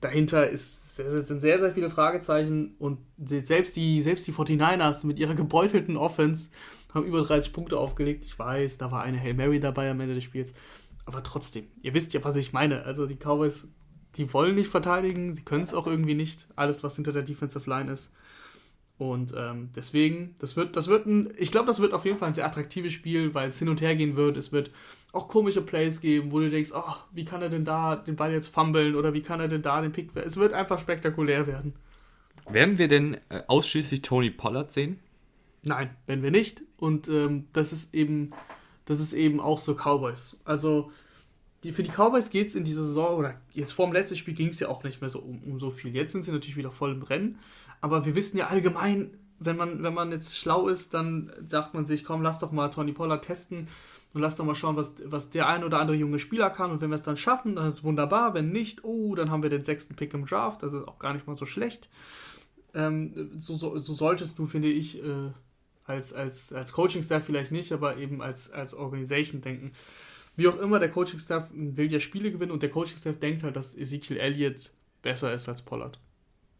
dahinter 0.00 0.48
ist, 0.48 0.96
sind 0.96 1.40
sehr, 1.40 1.58
sehr 1.58 1.72
viele 1.72 1.90
Fragezeichen 1.90 2.74
und 2.78 2.98
selbst 3.18 3.76
die, 3.76 4.02
selbst 4.02 4.26
die 4.26 4.32
49ers 4.32 5.06
mit 5.06 5.18
ihrer 5.18 5.34
gebeutelten 5.34 5.96
Offense 5.96 6.50
haben 6.94 7.06
über 7.06 7.22
30 7.22 7.52
Punkte 7.52 7.78
aufgelegt. 7.78 8.24
Ich 8.24 8.38
weiß, 8.38 8.78
da 8.78 8.90
war 8.90 9.02
eine 9.02 9.20
Hail 9.20 9.34
Mary 9.34 9.60
dabei 9.60 9.90
am 9.90 10.00
Ende 10.00 10.14
des 10.14 10.24
Spiels. 10.24 10.54
Aber 11.04 11.22
trotzdem, 11.22 11.68
ihr 11.82 11.94
wisst 11.94 12.12
ja, 12.14 12.22
was 12.24 12.36
ich 12.36 12.52
meine. 12.52 12.84
Also 12.84 13.06
die 13.06 13.16
Cowboys, 13.16 13.68
die 14.16 14.32
wollen 14.32 14.54
nicht 14.54 14.68
verteidigen, 14.68 15.32
sie 15.32 15.42
können 15.42 15.62
es 15.62 15.74
auch 15.74 15.86
irgendwie 15.86 16.14
nicht. 16.14 16.48
Alles, 16.56 16.84
was 16.84 16.96
hinter 16.96 17.12
der 17.12 17.22
Defensive 17.22 17.68
Line 17.68 17.90
ist. 17.92 18.12
Und 18.98 19.32
ähm, 19.36 19.70
deswegen, 19.76 20.34
das 20.40 20.56
wird, 20.56 20.74
das 20.74 20.88
wird 20.88 21.06
ein, 21.06 21.32
ich 21.38 21.52
glaube, 21.52 21.68
das 21.68 21.78
wird 21.80 21.94
auf 21.94 22.04
jeden 22.04 22.18
Fall 22.18 22.28
ein 22.28 22.34
sehr 22.34 22.46
attraktives 22.46 22.92
Spiel, 22.92 23.32
weil 23.32 23.48
es 23.48 23.58
hin 23.58 23.68
und 23.68 23.80
her 23.80 23.94
gehen 23.94 24.16
wird. 24.16 24.36
Es 24.36 24.50
wird 24.50 24.72
auch 25.12 25.28
komische 25.28 25.62
Plays 25.62 26.00
geben, 26.00 26.32
wo 26.32 26.40
du 26.40 26.50
denkst, 26.50 26.72
oh, 26.74 26.94
wie 27.12 27.24
kann 27.24 27.40
er 27.40 27.48
denn 27.48 27.64
da 27.64 27.94
den 27.94 28.16
Ball 28.16 28.32
jetzt 28.32 28.48
fummeln 28.48 28.96
oder 28.96 29.14
wie 29.14 29.22
kann 29.22 29.38
er 29.38 29.46
denn 29.46 29.62
da 29.62 29.80
den 29.80 29.92
Pick. 29.92 30.10
Es 30.16 30.36
wird 30.36 30.52
einfach 30.52 30.80
spektakulär 30.80 31.46
werden. 31.46 31.74
Werden 32.50 32.78
wir 32.78 32.88
denn 32.88 33.14
äh, 33.28 33.42
ausschließlich 33.46 34.02
Tony 34.02 34.30
Pollard 34.30 34.72
sehen? 34.72 34.98
Nein, 35.62 35.90
werden 36.06 36.22
wir 36.22 36.30
nicht. 36.32 36.62
Und 36.78 37.08
ähm, 37.08 37.46
das 37.52 37.72
ist 37.72 37.94
eben, 37.94 38.32
das 38.84 38.98
ist 38.98 39.12
eben 39.12 39.38
auch 39.38 39.58
so 39.58 39.74
Cowboys. 39.74 40.36
Also 40.44 40.90
die, 41.64 41.72
für 41.72 41.82
die 41.82 41.90
Cowboys 41.90 42.30
geht 42.30 42.48
es 42.48 42.54
in 42.54 42.64
dieser 42.64 42.82
Saison, 42.82 43.16
oder 43.16 43.40
jetzt 43.52 43.72
vor 43.72 43.86
dem 43.86 43.92
letzten 43.92 44.16
Spiel 44.16 44.34
ging 44.34 44.48
es 44.48 44.60
ja 44.60 44.68
auch 44.68 44.84
nicht 44.84 45.00
mehr 45.00 45.10
so 45.10 45.18
um, 45.18 45.42
um 45.42 45.58
so 45.58 45.70
viel. 45.70 45.94
Jetzt 45.94 46.12
sind 46.12 46.24
sie 46.24 46.32
natürlich 46.32 46.56
wieder 46.56 46.70
voll 46.70 46.92
im 46.92 47.02
Rennen. 47.02 47.38
Aber 47.80 48.04
wir 48.04 48.14
wissen 48.14 48.38
ja 48.38 48.48
allgemein, 48.48 49.10
wenn 49.38 49.56
man, 49.56 49.82
wenn 49.82 49.94
man 49.94 50.10
jetzt 50.12 50.36
schlau 50.36 50.68
ist, 50.68 50.94
dann 50.94 51.32
sagt 51.46 51.74
man 51.74 51.86
sich, 51.86 52.04
komm, 52.04 52.22
lass 52.22 52.38
doch 52.38 52.52
mal 52.52 52.68
Tony 52.68 52.92
Pollard 52.92 53.24
testen 53.24 53.68
und 54.14 54.20
lass 54.20 54.36
doch 54.36 54.44
mal 54.44 54.54
schauen, 54.54 54.76
was, 54.76 54.96
was 55.04 55.30
der 55.30 55.48
ein 55.48 55.64
oder 55.64 55.80
andere 55.80 55.96
junge 55.96 56.18
Spieler 56.18 56.50
kann. 56.50 56.70
Und 56.70 56.80
wenn 56.80 56.90
wir 56.90 56.96
es 56.96 57.02
dann 57.02 57.16
schaffen, 57.16 57.56
dann 57.56 57.66
ist 57.66 57.74
es 57.74 57.84
wunderbar. 57.84 58.34
Wenn 58.34 58.50
nicht, 58.50 58.84
oh, 58.84 59.14
dann 59.14 59.30
haben 59.30 59.42
wir 59.42 59.50
den 59.50 59.64
sechsten 59.64 59.94
Pick 59.94 60.14
im 60.14 60.26
Draft. 60.26 60.62
Das 60.62 60.72
ist 60.72 60.86
auch 60.86 60.98
gar 60.98 61.12
nicht 61.12 61.26
mal 61.26 61.34
so 61.34 61.46
schlecht. 61.46 61.88
Ähm, 62.74 63.30
so, 63.38 63.56
so, 63.56 63.78
so, 63.78 63.92
solltest 63.92 64.38
du, 64.38 64.46
finde 64.46 64.68
ich, 64.68 65.02
äh, 65.02 65.30
als, 65.84 66.12
als, 66.12 66.52
als 66.52 66.72
Coaching-Staff 66.72 67.24
vielleicht 67.24 67.52
nicht, 67.52 67.72
aber 67.72 67.96
eben 67.96 68.22
als, 68.22 68.50
als 68.50 68.74
Organisation 68.74 69.40
denken. 69.40 69.72
Wie 70.38 70.46
auch 70.46 70.60
immer, 70.60 70.78
der 70.78 70.88
Coaching-Staff 70.88 71.48
will 71.52 71.90
ja 71.90 71.98
Spiele 71.98 72.30
gewinnen 72.30 72.52
und 72.52 72.62
der 72.62 72.70
Coaching-Staff 72.70 73.18
denkt 73.18 73.42
halt, 73.42 73.56
dass 73.56 73.76
Ezekiel 73.76 74.18
Elliott 74.18 74.70
besser 75.02 75.34
ist 75.34 75.48
als 75.48 75.62
Pollard. 75.62 75.98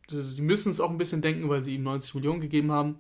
Sie 0.09 0.43
müssen 0.43 0.73
es 0.73 0.81
auch 0.81 0.91
ein 0.91 0.99
bisschen 0.99 1.23
denken, 1.23 1.49
weil 1.49 1.63
sie 1.63 1.77
ihm 1.77 1.85
90 1.85 2.17
Millionen 2.17 2.41
gegeben 2.41 2.73
haben. 2.73 2.99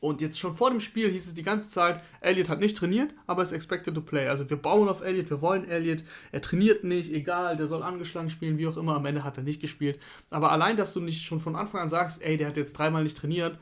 Und 0.00 0.20
jetzt 0.22 0.40
schon 0.40 0.56
vor 0.56 0.70
dem 0.70 0.80
Spiel 0.80 1.08
hieß 1.08 1.28
es 1.28 1.34
die 1.34 1.44
ganze 1.44 1.68
Zeit, 1.68 2.02
Elliot 2.20 2.48
hat 2.48 2.58
nicht 2.58 2.76
trainiert, 2.76 3.14
aber 3.28 3.44
ist 3.44 3.52
expected 3.52 3.94
to 3.94 4.00
play. 4.00 4.26
Also 4.26 4.50
wir 4.50 4.56
bauen 4.56 4.88
auf 4.88 5.02
Elliot, 5.02 5.30
wir 5.30 5.40
wollen 5.40 5.68
Elliot. 5.68 6.02
Er 6.32 6.42
trainiert 6.42 6.82
nicht, 6.82 7.12
egal, 7.12 7.56
der 7.56 7.68
soll 7.68 7.84
angeschlagen 7.84 8.28
spielen, 8.28 8.58
wie 8.58 8.66
auch 8.66 8.76
immer. 8.76 8.96
Am 8.96 9.06
Ende 9.06 9.22
hat 9.22 9.36
er 9.36 9.44
nicht 9.44 9.60
gespielt. 9.60 10.00
Aber 10.30 10.50
allein, 10.50 10.76
dass 10.76 10.94
du 10.94 11.00
nicht 11.00 11.24
schon 11.24 11.38
von 11.38 11.54
Anfang 11.54 11.82
an 11.82 11.90
sagst, 11.90 12.22
ey, 12.22 12.36
der 12.36 12.48
hat 12.48 12.56
jetzt 12.56 12.72
dreimal 12.72 13.04
nicht 13.04 13.16
trainiert, 13.16 13.56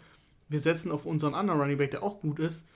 wir 0.48 0.60
setzen 0.60 0.90
auf 0.90 1.04
unseren 1.04 1.34
anderen 1.34 1.60
Running 1.60 1.76
Back, 1.76 1.90
der 1.90 2.02
auch 2.02 2.22
gut 2.22 2.38
ist, 2.38 2.66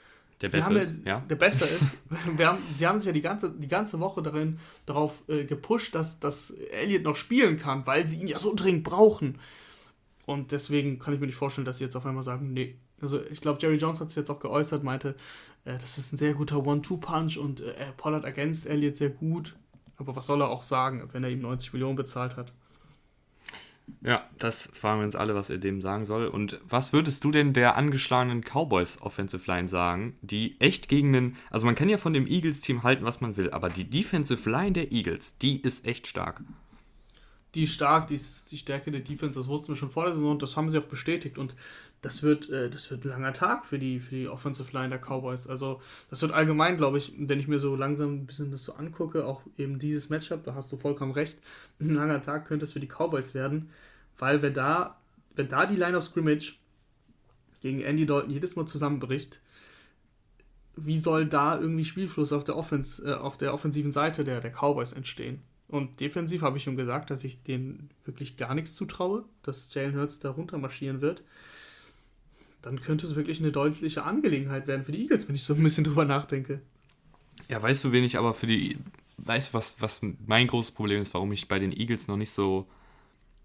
der 0.43 0.49
besser 0.49 0.73
ist, 0.73 1.07
ja. 1.07 1.21
Der 1.21 1.37
besser 1.37 1.67
ist. 1.71 1.93
haben, 2.39 2.59
sie 2.77 2.87
haben 2.87 2.99
sich 2.99 3.07
ja 3.07 3.13
die 3.13 3.23
ganze, 3.23 3.53
die 3.53 3.69
ganze 3.69 4.01
Woche 4.01 4.23
darin, 4.23 4.59
darauf 4.87 5.23
äh, 5.29 5.45
gepusht, 5.45 5.95
dass, 5.95 6.21
dass 6.21 6.51
Elliot 6.51 7.03
noch 7.03 7.17
spielen 7.17 7.59
kann, 7.59 7.87
weil 7.87 8.07
sie 8.07 8.21
ihn 8.21 8.27
ja 8.27 8.39
so 8.39 8.55
dringend 8.55 8.85
brauchen. 8.85 9.39
Und 10.27 10.53
deswegen 10.53 10.99
kann 10.99 11.15
ich 11.15 11.21
mir 11.21 11.27
nicht 11.27 11.37
vorstellen, 11.37 11.65
dass 11.65 11.79
sie 11.79 11.85
jetzt 11.85 11.97
auf 11.97 12.07
einmal 12.07 12.23
sagen, 12.23 12.53
nee. 12.53 12.77
Also 13.01 13.21
ich 13.21 13.41
glaube, 13.41 13.59
Jerry 13.61 13.77
Jones 13.77 14.01
hat 14.01 14.11
sich 14.11 14.17
jetzt 14.17 14.31
auch 14.31 14.39
geäußert, 14.39 14.85
meinte, 14.85 15.17
äh, 15.65 15.79
das 15.79 15.99
ist 15.99 16.13
ein 16.13 16.17
sehr 16.17 16.35
guter 16.35 16.65
One-Two-Punch 16.65 17.39
und 17.39 17.61
äh, 17.61 17.75
Pollard 17.97 18.25
ergänzt 18.25 18.67
Elliot 18.67 18.97
sehr 18.97 19.11
gut. 19.11 19.55
Aber 19.97 20.17
was 20.17 20.27
soll 20.27 20.41
er 20.43 20.51
auch 20.51 20.63
sagen, 20.63 21.09
wenn 21.13 21.25
er 21.25 21.31
ihm 21.31 21.41
90 21.41 21.73
Millionen 21.73 21.97
bezahlt 21.97 22.37
hat? 22.37 22.53
Ja, 24.01 24.25
das 24.39 24.71
fragen 24.73 25.01
wir 25.01 25.05
uns 25.05 25.17
alle, 25.17 25.35
was 25.35 25.51
er 25.51 25.59
dem 25.59 25.81
sagen 25.81 26.05
soll. 26.05 26.27
Und 26.27 26.61
was 26.65 26.93
würdest 26.93 27.23
du 27.25 27.31
denn 27.31 27.53
der 27.53 27.77
angeschlagenen 27.77 28.43
Cowboys 28.43 29.01
Offensive 29.01 29.51
Line 29.51 29.69
sagen, 29.69 30.17
die 30.23 30.61
echt 30.61 30.89
gegen 30.89 31.13
den, 31.13 31.37
also 31.51 31.67
man 31.67 31.75
kann 31.75 31.89
ja 31.89 31.99
von 31.99 32.13
dem 32.13 32.27
Eagles-Team 32.27 32.83
halten, 32.83 33.05
was 33.05 33.21
man 33.21 33.37
will, 33.37 33.51
aber 33.51 33.69
die 33.69 33.89
Defensive 33.89 34.49
Line 34.49 34.73
der 34.73 34.93
Eagles, 34.93 35.37
die 35.39 35.61
ist 35.61 35.87
echt 35.87 36.07
stark. 36.07 36.43
Die 37.55 37.65
ist 37.65 37.73
stark, 37.75 38.07
die 38.07 38.15
ist 38.15 38.51
die 38.51 38.57
Stärke 38.57 38.91
der 38.91 39.01
Defense, 39.01 39.39
das 39.39 39.47
wussten 39.47 39.69
wir 39.69 39.77
schon 39.77 39.91
vor 39.91 40.05
der 40.05 40.15
Saison 40.15 40.33
und 40.33 40.43
das 40.43 40.57
haben 40.57 40.71
sie 40.71 40.79
auch 40.79 40.85
bestätigt. 40.85 41.37
Und 41.37 41.55
das 42.01 42.23
wird, 42.23 42.51
äh, 42.51 42.69
das 42.69 42.91
wird 42.91 43.05
ein 43.05 43.09
langer 43.09 43.33
Tag 43.33 43.65
für 43.65 43.79
die, 43.79 44.01
für 44.01 44.15
die 44.15 44.29
Offensive 44.29 44.73
Line 44.73 44.89
der 44.89 44.99
Cowboys. 44.99 45.47
Also 45.47 45.81
das 46.11 46.21
wird 46.23 46.33
allgemein, 46.33 46.77
glaube 46.77 46.99
ich, 46.99 47.13
wenn 47.17 47.39
ich 47.39 47.49
mir 47.49 47.59
so 47.59 47.77
langsam 47.77 48.15
ein 48.15 48.27
bisschen 48.27 48.51
das 48.51 48.65
so 48.65 48.75
angucke, 48.75 49.25
auch 49.25 49.43
eben 49.57 49.79
dieses 49.79 50.11
Matchup, 50.11 50.45
da 50.45 50.55
hast 50.55 50.73
du 50.73 50.77
vollkommen 50.77 51.13
recht, 51.13 51.39
ein 51.81 51.95
langer 51.95 52.21
Tag 52.21 52.47
könnte 52.47 52.65
es 52.65 52.73
für 52.73 52.81
die 52.81 52.89
Cowboys 52.89 53.35
werden. 53.35 53.71
Weil 54.19 54.43
wenn 54.43 54.55
da, 54.55 54.99
wenn 55.35 55.49
da 55.49 55.65
die 55.67 55.77
Line 55.77 55.97
of 55.97 56.05
Scrimmage 56.05 56.55
gegen 57.61 57.81
Andy 57.81 58.05
Dalton 58.05 58.31
jedes 58.31 58.57
Mal 58.57 58.67
zusammenbricht, 58.67 59.41
wie 60.75 60.99
soll 60.99 61.27
da 61.27 61.59
irgendwie 61.59 61.85
Spielfluss 61.85 62.33
auf 62.33 62.45
der 62.45 62.57
Offense, 62.57 63.05
äh, 63.05 63.15
auf 63.15 63.37
der 63.37 63.55
offensiven 63.55 63.93
Seite 63.93 64.25
der, 64.25 64.41
der 64.41 64.51
Cowboys 64.51 64.93
entstehen? 64.93 65.43
Und 65.73 66.01
defensiv 66.01 66.43
habe 66.43 66.59
ich 66.59 66.65
schon 66.65 66.77
gesagt, 66.77 67.09
dass 67.09 67.25
ich 67.25 67.43
denen 67.45 67.89
wirklich 68.05 68.37
gar 68.37 68.55
nichts 68.55 68.75
zutraue, 68.75 69.25
dass 69.43 69.73
Jalen 69.73 69.97
Hurts 69.97 70.21
da 70.21 70.29
runter 70.29 70.59
marschieren 70.59 71.01
wird. 71.01 71.23
Dann 72.61 72.83
könnte 72.83 73.07
es 73.07 73.15
wirklich 73.15 73.41
eine 73.41 73.53
deutliche 73.53 74.05
Angelegenheit 74.05 74.67
werden 74.67 74.85
für 74.85 74.93
die 74.93 75.01
Eagles, 75.01 75.27
wenn 75.29 75.35
ich 75.35 75.45
so 75.45 75.55
ein 75.55 75.63
bisschen 75.63 75.85
drüber 75.85 76.05
nachdenke. 76.05 76.61
Ja, 77.49 77.63
weißt 77.63 77.85
du, 77.85 77.93
wen 77.93 78.05
ich 78.05 78.19
aber 78.19 78.35
für 78.35 78.47
die. 78.47 78.77
Weißt 79.17 79.49
du, 79.49 79.55
was, 79.55 79.81
was 79.81 80.03
mein 80.27 80.47
großes 80.47 80.73
Problem 80.73 81.01
ist, 81.01 81.15
warum 81.15 81.33
ich 81.33 81.49
bei 81.49 81.59
den 81.59 81.73
Eagles 81.73 82.07
noch 82.07 82.19
nicht 82.19 82.33
so. 82.33 82.69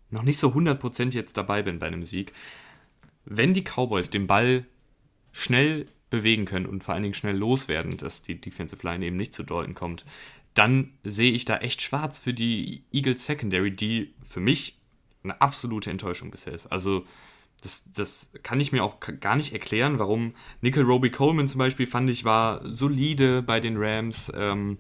noch 0.09 0.23
nicht 0.23 0.37
so 0.37 0.49
100% 0.49 1.13
jetzt 1.13 1.37
dabei 1.37 1.63
bin 1.63 1.79
bei 1.79 1.87
einem 1.87 2.03
Sieg? 2.03 2.33
Wenn 3.23 3.53
die 3.53 3.63
Cowboys 3.63 4.09
den 4.09 4.27
Ball 4.27 4.65
schnell 5.31 5.85
bewegen 6.09 6.43
können 6.43 6.65
und 6.65 6.83
vor 6.83 6.93
allen 6.93 7.03
Dingen 7.03 7.13
schnell 7.13 7.37
loswerden, 7.37 7.95
dass 7.95 8.21
die 8.21 8.39
Defensive 8.39 8.85
Line 8.85 9.05
eben 9.05 9.15
nicht 9.15 9.33
zu 9.33 9.43
deuten 9.43 9.75
kommt, 9.75 10.05
dann 10.57 10.91
sehe 11.03 11.31
ich 11.31 11.45
da 11.45 11.57
echt 11.57 11.81
schwarz 11.81 12.19
für 12.19 12.33
die 12.33 12.83
Eagles 12.91 13.25
Secondary, 13.25 13.71
die 13.71 14.13
für 14.23 14.39
mich 14.39 14.79
eine 15.23 15.39
absolute 15.39 15.91
Enttäuschung 15.91 16.31
bisher 16.31 16.53
ist. 16.53 16.67
Also 16.67 17.05
das, 17.61 17.83
das 17.93 18.31
kann 18.43 18.59
ich 18.59 18.71
mir 18.71 18.83
auch 18.83 18.97
gar 19.19 19.35
nicht 19.35 19.53
erklären, 19.53 19.99
warum 19.99 20.33
Nickel 20.61 20.83
Roby 20.83 21.11
Coleman 21.11 21.47
zum 21.47 21.59
Beispiel 21.59 21.87
fand 21.87 22.09
ich 22.09 22.25
war 22.25 22.61
solide 22.71 23.41
bei 23.41 23.59
den 23.59 23.75
Rams. 23.77 24.31
Ähm, 24.35 24.77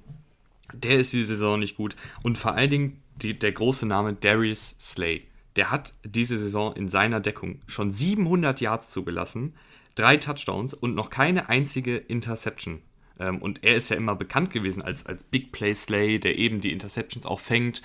der 0.73 0.99
ist 0.99 1.13
die 1.13 1.23
Saison 1.23 1.59
nicht 1.59 1.77
gut. 1.77 1.95
Und 2.23 2.37
vor 2.37 2.53
allen 2.53 2.69
Dingen 2.69 3.03
die, 3.21 3.37
der 3.37 3.51
große 3.51 3.85
Name 3.85 4.13
Darius 4.13 4.75
Slay. 4.79 5.23
Der 5.55 5.71
hat 5.71 5.93
diese 6.03 6.37
Saison 6.37 6.75
in 6.75 6.87
seiner 6.87 7.19
Deckung 7.19 7.61
schon 7.65 7.91
700 7.91 8.61
Yards 8.61 8.89
zugelassen, 8.89 9.55
drei 9.95 10.17
Touchdowns 10.17 10.73
und 10.73 10.93
noch 10.93 11.09
keine 11.09 11.49
einzige 11.49 11.97
Interception. 11.97 12.81
Ähm, 13.19 13.39
und 13.39 13.63
er 13.63 13.75
ist 13.75 13.89
ja 13.89 13.97
immer 13.97 14.15
bekannt 14.15 14.51
gewesen 14.51 14.81
als, 14.81 15.05
als 15.05 15.23
Big 15.23 15.51
Play 15.51 15.73
Slay, 15.73 16.19
der 16.19 16.37
eben 16.37 16.61
die 16.61 16.71
Interceptions 16.71 17.25
auch 17.25 17.39
fängt, 17.39 17.81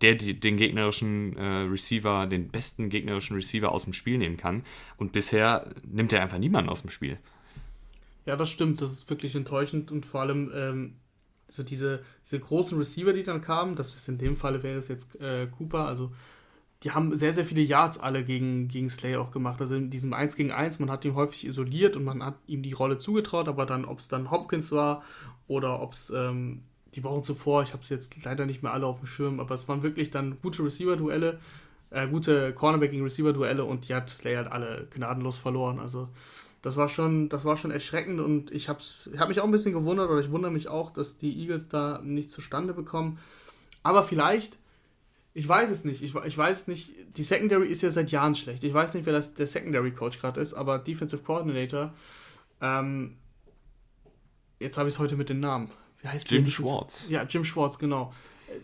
der 0.00 0.14
die, 0.14 0.38
den 0.38 0.56
gegnerischen 0.56 1.36
äh, 1.36 1.62
Receiver, 1.62 2.26
den 2.26 2.48
besten 2.48 2.90
gegnerischen 2.90 3.36
Receiver 3.36 3.70
aus 3.72 3.84
dem 3.84 3.92
Spiel 3.92 4.18
nehmen 4.18 4.36
kann. 4.36 4.64
Und 4.96 5.12
bisher 5.12 5.70
nimmt 5.84 6.12
er 6.12 6.22
einfach 6.22 6.38
niemanden 6.38 6.70
aus 6.70 6.82
dem 6.82 6.90
Spiel. 6.90 7.18
Ja, 8.26 8.36
das 8.36 8.50
stimmt. 8.50 8.80
Das 8.80 8.92
ist 8.92 9.08
wirklich 9.10 9.34
enttäuschend 9.34 9.90
und 9.90 10.04
vor 10.06 10.22
allem 10.22 10.50
ähm, 10.54 10.94
so 11.48 11.62
diese, 11.62 12.02
diese 12.24 12.40
großen 12.40 12.76
Receiver, 12.76 13.12
die 13.12 13.22
dann 13.22 13.40
kamen, 13.40 13.76
das 13.76 13.94
ist 13.94 14.08
in 14.08 14.18
dem 14.18 14.36
Fall 14.36 14.62
wäre 14.62 14.78
es 14.78 14.88
jetzt 14.88 15.20
äh, 15.20 15.46
Cooper, 15.46 15.86
also 15.86 16.12
die 16.84 16.90
haben 16.90 17.16
sehr, 17.16 17.32
sehr 17.32 17.46
viele 17.46 17.62
Yards 17.62 17.98
alle 17.98 18.24
gegen, 18.24 18.68
gegen 18.68 18.90
Slay 18.90 19.16
auch 19.16 19.30
gemacht. 19.30 19.58
Also 19.60 19.74
in 19.74 19.88
diesem 19.88 20.12
1 20.12 20.36
gegen 20.36 20.52
1, 20.52 20.80
man 20.80 20.90
hat 20.90 21.04
ihn 21.06 21.14
häufig 21.14 21.46
isoliert 21.46 21.96
und 21.96 22.04
man 22.04 22.22
hat 22.22 22.34
ihm 22.46 22.62
die 22.62 22.74
Rolle 22.74 22.98
zugetraut, 22.98 23.48
aber 23.48 23.64
dann, 23.64 23.86
ob 23.86 24.00
es 24.00 24.08
dann 24.08 24.30
Hopkins 24.30 24.70
war 24.70 25.02
oder 25.48 25.80
ob 25.80 25.94
es 25.94 26.10
ähm, 26.10 26.62
die 26.94 27.02
Wochen 27.02 27.22
zuvor, 27.22 27.62
ich 27.62 27.72
habe 27.72 27.82
es 27.82 27.88
jetzt 27.88 28.22
leider 28.22 28.44
nicht 28.44 28.62
mehr 28.62 28.74
alle 28.74 28.86
auf 28.86 28.98
dem 28.98 29.06
Schirm, 29.06 29.40
aber 29.40 29.54
es 29.54 29.66
waren 29.66 29.82
wirklich 29.82 30.10
dann 30.10 30.38
gute 30.42 30.62
Receiver-Duelle, 30.62 31.40
äh, 31.88 32.06
gute 32.06 32.52
Cornerback 32.52 32.90
gegen 32.90 33.02
Receiver-Duelle 33.02 33.64
und 33.64 33.88
die 33.88 33.94
hat 33.94 34.10
Slay 34.10 34.36
halt 34.36 34.52
alle 34.52 34.86
gnadenlos 34.90 35.38
verloren. 35.38 35.80
Also 35.80 36.10
das 36.60 36.76
war 36.76 36.90
schon, 36.90 37.30
das 37.30 37.46
war 37.46 37.56
schon 37.56 37.70
erschreckend 37.70 38.20
und 38.20 38.50
ich 38.50 38.68
habe 38.68 38.80
hab 39.18 39.28
mich 39.30 39.40
auch 39.40 39.44
ein 39.44 39.50
bisschen 39.50 39.72
gewundert 39.72 40.10
oder 40.10 40.20
ich 40.20 40.30
wundere 40.30 40.52
mich 40.52 40.68
auch, 40.68 40.90
dass 40.90 41.16
die 41.16 41.34
Eagles 41.40 41.68
da 41.70 42.02
nichts 42.04 42.32
zustande 42.32 42.74
bekommen. 42.74 43.18
Aber 43.82 44.04
vielleicht 44.04 44.58
ich 45.34 45.48
weiß 45.48 45.68
es 45.68 45.84
nicht. 45.84 46.02
Ich, 46.02 46.14
ich 46.14 46.38
weiß 46.38 46.68
nicht. 46.68 46.92
Die 47.16 47.24
Secondary 47.24 47.66
ist 47.66 47.82
ja 47.82 47.90
seit 47.90 48.12
Jahren 48.12 48.36
schlecht. 48.36 48.62
Ich 48.62 48.72
weiß 48.72 48.94
nicht, 48.94 49.04
wer 49.04 49.12
das, 49.12 49.34
der 49.34 49.48
Secondary 49.48 49.90
Coach 49.90 50.20
gerade 50.20 50.40
ist, 50.40 50.54
aber 50.54 50.78
Defensive 50.78 51.22
Coordinator. 51.22 51.92
Ähm, 52.60 53.16
jetzt 54.60 54.78
habe 54.78 54.88
ich 54.88 54.94
es 54.94 55.00
heute 55.00 55.16
mit 55.16 55.28
den 55.28 55.40
Namen. 55.40 55.70
Wie 56.00 56.08
heißt 56.08 56.30
Jim 56.30 56.46
Schwartz. 56.46 57.08
Ja, 57.08 57.24
Jim 57.24 57.44
Schwartz, 57.44 57.78
genau. 57.78 58.12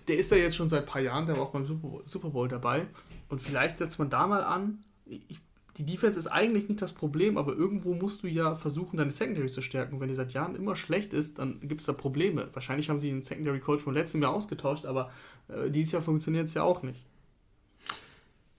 Der 0.06 0.16
ist 0.16 0.30
ja 0.30 0.36
jetzt 0.36 0.54
schon 0.54 0.68
seit 0.68 0.82
ein 0.82 0.86
paar 0.86 1.02
Jahren, 1.02 1.26
der 1.26 1.36
war 1.36 1.42
auch 1.42 1.50
beim 1.50 1.66
Super 1.66 2.30
Bowl 2.30 2.46
dabei. 2.46 2.86
Und 3.28 3.42
vielleicht 3.42 3.78
setzt 3.78 3.98
man 3.98 4.08
da 4.08 4.28
mal 4.28 4.44
an. 4.44 4.84
Ich 5.06 5.40
die 5.80 5.86
Defense 5.86 6.18
ist 6.18 6.26
eigentlich 6.26 6.68
nicht 6.68 6.82
das 6.82 6.92
Problem, 6.92 7.38
aber 7.38 7.54
irgendwo 7.54 7.94
musst 7.94 8.22
du 8.22 8.26
ja 8.26 8.54
versuchen, 8.54 8.98
deine 8.98 9.10
Secondary 9.10 9.48
zu 9.48 9.62
stärken. 9.62 9.98
Wenn 9.98 10.08
die 10.08 10.14
seit 10.14 10.34
Jahren 10.34 10.54
immer 10.54 10.76
schlecht 10.76 11.14
ist, 11.14 11.38
dann 11.38 11.58
gibt 11.60 11.80
es 11.80 11.86
da 11.86 11.94
Probleme. 11.94 12.50
Wahrscheinlich 12.52 12.90
haben 12.90 13.00
sie 13.00 13.08
den 13.08 13.22
Secondary 13.22 13.60
Coach 13.60 13.82
vom 13.82 13.94
letzten 13.94 14.20
Jahr 14.20 14.34
ausgetauscht, 14.34 14.84
aber 14.84 15.10
äh, 15.48 15.70
dieses 15.70 15.92
Jahr 15.92 16.02
funktioniert 16.02 16.48
es 16.48 16.54
ja 16.54 16.64
auch 16.64 16.82
nicht. 16.82 17.02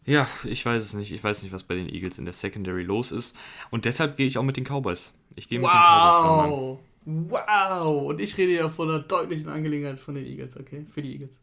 Ja, 0.04 0.28
ich 0.46 0.66
weiß 0.66 0.82
es 0.82 0.96
nicht. 0.96 1.12
Ich 1.12 1.24
weiß 1.24 1.44
nicht, 1.44 1.52
was 1.52 1.62
bei 1.62 1.76
den 1.76 1.88
Eagles 1.88 2.18
in 2.18 2.26
der 2.26 2.34
Secondary 2.34 2.82
los 2.82 3.12
ist. 3.12 3.36
Und 3.70 3.86
deshalb 3.86 4.18
gehe 4.18 4.26
ich 4.26 4.40
auch 4.40 4.44
mit 4.44 4.58
den 4.58 4.64
Cowboys. 4.64 5.14
Ich 5.36 5.48
gehe 5.48 5.60
mit 5.60 5.70
wow. 5.70 5.74
den 5.74 5.80
Cowboys. 5.80 6.80
Ran, 7.06 7.82
wow! 7.86 8.10
Und 8.10 8.20
ich 8.20 8.36
rede 8.36 8.54
ja 8.54 8.70
von 8.70 8.90
einer 8.90 9.00
deutlichen 9.00 9.50
Angelegenheit 9.50 10.00
von 10.00 10.16
den 10.16 10.26
Eagles, 10.26 10.58
okay? 10.58 10.88
Für 10.92 11.04
die 11.04 11.12
Eagles. 11.12 11.40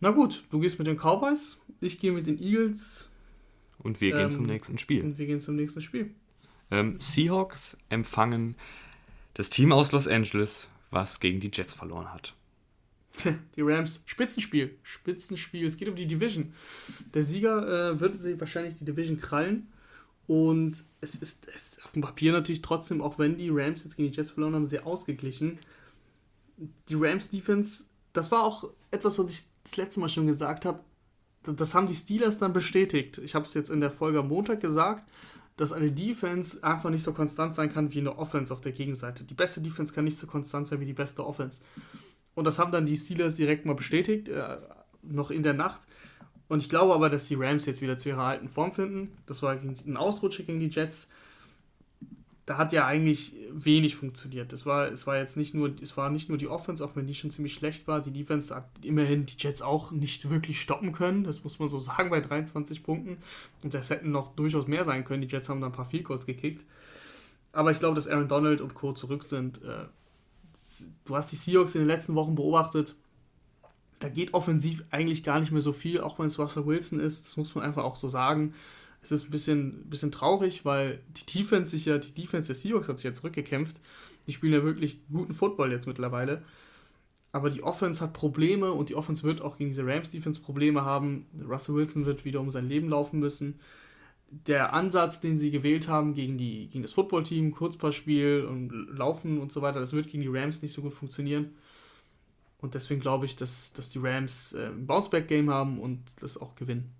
Na 0.00 0.10
gut, 0.10 0.44
du 0.50 0.58
gehst 0.58 0.78
mit 0.78 0.86
den 0.86 0.96
Cowboys, 0.96 1.60
ich 1.80 1.98
gehe 1.98 2.12
mit 2.12 2.26
den 2.26 2.40
Eagles. 2.40 3.10
Und 3.78 4.00
wir 4.00 4.12
gehen 4.12 4.22
ähm, 4.22 4.30
zum 4.30 4.44
nächsten 4.44 4.78
Spiel. 4.78 5.02
Und 5.02 5.18
wir 5.18 5.26
gehen 5.26 5.40
zum 5.40 5.56
nächsten 5.56 5.80
Spiel. 5.80 6.10
Ähm, 6.70 7.00
Seahawks 7.00 7.76
empfangen 7.88 8.56
das 9.34 9.50
Team 9.50 9.72
aus 9.72 9.92
Los 9.92 10.08
Angeles, 10.08 10.68
was 10.90 11.20
gegen 11.20 11.40
die 11.40 11.50
Jets 11.52 11.74
verloren 11.74 12.12
hat. 12.12 12.34
Die 13.56 13.62
Rams, 13.62 14.02
Spitzenspiel. 14.06 14.76
Spitzenspiel. 14.82 15.66
Es 15.66 15.76
geht 15.76 15.88
um 15.88 15.96
die 15.96 16.06
Division. 16.06 16.52
Der 17.14 17.22
Sieger 17.22 17.92
äh, 17.92 18.00
wird 18.00 18.14
sich 18.14 18.38
wahrscheinlich 18.38 18.74
die 18.74 18.84
Division 18.84 19.18
krallen. 19.18 19.68
Und 20.28 20.84
es 21.00 21.14
ist, 21.16 21.48
es 21.48 21.72
ist 21.72 21.84
auf 21.84 21.92
dem 21.92 22.02
Papier 22.02 22.32
natürlich 22.32 22.62
trotzdem, 22.62 23.00
auch 23.00 23.18
wenn 23.18 23.36
die 23.36 23.48
Rams 23.50 23.82
jetzt 23.82 23.96
gegen 23.96 24.10
die 24.10 24.16
Jets 24.16 24.30
verloren 24.30 24.54
haben, 24.54 24.66
sehr 24.66 24.86
ausgeglichen. 24.86 25.58
Die 26.88 26.94
Rams 26.94 27.28
Defense, 27.28 27.86
das 28.12 28.30
war 28.30 28.44
auch 28.44 28.70
etwas, 28.90 29.18
was 29.18 29.30
ich 29.30 29.46
das 29.64 29.76
letzte 29.76 30.00
Mal 30.00 30.08
schon 30.08 30.26
gesagt 30.26 30.64
habe 30.64 30.80
das 31.52 31.74
haben 31.74 31.86
die 31.86 31.94
Steelers 31.94 32.38
dann 32.38 32.52
bestätigt. 32.52 33.18
Ich 33.18 33.34
habe 33.34 33.44
es 33.44 33.54
jetzt 33.54 33.70
in 33.70 33.80
der 33.80 33.90
Folge 33.90 34.20
am 34.20 34.28
Montag 34.28 34.60
gesagt, 34.60 35.10
dass 35.56 35.72
eine 35.72 35.90
Defense 35.90 36.62
einfach 36.62 36.90
nicht 36.90 37.02
so 37.02 37.12
konstant 37.12 37.54
sein 37.54 37.72
kann 37.72 37.92
wie 37.92 37.98
eine 37.98 38.16
Offense 38.16 38.52
auf 38.52 38.60
der 38.60 38.72
Gegenseite. 38.72 39.24
Die 39.24 39.34
beste 39.34 39.60
Defense 39.60 39.92
kann 39.92 40.04
nicht 40.04 40.16
so 40.16 40.26
konstant 40.26 40.68
sein 40.68 40.80
wie 40.80 40.84
die 40.84 40.92
beste 40.92 41.26
Offense. 41.26 41.62
Und 42.34 42.44
das 42.44 42.58
haben 42.58 42.70
dann 42.70 42.86
die 42.86 42.96
Steelers 42.96 43.36
direkt 43.36 43.66
mal 43.66 43.74
bestätigt, 43.74 44.28
äh, 44.28 44.58
noch 45.02 45.30
in 45.30 45.42
der 45.42 45.54
Nacht. 45.54 45.80
Und 46.48 46.62
ich 46.62 46.68
glaube 46.68 46.94
aber, 46.94 47.10
dass 47.10 47.26
die 47.26 47.34
Rams 47.34 47.66
jetzt 47.66 47.82
wieder 47.82 47.96
zu 47.96 48.08
ihrer 48.10 48.22
alten 48.22 48.48
Form 48.48 48.72
finden. 48.72 49.16
Das 49.26 49.42
war 49.42 49.52
ein 49.52 49.96
Ausrutscher 49.96 50.44
gegen 50.44 50.60
die 50.60 50.68
Jets 50.68 51.08
da 52.48 52.56
hat 52.56 52.72
ja 52.72 52.86
eigentlich 52.86 53.34
wenig 53.52 53.94
funktioniert. 53.94 54.54
Es 54.54 54.64
war, 54.64 54.90
es 54.90 55.06
war 55.06 55.18
jetzt 55.18 55.36
nicht 55.36 55.52
nur, 55.52 55.70
es 55.82 55.98
war 55.98 56.08
nicht 56.08 56.30
nur 56.30 56.38
die 56.38 56.48
Offense, 56.48 56.82
auch 56.82 56.96
wenn 56.96 57.06
die 57.06 57.14
schon 57.14 57.30
ziemlich 57.30 57.52
schlecht 57.52 57.86
war. 57.86 58.00
Die 58.00 58.10
Defense 58.10 58.56
hat 58.56 58.64
immerhin 58.82 59.26
die 59.26 59.34
Jets 59.36 59.60
auch 59.60 59.90
nicht 59.90 60.30
wirklich 60.30 60.58
stoppen 60.58 60.92
können. 60.92 61.24
Das 61.24 61.44
muss 61.44 61.58
man 61.58 61.68
so 61.68 61.78
sagen 61.78 62.08
bei 62.08 62.22
23 62.22 62.82
Punkten. 62.82 63.18
Und 63.62 63.74
das 63.74 63.90
hätten 63.90 64.12
noch 64.12 64.34
durchaus 64.34 64.66
mehr 64.66 64.86
sein 64.86 65.04
können. 65.04 65.20
Die 65.20 65.28
Jets 65.28 65.50
haben 65.50 65.60
da 65.60 65.66
ein 65.66 65.74
paar 65.74 65.90
Field 65.90 66.04
Goals 66.04 66.24
gekickt. 66.24 66.64
Aber 67.52 67.70
ich 67.70 67.80
glaube, 67.80 67.96
dass 67.96 68.08
Aaron 68.08 68.28
Donald 68.28 68.62
und 68.62 68.72
Co. 68.72 68.94
zurück 68.94 69.24
sind. 69.24 69.62
Äh, 69.62 69.84
du 71.04 71.16
hast 71.16 71.30
die 71.30 71.36
Seahawks 71.36 71.74
in 71.74 71.82
den 71.82 71.88
letzten 71.88 72.14
Wochen 72.14 72.34
beobachtet. 72.34 72.94
Da 73.98 74.08
geht 74.08 74.32
offensiv 74.32 74.86
eigentlich 74.90 75.22
gar 75.22 75.38
nicht 75.38 75.52
mehr 75.52 75.60
so 75.60 75.74
viel, 75.74 76.00
auch 76.00 76.18
wenn 76.18 76.26
es 76.26 76.38
Russell 76.38 76.64
Wilson 76.64 76.98
ist. 76.98 77.26
Das 77.26 77.36
muss 77.36 77.54
man 77.54 77.64
einfach 77.64 77.84
auch 77.84 77.96
so 77.96 78.08
sagen 78.08 78.54
es 79.02 79.12
ist 79.12 79.24
ein 79.24 79.30
bisschen, 79.30 79.88
bisschen 79.88 80.12
traurig, 80.12 80.64
weil 80.64 81.00
die 81.08 81.38
Defense 81.38 81.70
sich 81.70 81.84
ja, 81.84 81.98
die 81.98 82.12
Defense 82.12 82.48
der 82.48 82.56
Seahawks 82.56 82.88
hat 82.88 82.98
sich 82.98 83.04
ja 83.04 83.14
zurückgekämpft. 83.14 83.80
Die 84.26 84.32
spielen 84.32 84.52
ja 84.52 84.62
wirklich 84.62 85.00
guten 85.10 85.34
Football 85.34 85.72
jetzt 85.72 85.86
mittlerweile. 85.86 86.42
Aber 87.32 87.50
die 87.50 87.62
Offense 87.62 88.00
hat 88.00 88.12
Probleme 88.12 88.72
und 88.72 88.88
die 88.88 88.94
Offense 88.94 89.22
wird 89.22 89.42
auch 89.42 89.56
gegen 89.56 89.70
diese 89.70 89.86
Rams-Defense 89.86 90.40
Probleme 90.40 90.84
haben. 90.84 91.26
Russell 91.48 91.74
Wilson 91.74 92.06
wird 92.06 92.24
wieder 92.24 92.40
um 92.40 92.50
sein 92.50 92.68
Leben 92.68 92.88
laufen 92.88 93.20
müssen. 93.20 93.60
Der 94.30 94.74
Ansatz, 94.74 95.20
den 95.20 95.38
sie 95.38 95.50
gewählt 95.50 95.88
haben 95.88 96.14
gegen, 96.14 96.36
die, 96.36 96.68
gegen 96.68 96.82
das 96.82 96.92
Footballteam, 96.92 97.52
Kurzpassspiel 97.52 98.44
und 98.44 98.70
Laufen 98.96 99.38
und 99.38 99.52
so 99.52 99.62
weiter, 99.62 99.80
das 99.80 99.92
wird 99.92 100.08
gegen 100.08 100.22
die 100.22 100.28
Rams 100.28 100.60
nicht 100.62 100.72
so 100.72 100.82
gut 100.82 100.92
funktionieren. 100.92 101.54
Und 102.58 102.74
deswegen 102.74 103.00
glaube 103.00 103.24
ich, 103.24 103.36
dass, 103.36 103.72
dass 103.72 103.90
die 103.90 104.00
Rams 104.00 104.52
äh, 104.52 104.66
ein 104.66 104.86
Bounceback-Game 104.86 105.48
haben 105.50 105.78
und 105.78 106.00
das 106.20 106.38
auch 106.38 106.54
gewinnen. 106.56 106.92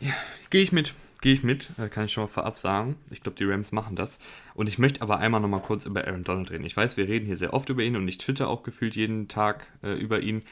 Ja, 0.00 0.12
gehe 0.50 0.62
ich 0.62 0.72
mit. 0.72 0.94
Gehe 1.22 1.32
ich 1.32 1.42
mit, 1.42 1.70
äh, 1.78 1.88
kann 1.88 2.04
ich 2.04 2.12
schon 2.12 2.24
mal 2.24 2.28
vorab 2.28 2.58
sagen. 2.58 2.96
Ich 3.10 3.22
glaube, 3.22 3.36
die 3.36 3.44
Rams 3.44 3.72
machen 3.72 3.96
das. 3.96 4.18
Und 4.54 4.68
ich 4.68 4.78
möchte 4.78 5.00
aber 5.00 5.18
einmal 5.18 5.40
nochmal 5.40 5.62
kurz 5.62 5.86
über 5.86 6.06
Aaron 6.06 6.24
Donald 6.24 6.50
reden. 6.50 6.64
Ich 6.64 6.76
weiß, 6.76 6.96
wir 6.98 7.08
reden 7.08 7.26
hier 7.26 7.36
sehr 7.36 7.54
oft 7.54 7.68
über 7.70 7.82
ihn 7.82 7.96
und 7.96 8.06
ich 8.06 8.18
twitter 8.18 8.48
auch 8.48 8.62
gefühlt 8.62 8.96
jeden 8.96 9.26
Tag 9.26 9.66
äh, 9.82 9.94
über 9.94 10.20
ihn. 10.20 10.42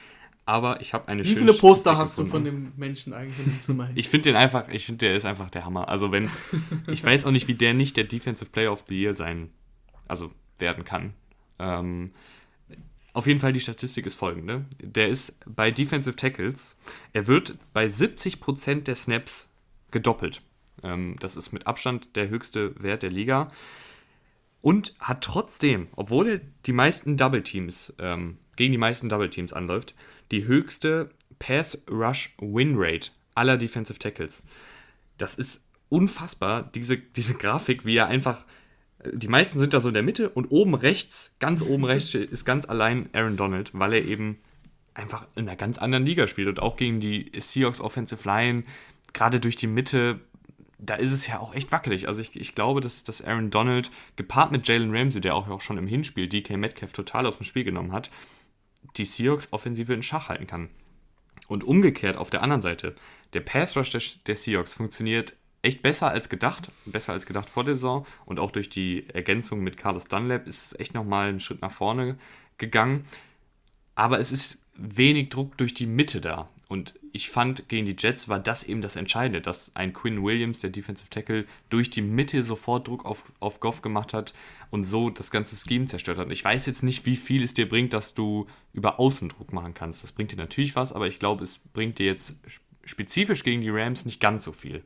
Aber 0.46 0.80
ich 0.80 0.92
habe 0.92 1.08
eine 1.08 1.24
Wie 1.24 1.36
viele 1.36 1.54
Poster 1.54 1.96
hast 1.96 2.18
du 2.18 2.26
von 2.26 2.44
dem 2.44 2.72
Menschen 2.76 3.12
eigentlich 3.12 3.46
im 3.46 3.60
Zimmer? 3.62 3.88
ich 3.94 4.08
finde 4.08 4.30
den 4.30 4.36
einfach, 4.36 4.68
ich 4.70 4.84
finde, 4.84 5.06
der 5.06 5.16
ist 5.16 5.24
einfach 5.24 5.48
der 5.48 5.64
Hammer. 5.64 5.88
Also 5.88 6.12
wenn, 6.12 6.30
ich 6.86 7.04
weiß 7.04 7.24
auch 7.24 7.30
nicht, 7.30 7.48
wie 7.48 7.54
der 7.54 7.72
nicht 7.72 7.96
der 7.96 8.04
Defensive 8.04 8.50
Player 8.50 8.72
of 8.72 8.84
the 8.88 9.00
Year 9.00 9.14
sein, 9.14 9.50
also 10.06 10.32
werden 10.58 10.84
kann. 10.84 11.14
Ähm, 11.58 12.12
auf 13.14 13.28
jeden 13.28 13.40
Fall, 13.40 13.52
die 13.52 13.60
Statistik 13.60 14.06
ist 14.06 14.16
folgende. 14.16 14.64
Der 14.80 15.08
ist 15.08 15.34
bei 15.46 15.70
Defensive 15.70 16.16
Tackles, 16.16 16.76
er 17.12 17.26
wird 17.26 17.56
bei 17.72 17.86
70% 17.86 18.82
der 18.82 18.96
Snaps 18.96 19.48
gedoppelt. 19.92 20.42
Ähm, 20.82 21.16
das 21.20 21.36
ist 21.36 21.52
mit 21.52 21.66
Abstand 21.66 22.16
der 22.16 22.28
höchste 22.28 22.74
Wert 22.82 23.02
der 23.04 23.10
Liga. 23.10 23.50
Und 24.60 24.94
hat 24.98 25.22
trotzdem, 25.22 25.88
obwohl 25.94 26.28
er 26.28 26.40
die 26.66 26.72
meisten 26.72 27.16
Double 27.16 27.42
Teams 27.42 27.94
ähm, 27.98 28.38
gegen 28.56 28.72
die 28.72 28.78
meisten 28.78 29.08
Double 29.08 29.30
Teams 29.30 29.52
anläuft, 29.52 29.94
die 30.30 30.44
höchste 30.46 31.10
Pass 31.38 31.84
Rush 31.88 32.34
Win 32.38 32.74
Rate 32.76 33.10
aller 33.34 33.56
Defensive 33.56 33.98
Tackles. 33.98 34.42
Das 35.18 35.36
ist 35.36 35.64
unfassbar, 35.88 36.68
diese, 36.74 36.96
diese 36.96 37.34
Grafik, 37.34 37.84
wie 37.84 37.96
er 37.96 38.08
einfach. 38.08 38.44
Die 39.12 39.28
meisten 39.28 39.58
sind 39.58 39.74
da 39.74 39.80
so 39.80 39.88
in 39.88 39.94
der 39.94 40.02
Mitte 40.02 40.30
und 40.30 40.50
oben 40.50 40.74
rechts, 40.74 41.34
ganz 41.38 41.62
oben 41.62 41.84
rechts, 41.84 42.14
ist 42.14 42.44
ganz 42.44 42.68
allein 42.68 43.08
Aaron 43.12 43.36
Donald, 43.36 43.70
weil 43.74 43.92
er 43.92 44.04
eben 44.04 44.38
einfach 44.94 45.26
in 45.34 45.48
einer 45.48 45.56
ganz 45.56 45.78
anderen 45.78 46.06
Liga 46.06 46.28
spielt 46.28 46.48
und 46.48 46.60
auch 46.60 46.76
gegen 46.76 47.00
die 47.00 47.30
Seahawks 47.36 47.80
Offensive 47.80 48.26
Line, 48.26 48.64
gerade 49.12 49.40
durch 49.40 49.56
die 49.56 49.66
Mitte, 49.66 50.20
da 50.78 50.94
ist 50.94 51.12
es 51.12 51.26
ja 51.26 51.40
auch 51.40 51.54
echt 51.54 51.72
wackelig. 51.72 52.08
Also 52.08 52.20
ich, 52.20 52.36
ich 52.36 52.54
glaube, 52.54 52.80
dass, 52.80 53.04
dass 53.04 53.22
Aaron 53.22 53.50
Donald 53.50 53.90
gepaart 54.16 54.52
mit 54.52 54.66
Jalen 54.66 54.94
Ramsey, 54.94 55.20
der 55.20 55.34
auch, 55.34 55.48
auch 55.48 55.60
schon 55.60 55.78
im 55.78 55.86
Hinspiel 55.86 56.28
DK 56.28 56.56
Metcalf 56.56 56.92
total 56.92 57.26
aus 57.26 57.36
dem 57.38 57.44
Spiel 57.44 57.64
genommen 57.64 57.92
hat, 57.92 58.10
die 58.96 59.04
Seahawks 59.04 59.48
Offensive 59.52 59.92
in 59.92 60.02
Schach 60.02 60.28
halten 60.28 60.46
kann. 60.46 60.68
Und 61.48 61.64
umgekehrt 61.64 62.16
auf 62.16 62.30
der 62.30 62.42
anderen 62.42 62.62
Seite, 62.62 62.94
der 63.32 63.40
Pass 63.40 63.76
Rush 63.76 63.90
der, 63.90 64.02
der 64.26 64.36
Seahawks 64.36 64.74
funktioniert 64.74 65.36
echt 65.64 65.82
besser 65.82 66.10
als 66.10 66.28
gedacht, 66.28 66.70
besser 66.86 67.12
als 67.12 67.26
gedacht 67.26 67.48
vor 67.48 67.64
der 67.64 67.74
Saison 67.74 68.06
und 68.26 68.38
auch 68.38 68.50
durch 68.50 68.68
die 68.68 69.08
Ergänzung 69.08 69.60
mit 69.60 69.76
Carlos 69.76 70.04
Dunlap 70.04 70.46
ist 70.46 70.66
es 70.66 70.80
echt 70.80 70.94
nochmal 70.94 71.28
einen 71.28 71.40
Schritt 71.40 71.62
nach 71.62 71.72
vorne 71.72 72.16
gegangen. 72.58 73.04
Aber 73.94 74.20
es 74.20 74.32
ist 74.32 74.58
wenig 74.76 75.30
Druck 75.30 75.56
durch 75.56 75.72
die 75.74 75.86
Mitte 75.86 76.20
da. 76.20 76.48
Und 76.68 76.94
ich 77.12 77.28
fand, 77.28 77.68
gegen 77.68 77.86
die 77.86 77.94
Jets 77.96 78.28
war 78.28 78.40
das 78.40 78.64
eben 78.64 78.80
das 78.80 78.96
Entscheidende, 78.96 79.40
dass 79.40 79.70
ein 79.74 79.92
Quinn 79.92 80.24
Williams, 80.24 80.60
der 80.60 80.70
Defensive 80.70 81.10
Tackle, 81.10 81.44
durch 81.68 81.90
die 81.90 82.02
Mitte 82.02 82.42
sofort 82.42 82.88
Druck 82.88 83.04
auf, 83.04 83.32
auf 83.38 83.60
Goff 83.60 83.82
gemacht 83.82 84.12
hat 84.14 84.34
und 84.70 84.82
so 84.82 85.10
das 85.10 85.30
ganze 85.30 85.56
Scheme 85.56 85.86
zerstört 85.86 86.18
hat. 86.18 86.30
Ich 86.32 86.44
weiß 86.44 86.66
jetzt 86.66 86.82
nicht, 86.82 87.06
wie 87.06 87.16
viel 87.16 87.42
es 87.42 87.54
dir 87.54 87.68
bringt, 87.68 87.92
dass 87.92 88.14
du 88.14 88.46
über 88.72 88.98
Außen 88.98 89.28
Druck 89.28 89.52
machen 89.52 89.74
kannst. 89.74 90.02
Das 90.02 90.12
bringt 90.12 90.32
dir 90.32 90.36
natürlich 90.36 90.74
was, 90.74 90.92
aber 90.92 91.06
ich 91.06 91.18
glaube, 91.18 91.44
es 91.44 91.58
bringt 91.58 91.98
dir 91.98 92.06
jetzt 92.06 92.36
spezifisch 92.82 93.44
gegen 93.44 93.60
die 93.60 93.70
Rams 93.70 94.04
nicht 94.04 94.20
ganz 94.20 94.44
so 94.44 94.52
viel. 94.52 94.82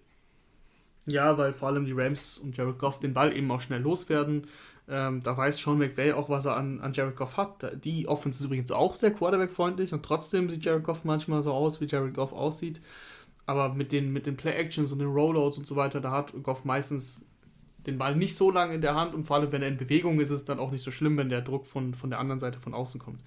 Ja, 1.09 1.39
weil 1.39 1.53
vor 1.53 1.69
allem 1.69 1.87
die 1.87 1.93
Rams 1.93 2.39
und 2.39 2.57
Jared 2.57 2.79
Goff 2.79 3.01
den 3.01 3.15
Ball 3.15 3.35
eben 3.35 3.51
auch 3.51 3.61
schnell 3.61 3.81
loswerden. 3.81 4.47
Ähm, 4.89 5.23
da 5.23 5.37
weiß 5.37 5.59
Sean 5.59 5.79
McVay 5.79 6.13
auch, 6.13 6.29
was 6.29 6.45
er 6.45 6.57
an, 6.57 6.81
an 6.81 6.93
Jared 6.93 7.17
Goff 7.17 7.37
hat. 7.37 7.85
Die 7.85 8.09
Offense 8.09 8.39
ist 8.39 8.45
übrigens 8.45 8.73
auch 8.73 8.95
sehr 8.95 9.13
quarterback-freundlich 9.13 9.93
und 9.93 10.03
trotzdem 10.03 10.49
sieht 10.49 10.65
Jared 10.65 10.85
Goff 10.85 11.05
manchmal 11.05 11.43
so 11.43 11.53
aus, 11.53 11.81
wie 11.81 11.87
Jared 11.87 12.15
Goff 12.15 12.33
aussieht. 12.33 12.81
Aber 13.47 13.75
mit 13.75 13.93
den, 13.93 14.13
mit 14.13 14.27
den 14.27 14.37
Play-Actions 14.37 14.93
und 14.93 14.99
den 14.99 15.09
Rollouts 15.09 15.59
und 15.59 15.67
so 15.67 15.77
weiter, 15.77 16.01
da 16.01 16.11
hat 16.11 16.33
Goff 16.43 16.65
meistens 16.65 17.27
den 17.87 17.97
Ball 17.97 18.15
nicht 18.15 18.37
so 18.37 18.51
lange 18.51 18.75
in 18.75 18.83
der 18.83 18.95
Hand 18.95 19.15
und 19.15 19.25
vor 19.25 19.37
allem, 19.37 19.53
wenn 19.53 19.63
er 19.63 19.69
in 19.69 19.79
Bewegung 19.79 20.21
ist, 20.21 20.31
ist 20.31 20.41
es 20.41 20.45
dann 20.45 20.59
auch 20.59 20.71
nicht 20.71 20.83
so 20.83 20.91
schlimm, 20.91 21.17
wenn 21.17 21.31
der 21.31 21.41
Druck 21.41 21.67
von, 21.67 21.95
von 21.95 22.11
der 22.11 22.19
anderen 22.19 22.41
Seite 22.41 22.61
von 22.61 22.75
außen 22.75 23.01
kommt. 23.01 23.23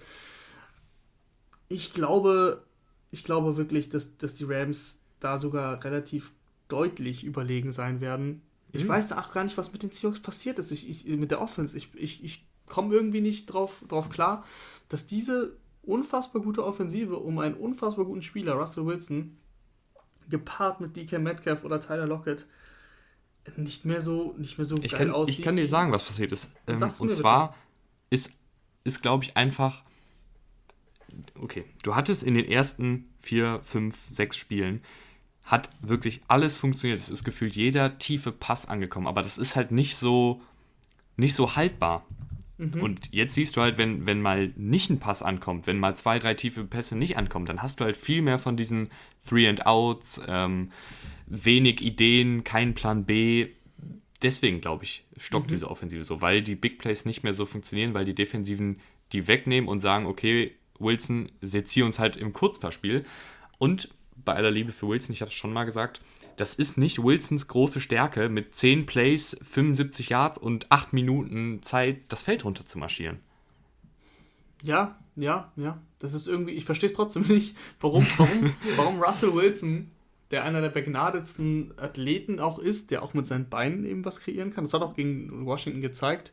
Ich 1.68 1.92
glaube, 1.92 2.62
ich 3.10 3.24
glaube 3.24 3.56
wirklich, 3.56 3.88
dass, 3.88 4.16
dass 4.18 4.34
die 4.34 4.44
Rams 4.44 5.02
da 5.18 5.38
sogar 5.38 5.82
relativ 5.84 6.32
deutlich 6.72 7.24
überlegen 7.24 7.70
sein 7.70 8.00
werden. 8.00 8.42
Ich 8.72 8.84
mhm. 8.84 8.88
weiß 8.88 9.12
auch 9.12 9.32
gar 9.32 9.44
nicht, 9.44 9.58
was 9.58 9.72
mit 9.72 9.82
den 9.82 9.90
Seahawks 9.90 10.20
passiert 10.20 10.58
ist. 10.58 10.72
Ich, 10.72 10.88
ich, 10.88 11.06
mit 11.06 11.30
der 11.30 11.42
Offense. 11.42 11.76
Ich, 11.76 11.90
ich, 11.94 12.24
ich 12.24 12.46
komme 12.66 12.94
irgendwie 12.94 13.20
nicht 13.20 13.46
drauf, 13.46 13.84
drauf 13.86 14.08
klar, 14.08 14.44
dass 14.88 15.04
diese 15.04 15.56
unfassbar 15.82 16.40
gute 16.40 16.64
Offensive 16.64 17.18
um 17.18 17.38
einen 17.38 17.54
unfassbar 17.54 18.06
guten 18.06 18.22
Spieler, 18.22 18.54
Russell 18.54 18.86
Wilson, 18.86 19.36
gepaart 20.30 20.80
mit 20.80 20.96
DK 20.96 21.18
Metcalf 21.18 21.64
oder 21.64 21.80
Tyler 21.80 22.06
Lockett, 22.06 22.46
nicht 23.56 23.84
mehr 23.84 24.00
so, 24.00 24.34
nicht 24.38 24.56
mehr 24.56 24.64
so 24.64 24.78
ich 24.78 24.92
geil 24.92 25.06
kann, 25.06 25.10
aussieht. 25.10 25.38
Ich 25.38 25.44
kann 25.44 25.56
dir 25.56 25.68
sagen, 25.68 25.92
was 25.92 26.04
passiert 26.04 26.32
ist. 26.32 26.50
Ähm, 26.66 26.80
und 27.00 27.12
zwar 27.12 27.48
bitte. 27.48 27.58
ist, 28.10 28.30
ist 28.84 29.02
glaube 29.02 29.24
ich, 29.24 29.36
einfach. 29.36 29.82
Okay, 31.38 31.64
du 31.82 31.94
hattest 31.94 32.22
in 32.22 32.34
den 32.34 32.46
ersten 32.46 33.12
vier, 33.20 33.60
fünf, 33.62 34.08
sechs 34.10 34.36
Spielen 34.36 34.80
hat 35.44 35.70
wirklich 35.80 36.20
alles 36.28 36.56
funktioniert. 36.56 37.00
Es 37.00 37.10
ist 37.10 37.24
gefühlt 37.24 37.56
jeder 37.56 37.98
tiefe 37.98 38.32
Pass 38.32 38.66
angekommen, 38.66 39.06
aber 39.06 39.22
das 39.22 39.38
ist 39.38 39.56
halt 39.56 39.72
nicht 39.72 39.96
so, 39.96 40.40
nicht 41.16 41.34
so 41.34 41.56
haltbar. 41.56 42.06
Mhm. 42.58 42.80
Und 42.80 43.08
jetzt 43.12 43.34
siehst 43.34 43.56
du 43.56 43.60
halt, 43.60 43.76
wenn, 43.76 44.06
wenn 44.06 44.22
mal 44.22 44.52
nicht 44.56 44.88
ein 44.90 45.00
Pass 45.00 45.22
ankommt, 45.22 45.66
wenn 45.66 45.78
mal 45.78 45.96
zwei, 45.96 46.18
drei 46.18 46.34
tiefe 46.34 46.64
Pässe 46.64 46.96
nicht 46.96 47.16
ankommen, 47.16 47.46
dann 47.46 47.62
hast 47.62 47.80
du 47.80 47.84
halt 47.84 47.96
viel 47.96 48.22
mehr 48.22 48.38
von 48.38 48.56
diesen 48.56 48.90
Three 49.26 49.48
and 49.48 49.66
Outs, 49.66 50.20
ähm, 50.28 50.70
wenig 51.26 51.80
Ideen, 51.80 52.44
kein 52.44 52.74
Plan 52.74 53.04
B. 53.04 53.48
Deswegen, 54.22 54.60
glaube 54.60 54.84
ich, 54.84 55.04
stockt 55.16 55.46
mhm. 55.46 55.54
diese 55.54 55.70
Offensive 55.70 56.04
so, 56.04 56.20
weil 56.20 56.42
die 56.42 56.54
Big 56.54 56.78
Plays 56.78 57.04
nicht 57.04 57.24
mehr 57.24 57.34
so 57.34 57.46
funktionieren, 57.46 57.94
weil 57.94 58.04
die 58.04 58.14
Defensiven 58.14 58.78
die 59.12 59.26
wegnehmen 59.26 59.68
und 59.68 59.80
sagen, 59.80 60.06
okay, 60.06 60.52
Wilson, 60.78 61.32
sezier 61.40 61.84
uns 61.84 61.98
halt 61.98 62.16
im 62.16 62.32
Kurzpassspiel. 62.32 63.04
Und 63.58 63.88
bei 64.16 64.34
aller 64.34 64.50
Liebe 64.50 64.72
für 64.72 64.88
Wilson, 64.88 65.12
ich 65.12 65.20
habe 65.20 65.30
es 65.30 65.34
schon 65.34 65.52
mal 65.52 65.64
gesagt, 65.64 66.00
das 66.36 66.54
ist 66.54 66.78
nicht 66.78 67.02
Wilsons 67.02 67.48
große 67.48 67.80
Stärke, 67.80 68.28
mit 68.28 68.54
10 68.54 68.86
Plays, 68.86 69.36
75 69.42 70.08
Yards 70.08 70.38
und 70.38 70.70
8 70.70 70.92
Minuten 70.92 71.62
Zeit 71.62 72.00
das 72.08 72.22
Feld 72.22 72.44
runter 72.44 72.64
zu 72.64 72.78
marschieren. 72.78 73.20
Ja, 74.62 74.98
ja, 75.16 75.52
ja. 75.56 75.80
Das 75.98 76.14
ist 76.14 76.26
irgendwie, 76.26 76.52
ich 76.52 76.64
verstehe 76.64 76.88
es 76.88 76.94
trotzdem 76.94 77.22
nicht, 77.28 77.56
warum, 77.80 78.06
warum, 78.16 78.54
warum 78.76 79.02
Russell 79.02 79.34
Wilson, 79.34 79.90
der 80.30 80.44
einer 80.44 80.60
der 80.60 80.70
begnadetsten 80.70 81.74
Athleten 81.76 82.40
auch 82.40 82.58
ist, 82.58 82.90
der 82.90 83.02
auch 83.02 83.14
mit 83.14 83.26
seinen 83.26 83.48
Beinen 83.48 83.84
eben 83.84 84.04
was 84.04 84.20
kreieren 84.20 84.52
kann, 84.52 84.64
das 84.64 84.72
hat 84.72 84.82
auch 84.82 84.94
gegen 84.94 85.44
Washington 85.44 85.80
gezeigt, 85.80 86.32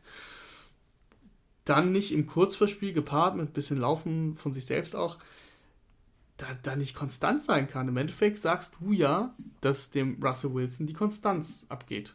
dann 1.64 1.92
nicht 1.92 2.12
im 2.12 2.26
Kurzverspiel 2.26 2.92
gepaart 2.92 3.36
mit 3.36 3.50
ein 3.50 3.52
bisschen 3.52 3.78
Laufen 3.78 4.34
von 4.34 4.54
sich 4.54 4.64
selbst 4.64 4.96
auch, 4.96 5.18
da, 6.40 6.46
da 6.62 6.76
nicht 6.76 6.94
konstant 6.94 7.42
sein 7.42 7.68
kann. 7.68 7.88
Im 7.88 7.96
Endeffekt 7.96 8.38
sagst 8.38 8.76
du 8.80 8.92
ja, 8.92 9.34
dass 9.60 9.90
dem 9.90 10.22
Russell 10.22 10.54
Wilson 10.54 10.86
die 10.86 10.92
Konstanz 10.92 11.66
abgeht. 11.68 12.14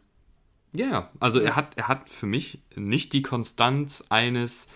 Ja, 0.73 1.11
also 1.19 1.39
ja. 1.39 1.45
er 1.45 1.55
hat, 1.55 1.77
er 1.77 1.87
hat 1.87 2.09
für 2.09 2.25
mich 2.25 2.61
nicht 2.75 3.13
die 3.13 3.21
Konstanz 3.21 4.03
eines 4.09 4.67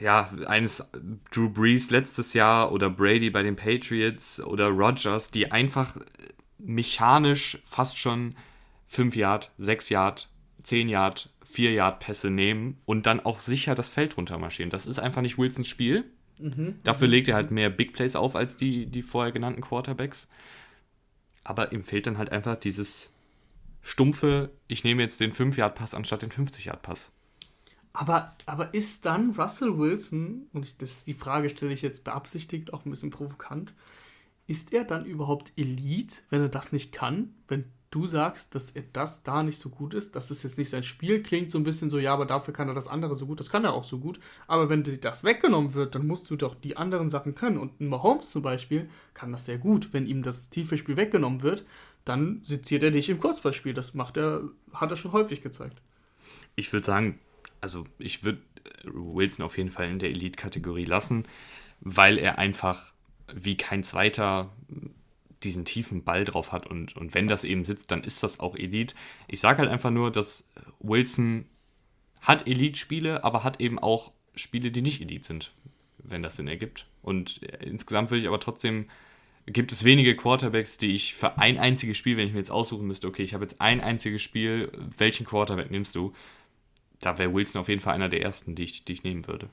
ja, 0.00 0.30
eines 0.46 0.86
Drew 1.32 1.48
Brees 1.48 1.90
letztes 1.90 2.34
Jahr 2.34 2.70
oder 2.70 2.88
Brady 2.88 3.30
bei 3.30 3.42
den 3.42 3.56
Patriots 3.56 4.40
oder 4.40 4.68
Rogers, 4.68 5.32
die 5.32 5.50
einfach 5.50 5.96
mechanisch 6.58 7.58
fast 7.64 7.98
schon 7.98 8.36
5 8.86 9.16
Yard, 9.16 9.50
6 9.58 9.88
Yard, 9.88 10.28
10 10.62 10.88
Yard, 10.88 11.30
4 11.44 11.72
Yard 11.72 11.98
Pässe 11.98 12.30
nehmen 12.30 12.80
und 12.84 13.06
dann 13.06 13.18
auch 13.18 13.40
sicher 13.40 13.74
das 13.74 13.88
Feld 13.88 14.16
runtermarschieren. 14.16 14.70
Das 14.70 14.86
ist 14.86 15.00
einfach 15.00 15.22
nicht 15.22 15.36
Wilsons 15.36 15.66
Spiel. 15.66 16.04
Mhm. 16.40 16.80
Dafür 16.84 17.08
legt 17.08 17.28
er 17.28 17.34
halt 17.34 17.50
mehr 17.50 17.70
Big 17.70 17.92
Plays 17.92 18.16
auf 18.16 18.36
als 18.36 18.56
die, 18.56 18.86
die 18.86 19.02
vorher 19.02 19.32
genannten 19.32 19.60
Quarterbacks. 19.60 20.28
Aber 21.44 21.72
ihm 21.72 21.84
fehlt 21.84 22.06
dann 22.06 22.18
halt 22.18 22.32
einfach 22.32 22.56
dieses 22.56 23.10
stumpfe, 23.82 24.50
ich 24.68 24.84
nehme 24.84 25.02
jetzt 25.02 25.20
den 25.20 25.32
5-Yard-Pass 25.32 25.94
anstatt 25.94 26.22
den 26.22 26.30
50-Yard-Pass. 26.30 27.12
Aber, 27.92 28.34
aber 28.46 28.72
ist 28.74 29.04
dann 29.04 29.30
Russell 29.30 29.78
Wilson, 29.78 30.46
und 30.52 30.80
das, 30.80 31.04
die 31.04 31.14
Frage 31.14 31.50
stelle 31.50 31.72
ich 31.72 31.82
jetzt 31.82 32.04
beabsichtigt, 32.04 32.72
auch 32.72 32.84
ein 32.84 32.90
bisschen 32.90 33.10
provokant, 33.10 33.72
ist 34.46 34.72
er 34.72 34.84
dann 34.84 35.06
überhaupt 35.06 35.52
Elite, 35.56 36.18
wenn 36.30 36.42
er 36.42 36.48
das 36.48 36.72
nicht 36.72 36.92
kann? 36.92 37.34
Wenn 37.48 37.64
du 37.90 38.06
sagst, 38.06 38.54
dass 38.54 38.70
er 38.70 38.84
das 38.92 39.22
da 39.22 39.42
nicht 39.42 39.58
so 39.58 39.68
gut 39.68 39.94
ist, 39.94 40.14
dass 40.14 40.30
es 40.30 40.42
jetzt 40.42 40.58
nicht 40.58 40.70
sein 40.70 40.84
Spiel 40.84 41.22
klingt, 41.22 41.50
so 41.50 41.58
ein 41.58 41.64
bisschen 41.64 41.90
so, 41.90 41.98
ja, 41.98 42.12
aber 42.12 42.24
dafür 42.24 42.54
kann 42.54 42.68
er 42.68 42.74
das 42.74 42.88
andere 42.88 43.14
so 43.14 43.26
gut, 43.26 43.40
das 43.40 43.50
kann 43.50 43.64
er 43.64 43.74
auch 43.74 43.84
so 43.84 43.98
gut. 43.98 44.20
Aber 44.46 44.68
wenn 44.68 44.84
das 45.00 45.24
weggenommen 45.24 45.74
wird, 45.74 45.94
dann 45.94 46.06
musst 46.06 46.30
du 46.30 46.36
doch 46.36 46.54
die 46.54 46.76
anderen 46.76 47.08
Sachen 47.08 47.34
können. 47.34 47.58
Und 47.58 47.80
ein 47.80 47.88
Mahomes 47.88 48.30
zum 48.30 48.42
Beispiel 48.42 48.88
kann 49.14 49.32
das 49.32 49.46
sehr 49.46 49.58
gut. 49.58 49.92
Wenn 49.92 50.06
ihm 50.06 50.22
das 50.22 50.50
tiefe 50.50 50.76
Spiel 50.76 50.96
weggenommen 50.96 51.42
wird, 51.42 51.64
dann 52.04 52.40
seziert 52.44 52.82
er 52.82 52.92
dich 52.92 53.08
im 53.08 53.18
Kurzballspiel. 53.18 53.74
Das 53.74 53.94
macht 53.94 54.16
er, 54.16 54.42
hat 54.72 54.90
er 54.90 54.96
schon 54.96 55.12
häufig 55.12 55.42
gezeigt. 55.42 55.82
Ich 56.54 56.72
würde 56.72 56.86
sagen, 56.86 57.18
also 57.60 57.84
ich 57.98 58.24
würde 58.24 58.40
Wilson 58.84 59.44
auf 59.44 59.58
jeden 59.58 59.70
Fall 59.70 59.90
in 59.90 59.98
der 59.98 60.10
Elite-Kategorie 60.10 60.84
lassen, 60.84 61.24
weil 61.80 62.18
er 62.18 62.38
einfach 62.38 62.92
wie 63.32 63.56
kein 63.56 63.82
zweiter 63.82 64.50
diesen 65.42 65.64
tiefen 65.64 66.04
Ball 66.04 66.24
drauf 66.24 66.52
hat 66.52 66.66
und, 66.66 66.96
und 66.96 67.14
wenn 67.14 67.28
das 67.28 67.44
eben 67.44 67.64
sitzt, 67.64 67.90
dann 67.90 68.04
ist 68.04 68.22
das 68.22 68.40
auch 68.40 68.56
Elite. 68.56 68.94
Ich 69.28 69.40
sage 69.40 69.58
halt 69.58 69.70
einfach 69.70 69.90
nur, 69.90 70.10
dass 70.10 70.44
Wilson 70.80 71.46
hat 72.20 72.46
Elite-Spiele, 72.46 73.24
aber 73.24 73.44
hat 73.44 73.60
eben 73.60 73.78
auch 73.78 74.12
Spiele, 74.34 74.70
die 74.70 74.82
nicht 74.82 75.00
Elite 75.00 75.26
sind, 75.26 75.52
wenn 75.98 76.22
das 76.22 76.36
Sinn 76.36 76.48
ergibt. 76.48 76.86
Und 77.02 77.38
insgesamt 77.60 78.10
würde 78.10 78.22
ich 78.22 78.28
aber 78.28 78.40
trotzdem, 78.40 78.86
gibt 79.46 79.72
es 79.72 79.84
wenige 79.84 80.14
Quarterbacks, 80.14 80.78
die 80.78 80.94
ich 80.94 81.14
für 81.14 81.38
ein 81.38 81.58
einziges 81.58 81.96
Spiel, 81.96 82.16
wenn 82.16 82.26
ich 82.26 82.32
mir 82.32 82.38
jetzt 82.38 82.50
aussuchen 82.50 82.86
müsste, 82.86 83.08
okay, 83.08 83.22
ich 83.22 83.34
habe 83.34 83.44
jetzt 83.44 83.60
ein 83.60 83.80
einziges 83.80 84.22
Spiel, 84.22 84.70
welchen 84.98 85.24
Quarterback 85.24 85.70
nimmst 85.70 85.94
du? 85.94 86.12
Da 87.00 87.18
wäre 87.18 87.32
Wilson 87.32 87.62
auf 87.62 87.68
jeden 87.68 87.80
Fall 87.80 87.94
einer 87.94 88.10
der 88.10 88.20
ersten, 88.20 88.54
die 88.54 88.64
ich, 88.64 88.84
die 88.84 88.92
ich 88.92 89.04
nehmen 89.04 89.26
würde. 89.26 89.48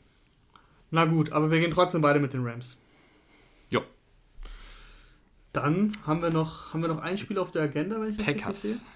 Na 0.92 1.06
gut, 1.06 1.32
aber 1.32 1.52
wir 1.52 1.60
gehen 1.60 1.72
trotzdem 1.72 2.02
beide 2.02 2.20
mit 2.20 2.34
den 2.34 2.46
Rams. 2.46 2.78
Ja. 3.70 3.82
Dann 5.58 5.94
haben 6.06 6.22
wir 6.22 6.30
noch, 6.30 6.74
haben 6.74 6.82
wir 6.82 6.88
noch 6.88 7.00
ein 7.00 7.18
Spiel 7.18 7.40
auf 7.40 7.50
der 7.50 7.64
Agenda, 7.64 8.00
wenn 8.00 8.12
ich 8.12 8.18
das 8.18 8.26
Packers. 8.26 8.64
richtig 8.64 8.80
sehe. 8.80 8.88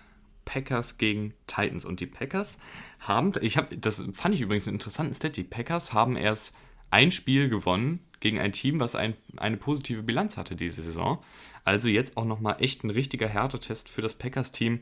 Packers 0.45 0.97
gegen 0.97 1.33
Titans. 1.47 1.85
Und 1.85 1.99
die 1.99 2.05
Packers 2.05 2.57
haben, 2.99 3.31
ich 3.41 3.57
habe, 3.57 3.75
das 3.77 4.03
fand 4.13 4.35
ich 4.35 4.41
übrigens 4.41 4.67
einen 4.67 4.75
interessanten 4.75 5.13
Stat, 5.13 5.37
die 5.37 5.43
Packers 5.43 5.93
haben 5.93 6.15
erst 6.15 6.53
ein 6.91 7.11
Spiel 7.11 7.49
gewonnen 7.49 7.99
gegen 8.19 8.39
ein 8.39 8.51
Team, 8.51 8.79
was 8.79 8.95
ein, 8.95 9.15
eine 9.37 9.57
positive 9.57 10.03
Bilanz 10.03 10.37
hatte 10.37 10.55
diese 10.55 10.83
Saison. 10.83 11.23
Also 11.63 11.89
jetzt 11.89 12.15
auch 12.15 12.25
nochmal 12.25 12.57
echt 12.59 12.83
ein 12.83 12.89
richtiger 12.91 13.27
Härtetest 13.27 13.89
für 13.89 14.01
das 14.01 14.15
Packers-Team. 14.15 14.81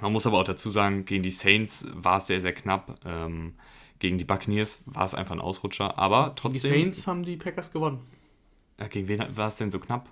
Man 0.00 0.12
muss 0.12 0.26
aber 0.26 0.38
auch 0.38 0.44
dazu 0.44 0.70
sagen, 0.70 1.04
gegen 1.04 1.22
die 1.22 1.30
Saints 1.30 1.86
war 1.92 2.18
es 2.18 2.26
sehr, 2.26 2.40
sehr 2.40 2.54
knapp. 2.54 2.98
Ähm, 3.04 3.54
gegen 3.98 4.16
die 4.16 4.24
Buccaneers 4.24 4.82
war 4.86 5.04
es 5.04 5.14
einfach 5.14 5.34
ein 5.34 5.40
Ausrutscher. 5.42 5.98
Aber 5.98 6.34
trotzdem. 6.36 6.52
Die 6.52 6.66
Saints 6.66 7.06
haben 7.06 7.22
die 7.22 7.36
Packers 7.36 7.70
gewonnen. 7.70 8.00
Ja, 8.78 8.88
gegen 8.88 9.08
wen 9.08 9.36
war 9.36 9.48
es 9.48 9.56
denn 9.58 9.70
so 9.70 9.78
knapp? 9.78 10.08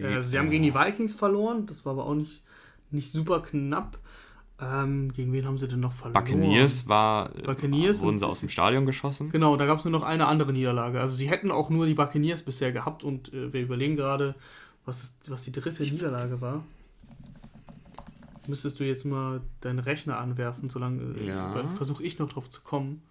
Also 0.00 0.30
sie 0.30 0.38
haben 0.38 0.50
gegen 0.50 0.62
die 0.64 0.74
Vikings 0.74 1.14
verloren. 1.14 1.66
Das 1.66 1.84
war 1.84 1.92
aber 1.92 2.06
auch 2.06 2.14
nicht, 2.14 2.42
nicht 2.90 3.12
super 3.12 3.40
knapp. 3.40 3.98
Ähm, 4.60 5.12
gegen 5.12 5.32
wen 5.32 5.44
haben 5.44 5.58
sie 5.58 5.66
denn 5.66 5.80
noch 5.80 5.92
verloren? 5.92 6.22
Buccaneers 6.24 6.88
war. 6.88 7.30
Buccaneers 7.30 8.00
wurden 8.02 8.18
sie 8.18 8.26
aus 8.26 8.40
dem 8.40 8.48
Stadion 8.48 8.86
geschossen? 8.86 9.30
Genau, 9.30 9.56
da 9.56 9.66
gab 9.66 9.78
es 9.78 9.84
nur 9.84 9.90
noch 9.92 10.02
eine 10.04 10.26
andere 10.26 10.52
Niederlage. 10.52 11.00
Also 11.00 11.16
sie 11.16 11.28
hätten 11.28 11.50
auch 11.50 11.68
nur 11.68 11.86
die 11.86 11.94
Buccaneers 11.94 12.42
bisher 12.44 12.70
gehabt 12.70 13.02
und 13.02 13.32
äh, 13.32 13.52
wir 13.52 13.62
überlegen 13.62 13.96
gerade, 13.96 14.34
was, 14.84 15.02
ist, 15.02 15.30
was 15.30 15.42
die 15.42 15.52
dritte 15.52 15.82
Niederlage 15.82 16.40
war. 16.40 16.64
Müsstest 18.46 18.80
du 18.80 18.84
jetzt 18.84 19.04
mal 19.04 19.40
deinen 19.60 19.78
Rechner 19.78 20.18
anwerfen, 20.18 20.68
solange 20.70 21.02
äh, 21.18 21.26
Ja. 21.26 21.68
versuche 21.70 22.02
ich 22.04 22.18
noch 22.18 22.28
drauf 22.32 22.48
zu 22.48 22.60
kommen. 22.62 23.02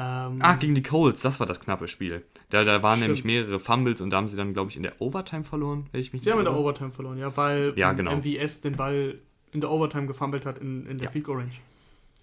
Ähm, 0.00 0.38
Ah, 0.40 0.54
gegen 0.54 0.74
die 0.76 0.82
Colts, 0.82 1.22
das 1.22 1.40
war 1.40 1.46
das 1.46 1.58
knappe 1.60 1.88
Spiel. 1.88 2.24
Da, 2.50 2.62
da 2.62 2.82
waren 2.82 2.98
Stimmt. 2.98 3.08
nämlich 3.08 3.24
mehrere 3.24 3.58
Fumbles 3.58 4.00
und 4.00 4.10
da 4.10 4.18
haben 4.18 4.28
sie 4.28 4.36
dann, 4.36 4.54
glaube 4.54 4.70
ich, 4.70 4.76
in 4.76 4.84
der 4.84 5.00
Overtime 5.00 5.42
verloren, 5.42 5.86
wenn 5.90 6.00
ich 6.00 6.12
mich 6.12 6.22
sie 6.22 6.30
haben 6.30 6.38
in 6.38 6.44
der. 6.44 6.56
Overtime 6.56 6.92
verloren, 6.92 7.18
ja, 7.18 7.36
weil 7.36 7.72
Ja, 7.76 7.92
genau. 7.92 8.14
MVS 8.16 8.60
den 8.60 8.76
Ball 8.76 9.18
in 9.52 9.60
der 9.60 9.70
Overtime 9.70 10.06
gefummelt 10.06 10.46
hat 10.46 10.58
in, 10.58 10.86
in 10.86 10.98
der 10.98 11.06
Ja. 11.06 11.10
Field 11.10 11.24
Goal 11.24 11.38
Range. 11.38 11.50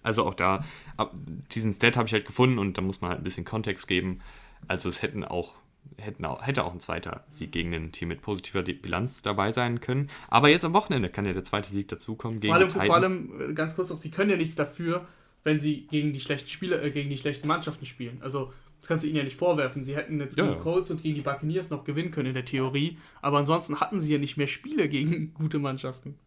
Also 0.02 0.24
auch 0.24 0.34
da, 0.34 0.64
ab, 0.96 1.12
diesen 1.52 1.72
Stat 1.72 1.96
habe 1.96 2.06
ich 2.06 2.12
halt 2.14 2.26
gefunden 2.26 2.58
und 2.58 2.78
da 2.78 2.82
muss 2.82 3.00
man 3.00 3.10
halt 3.10 3.20
ein 3.20 3.24
bisschen 3.24 3.44
Kontext 3.44 3.88
geben. 3.88 4.20
Also 4.68 4.88
es 4.88 5.02
hätten 5.02 5.24
auch, 5.24 5.58
hätten 5.98 6.24
auch, 6.24 6.46
hätte 6.46 6.64
auch 6.64 6.72
ein 6.72 6.80
zweiter 6.80 7.24
Sieg 7.30 7.52
gegen 7.52 7.74
ein 7.74 7.92
Team 7.92 8.08
mit 8.08 8.22
positiver 8.22 8.62
Bilanz 8.62 9.20
dabei 9.22 9.52
sein 9.52 9.80
können. 9.80 10.08
Aber 10.28 10.48
jetzt 10.48 10.64
am 10.64 10.72
Wochenende 10.74 11.08
kann 11.10 11.24
ja 11.26 11.32
der 11.32 11.44
zweite 11.44 11.68
Sieg 11.68 11.88
dazukommen 11.88 12.38
gegen 12.40 12.52
Vor 12.52 12.60
allem, 12.60 12.68
die 12.68 12.72
Titans. 12.74 12.86
vor 12.86 12.96
allem, 12.96 13.50
äh, 13.50 13.54
ganz 13.54 13.74
kurz 13.74 13.90
noch, 13.90 13.96
sie 13.96 14.10
können 14.12 14.30
ja 14.30 14.36
nichts 14.36 14.54
dafür, 14.54 15.06
wenn 15.46 15.60
sie 15.60 15.86
gegen 15.86 16.12
die 16.12 16.18
schlechten 16.20 16.50
Spieler, 16.50 16.82
äh, 16.82 16.90
gegen 16.90 17.08
die 17.08 17.16
schlechten 17.16 17.46
Mannschaften 17.46 17.86
spielen. 17.86 18.18
Also, 18.20 18.52
das 18.80 18.88
kannst 18.88 19.04
du 19.04 19.08
ihnen 19.08 19.16
ja 19.16 19.22
nicht 19.22 19.36
vorwerfen. 19.36 19.84
Sie 19.84 19.94
hätten 19.94 20.18
jetzt 20.18 20.34
gegen 20.34 20.48
ja. 20.48 20.54
Colts 20.56 20.90
und 20.90 21.02
gegen 21.02 21.14
die 21.14 21.20
Buccaneers 21.20 21.70
noch 21.70 21.84
gewinnen 21.84 22.10
können 22.10 22.28
in 22.28 22.34
der 22.34 22.44
Theorie, 22.44 22.98
aber 23.22 23.38
ansonsten 23.38 23.78
hatten 23.80 24.00
sie 24.00 24.12
ja 24.12 24.18
nicht 24.18 24.36
mehr 24.36 24.48
Spiele 24.48 24.88
gegen 24.96 25.32
gute 25.34 25.60
Mannschaften. 25.60 26.18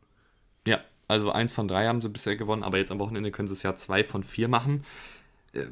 Ja, 0.66 0.80
also 1.10 1.32
eins 1.32 1.54
von 1.54 1.68
drei 1.68 1.86
haben 1.88 2.02
sie 2.02 2.08
bisher 2.08 2.38
gewonnen, 2.38 2.64
aber 2.64 2.78
jetzt 2.78 2.92
am 2.92 3.00
Wochenende 3.00 3.30
können 3.30 3.50
sie 3.50 3.54
es 3.56 3.64
ja 3.64 3.76
zwei 3.76 4.06
von 4.06 4.24
vier 4.24 4.48
machen. 4.48 4.84
Äh, 5.52 5.66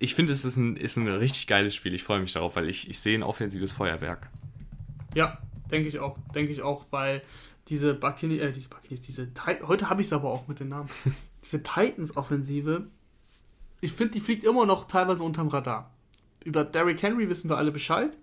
Ich 0.00 0.14
finde, 0.16 0.32
es 0.32 0.44
ist 0.44 0.56
ein, 0.56 0.76
ist 0.76 0.96
ein 0.96 1.06
richtig 1.06 1.46
geiles 1.46 1.76
Spiel. 1.76 1.94
Ich 1.94 2.02
freue 2.02 2.20
mich 2.20 2.32
darauf, 2.32 2.56
weil 2.56 2.68
ich, 2.68 2.90
ich 2.90 2.98
sehe 2.98 3.16
ein 3.16 3.22
offensives 3.22 3.72
Feuerwerk. 3.72 4.28
Ja, 5.14 5.38
denke 5.70 5.88
ich 5.88 6.00
auch, 6.00 6.18
denke 6.34 6.52
ich 6.52 6.62
auch, 6.62 6.86
weil 6.90 7.22
diese 7.68 7.94
Buccaneers, 7.94 8.48
äh, 8.48 8.52
diese 8.52 8.68
Buccaneers, 8.68 9.02
diese 9.02 9.28
heute 9.66 9.88
habe 9.88 10.00
ich 10.00 10.08
es 10.08 10.12
aber 10.12 10.30
auch 10.30 10.48
mit 10.48 10.58
den 10.60 10.70
Namen. 10.70 10.88
diese 11.48 11.62
Titans-Offensive, 11.62 12.88
ich 13.80 13.92
finde, 13.92 14.12
die 14.12 14.20
fliegt 14.20 14.44
immer 14.44 14.66
noch 14.66 14.86
teilweise 14.86 15.24
unterm 15.24 15.48
Radar. 15.48 15.90
Über 16.44 16.64
Derrick 16.64 17.02
Henry 17.02 17.28
wissen 17.28 17.48
wir 17.48 17.56
alle 17.56 17.72
Bescheid, 17.72 18.18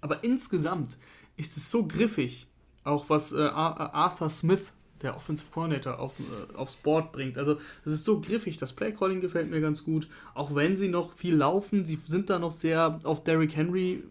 aber 0.00 0.22
insgesamt 0.22 0.98
ist 1.36 1.56
es 1.56 1.70
so 1.70 1.86
griffig, 1.86 2.46
auch 2.84 3.08
was 3.08 3.32
äh, 3.32 3.40
Ar- 3.40 3.94
Arthur 3.94 4.28
Smith, 4.28 4.72
der 5.00 5.16
Offensive 5.16 5.50
Coordinator, 5.50 5.98
auf, 5.98 6.20
äh, 6.20 6.56
aufs 6.56 6.76
Board 6.76 7.12
bringt. 7.12 7.38
Also 7.38 7.58
es 7.84 7.92
ist 7.92 8.04
so 8.04 8.20
griffig, 8.20 8.58
das 8.58 8.74
Playcalling 8.74 9.20
gefällt 9.20 9.50
mir 9.50 9.60
ganz 9.60 9.82
gut, 9.84 10.08
auch 10.34 10.54
wenn 10.54 10.76
sie 10.76 10.88
noch 10.88 11.14
viel 11.14 11.34
laufen, 11.34 11.86
sie 11.86 11.96
sind 11.96 12.28
da 12.28 12.38
noch 12.38 12.52
sehr 12.52 12.98
auf 13.04 13.24
Derrick 13.24 13.56
Henry 13.56 14.04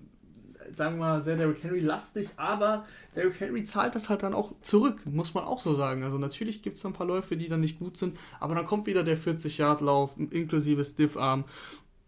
sagen 0.75 0.95
wir 0.95 1.05
mal, 1.05 1.23
sehr 1.23 1.35
Derrick 1.35 1.63
Henry 1.63 1.79
lastig, 1.79 2.29
aber 2.37 2.85
Derrick 3.15 3.39
Henry 3.39 3.63
zahlt 3.63 3.95
das 3.95 4.09
halt 4.09 4.23
dann 4.23 4.33
auch 4.33 4.53
zurück, 4.61 5.01
muss 5.09 5.33
man 5.33 5.43
auch 5.43 5.59
so 5.59 5.73
sagen. 5.73 6.03
Also 6.03 6.17
natürlich 6.17 6.61
gibt 6.61 6.77
es 6.77 6.85
ein 6.85 6.93
paar 6.93 7.07
Läufe, 7.07 7.37
die 7.37 7.47
dann 7.47 7.61
nicht 7.61 7.79
gut 7.79 7.97
sind, 7.97 8.17
aber 8.39 8.55
dann 8.55 8.65
kommt 8.65 8.87
wieder 8.87 9.03
der 9.03 9.17
40-Yard-Lauf 9.17 10.17
inklusive 10.17 10.83
Stiffarm 10.83 11.45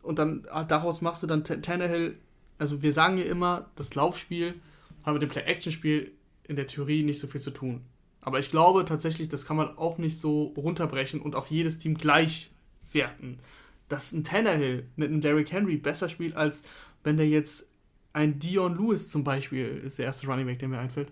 und 0.02 0.20
dann 0.20 0.46
ah, 0.52 0.64
daraus 0.64 1.02
machst 1.02 1.24
du 1.24 1.28
dann 1.28 1.44
Tannehill, 1.44 2.18
also 2.58 2.82
wir 2.82 2.94
sagen 2.94 3.18
ja 3.18 3.26
immer, 3.26 3.70
das 3.76 3.96
Laufspiel 3.96 4.56
hat 5.04 5.14
mit 5.14 5.22
dem 5.22 5.30
Play-Action-Spiel 5.30 6.12
in 6.48 6.56
der 6.56 6.68
Theorie 6.68 7.04
nicht 7.04 7.20
so 7.20 7.28
viel 7.28 7.42
zu 7.42 7.52
tun. 7.52 7.82
Aber 8.22 8.40
ich 8.40 8.50
glaube 8.50 8.86
tatsächlich, 8.86 9.30
das 9.30 9.46
kann 9.46 9.58
man 9.58 9.78
auch 9.78 9.98
nicht 9.98 10.20
so 10.20 10.54
runterbrechen 10.58 11.22
und 11.22 11.36
auf 11.36 11.52
jedes 11.52 11.78
Team 11.78 11.96
gleich 11.96 12.50
werten. 12.92 13.40
Dass 13.88 14.12
ein 14.14 14.24
Tannehill 14.24 14.88
mit 14.96 15.10
einem 15.10 15.22
Derrick 15.22 15.52
Henry 15.52 15.78
besser 15.78 16.10
spielt, 16.10 16.36
als 16.36 16.64
wenn 17.04 17.18
der 17.18 17.28
jetzt 17.28 17.70
ein 18.16 18.40
Dion 18.40 18.76
Lewis 18.76 19.10
zum 19.10 19.24
Beispiel, 19.24 19.82
ist 19.86 20.00
der 20.00 20.06
erste 20.06 20.28
Running 20.28 20.48
Back, 20.48 20.60
der 20.60 20.70
mir 20.70 20.80
einfällt, 20.80 21.12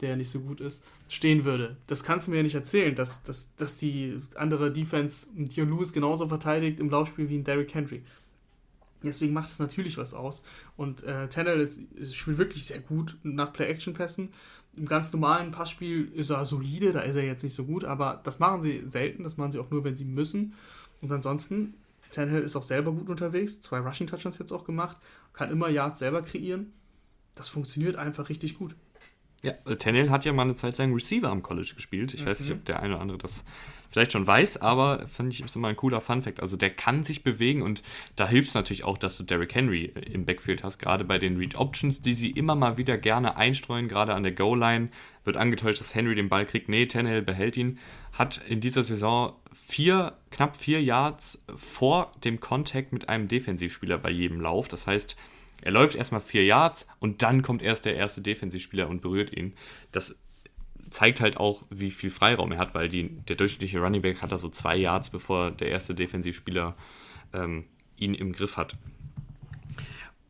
der 0.00 0.16
nicht 0.16 0.30
so 0.30 0.40
gut 0.40 0.60
ist, 0.60 0.82
stehen 1.08 1.44
würde. 1.44 1.76
Das 1.86 2.02
kannst 2.02 2.26
du 2.26 2.30
mir 2.30 2.38
ja 2.38 2.42
nicht 2.42 2.54
erzählen, 2.54 2.94
dass, 2.94 3.22
dass, 3.22 3.54
dass 3.56 3.76
die 3.76 4.20
andere 4.34 4.72
Defense 4.72 5.26
Dion 5.34 5.68
Lewis 5.68 5.92
genauso 5.92 6.26
verteidigt 6.26 6.80
im 6.80 6.88
Laufspiel 6.88 7.28
wie 7.28 7.36
ein 7.36 7.44
Derrick 7.44 7.74
Henry. 7.74 8.02
Deswegen 9.02 9.32
macht 9.32 9.50
es 9.50 9.58
natürlich 9.58 9.96
was 9.98 10.14
aus. 10.14 10.42
Und 10.76 11.04
äh, 11.04 11.28
Tannehill 11.28 11.60
ist, 11.60 12.16
spielt 12.16 12.38
wirklich 12.38 12.64
sehr 12.66 12.80
gut 12.80 13.16
nach 13.22 13.52
Play-Action-Pässen. 13.52 14.30
Im 14.76 14.86
ganz 14.86 15.12
normalen 15.12 15.52
Passspiel 15.52 16.10
ist 16.14 16.30
er 16.30 16.44
solide, 16.44 16.92
da 16.92 17.00
ist 17.00 17.16
er 17.16 17.24
jetzt 17.24 17.44
nicht 17.44 17.54
so 17.54 17.64
gut, 17.64 17.84
aber 17.84 18.20
das 18.24 18.38
machen 18.38 18.62
sie 18.62 18.88
selten, 18.88 19.22
das 19.22 19.36
machen 19.36 19.52
sie 19.52 19.58
auch 19.58 19.70
nur, 19.70 19.84
wenn 19.84 19.96
sie 19.96 20.04
müssen. 20.04 20.54
Und 21.00 21.12
ansonsten, 21.12 21.74
Tannehill 22.10 22.42
ist 22.42 22.56
auch 22.56 22.62
selber 22.62 22.92
gut 22.92 23.10
unterwegs, 23.10 23.60
zwei 23.60 23.80
Rushing-Touchdowns 23.80 24.38
jetzt 24.38 24.52
auch 24.52 24.64
gemacht, 24.64 24.96
kann 25.38 25.52
immer 25.52 25.68
Yards 25.68 26.00
selber 26.00 26.22
kreieren. 26.22 26.72
Das 27.36 27.48
funktioniert 27.48 27.94
einfach 27.94 28.28
richtig 28.28 28.58
gut. 28.58 28.74
Ja, 29.42 29.52
Tannehill 29.76 30.10
hat 30.10 30.24
ja 30.24 30.32
mal 30.32 30.42
eine 30.42 30.56
Zeit 30.56 30.78
lang 30.78 30.92
Receiver 30.92 31.28
am 31.28 31.44
College 31.44 31.72
gespielt. 31.76 32.12
Ich 32.12 32.26
weiß 32.26 32.40
nicht, 32.40 32.50
ob 32.50 32.64
der 32.64 32.82
eine 32.82 32.94
oder 32.94 33.02
andere 33.02 33.18
das 33.18 33.44
vielleicht 33.88 34.10
schon 34.10 34.26
weiß, 34.26 34.58
aber 34.58 35.06
fand 35.06 35.32
ich 35.32 35.40
ist 35.40 35.54
immer 35.54 35.68
ein 35.68 35.76
cooler 35.76 36.00
Fun-Fact. 36.00 36.40
Also 36.40 36.56
der 36.56 36.70
kann 36.70 37.04
sich 37.04 37.22
bewegen 37.22 37.62
und 37.62 37.82
da 38.16 38.28
hilft 38.28 38.48
es 38.48 38.54
natürlich 38.54 38.82
auch, 38.82 38.98
dass 38.98 39.16
du 39.16 39.22
Derrick 39.22 39.54
Henry 39.54 39.92
im 40.10 40.24
Backfield 40.24 40.64
hast. 40.64 40.78
Gerade 40.78 41.04
bei 41.04 41.18
den 41.18 41.36
Read 41.36 41.54
Options, 41.54 42.02
die 42.02 42.14
sie 42.14 42.30
immer 42.30 42.56
mal 42.56 42.78
wieder 42.78 42.98
gerne 42.98 43.36
einstreuen, 43.36 43.86
gerade 43.86 44.14
an 44.14 44.24
der 44.24 44.32
Goal-Line, 44.32 44.88
wird 45.22 45.36
angetäuscht, 45.36 45.80
dass 45.80 45.94
Henry 45.94 46.16
den 46.16 46.28
Ball 46.28 46.44
kriegt. 46.44 46.68
Nee, 46.68 46.86
Tannehill 46.86 47.22
behält 47.22 47.56
ihn. 47.56 47.78
Hat 48.12 48.40
in 48.48 48.60
dieser 48.60 48.82
Saison 48.82 49.34
vier, 49.52 50.14
knapp 50.32 50.56
vier 50.56 50.82
Yards 50.82 51.40
vor 51.54 52.10
dem 52.24 52.40
Kontakt 52.40 52.92
mit 52.92 53.08
einem 53.08 53.28
Defensivspieler 53.28 53.98
bei 53.98 54.10
jedem 54.10 54.40
Lauf. 54.40 54.66
Das 54.66 54.88
heißt, 54.88 55.16
er 55.62 55.72
läuft 55.72 55.96
erstmal 55.96 56.20
vier 56.20 56.44
Yards 56.44 56.86
und 56.98 57.22
dann 57.22 57.42
kommt 57.42 57.62
erst 57.62 57.84
der 57.84 57.96
erste 57.96 58.20
Defensivspieler 58.20 58.88
und 58.88 59.02
berührt 59.02 59.36
ihn. 59.36 59.54
Das 59.92 60.16
zeigt 60.90 61.20
halt 61.20 61.36
auch, 61.36 61.64
wie 61.70 61.90
viel 61.90 62.10
Freiraum 62.10 62.52
er 62.52 62.58
hat, 62.58 62.74
weil 62.74 62.88
die, 62.88 63.08
der 63.08 63.36
durchschnittliche 63.36 63.80
Running 63.80 64.02
Back 64.02 64.22
hat 64.22 64.32
da 64.32 64.38
so 64.38 64.48
zwei 64.48 64.76
Yards, 64.76 65.10
bevor 65.10 65.50
der 65.50 65.68
erste 65.68 65.94
Defensivspieler 65.94 66.74
ähm, 67.32 67.64
ihn 67.96 68.14
im 68.14 68.32
Griff 68.32 68.56
hat. 68.56 68.76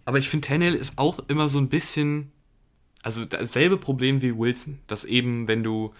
Aber 0.04 0.18
ich 0.18 0.28
finde, 0.28 0.48
Tannehill 0.48 0.74
ist 0.74 0.96
auch 0.96 1.18
immer 1.28 1.48
so 1.48 1.58
ein 1.58 1.68
bisschen, 1.68 2.32
also 3.02 3.24
dasselbe 3.24 3.76
Problem 3.76 4.22
wie 4.22 4.36
Wilson, 4.36 4.80
dass 4.86 5.04
eben, 5.04 5.46
wenn 5.48 5.62
du, 5.62 5.92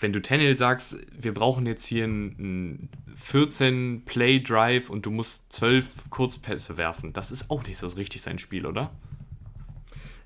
wenn 0.00 0.12
du 0.12 0.22
Tannehill 0.22 0.56
sagst, 0.56 0.96
wir 1.16 1.34
brauchen 1.34 1.66
jetzt 1.66 1.84
hier 1.84 2.04
einen 2.04 2.88
14 3.14 4.02
Play 4.06 4.40
Drive 4.40 4.88
und 4.88 5.04
du 5.06 5.10
musst 5.10 5.52
12 5.52 6.10
Kurzpässe 6.10 6.76
werfen, 6.76 7.12
das 7.12 7.30
ist 7.30 7.50
auch 7.50 7.62
nicht 7.64 7.76
so 7.76 7.86
richtig 7.86 8.22
sein 8.22 8.38
Spiel, 8.38 8.66
oder? 8.66 8.90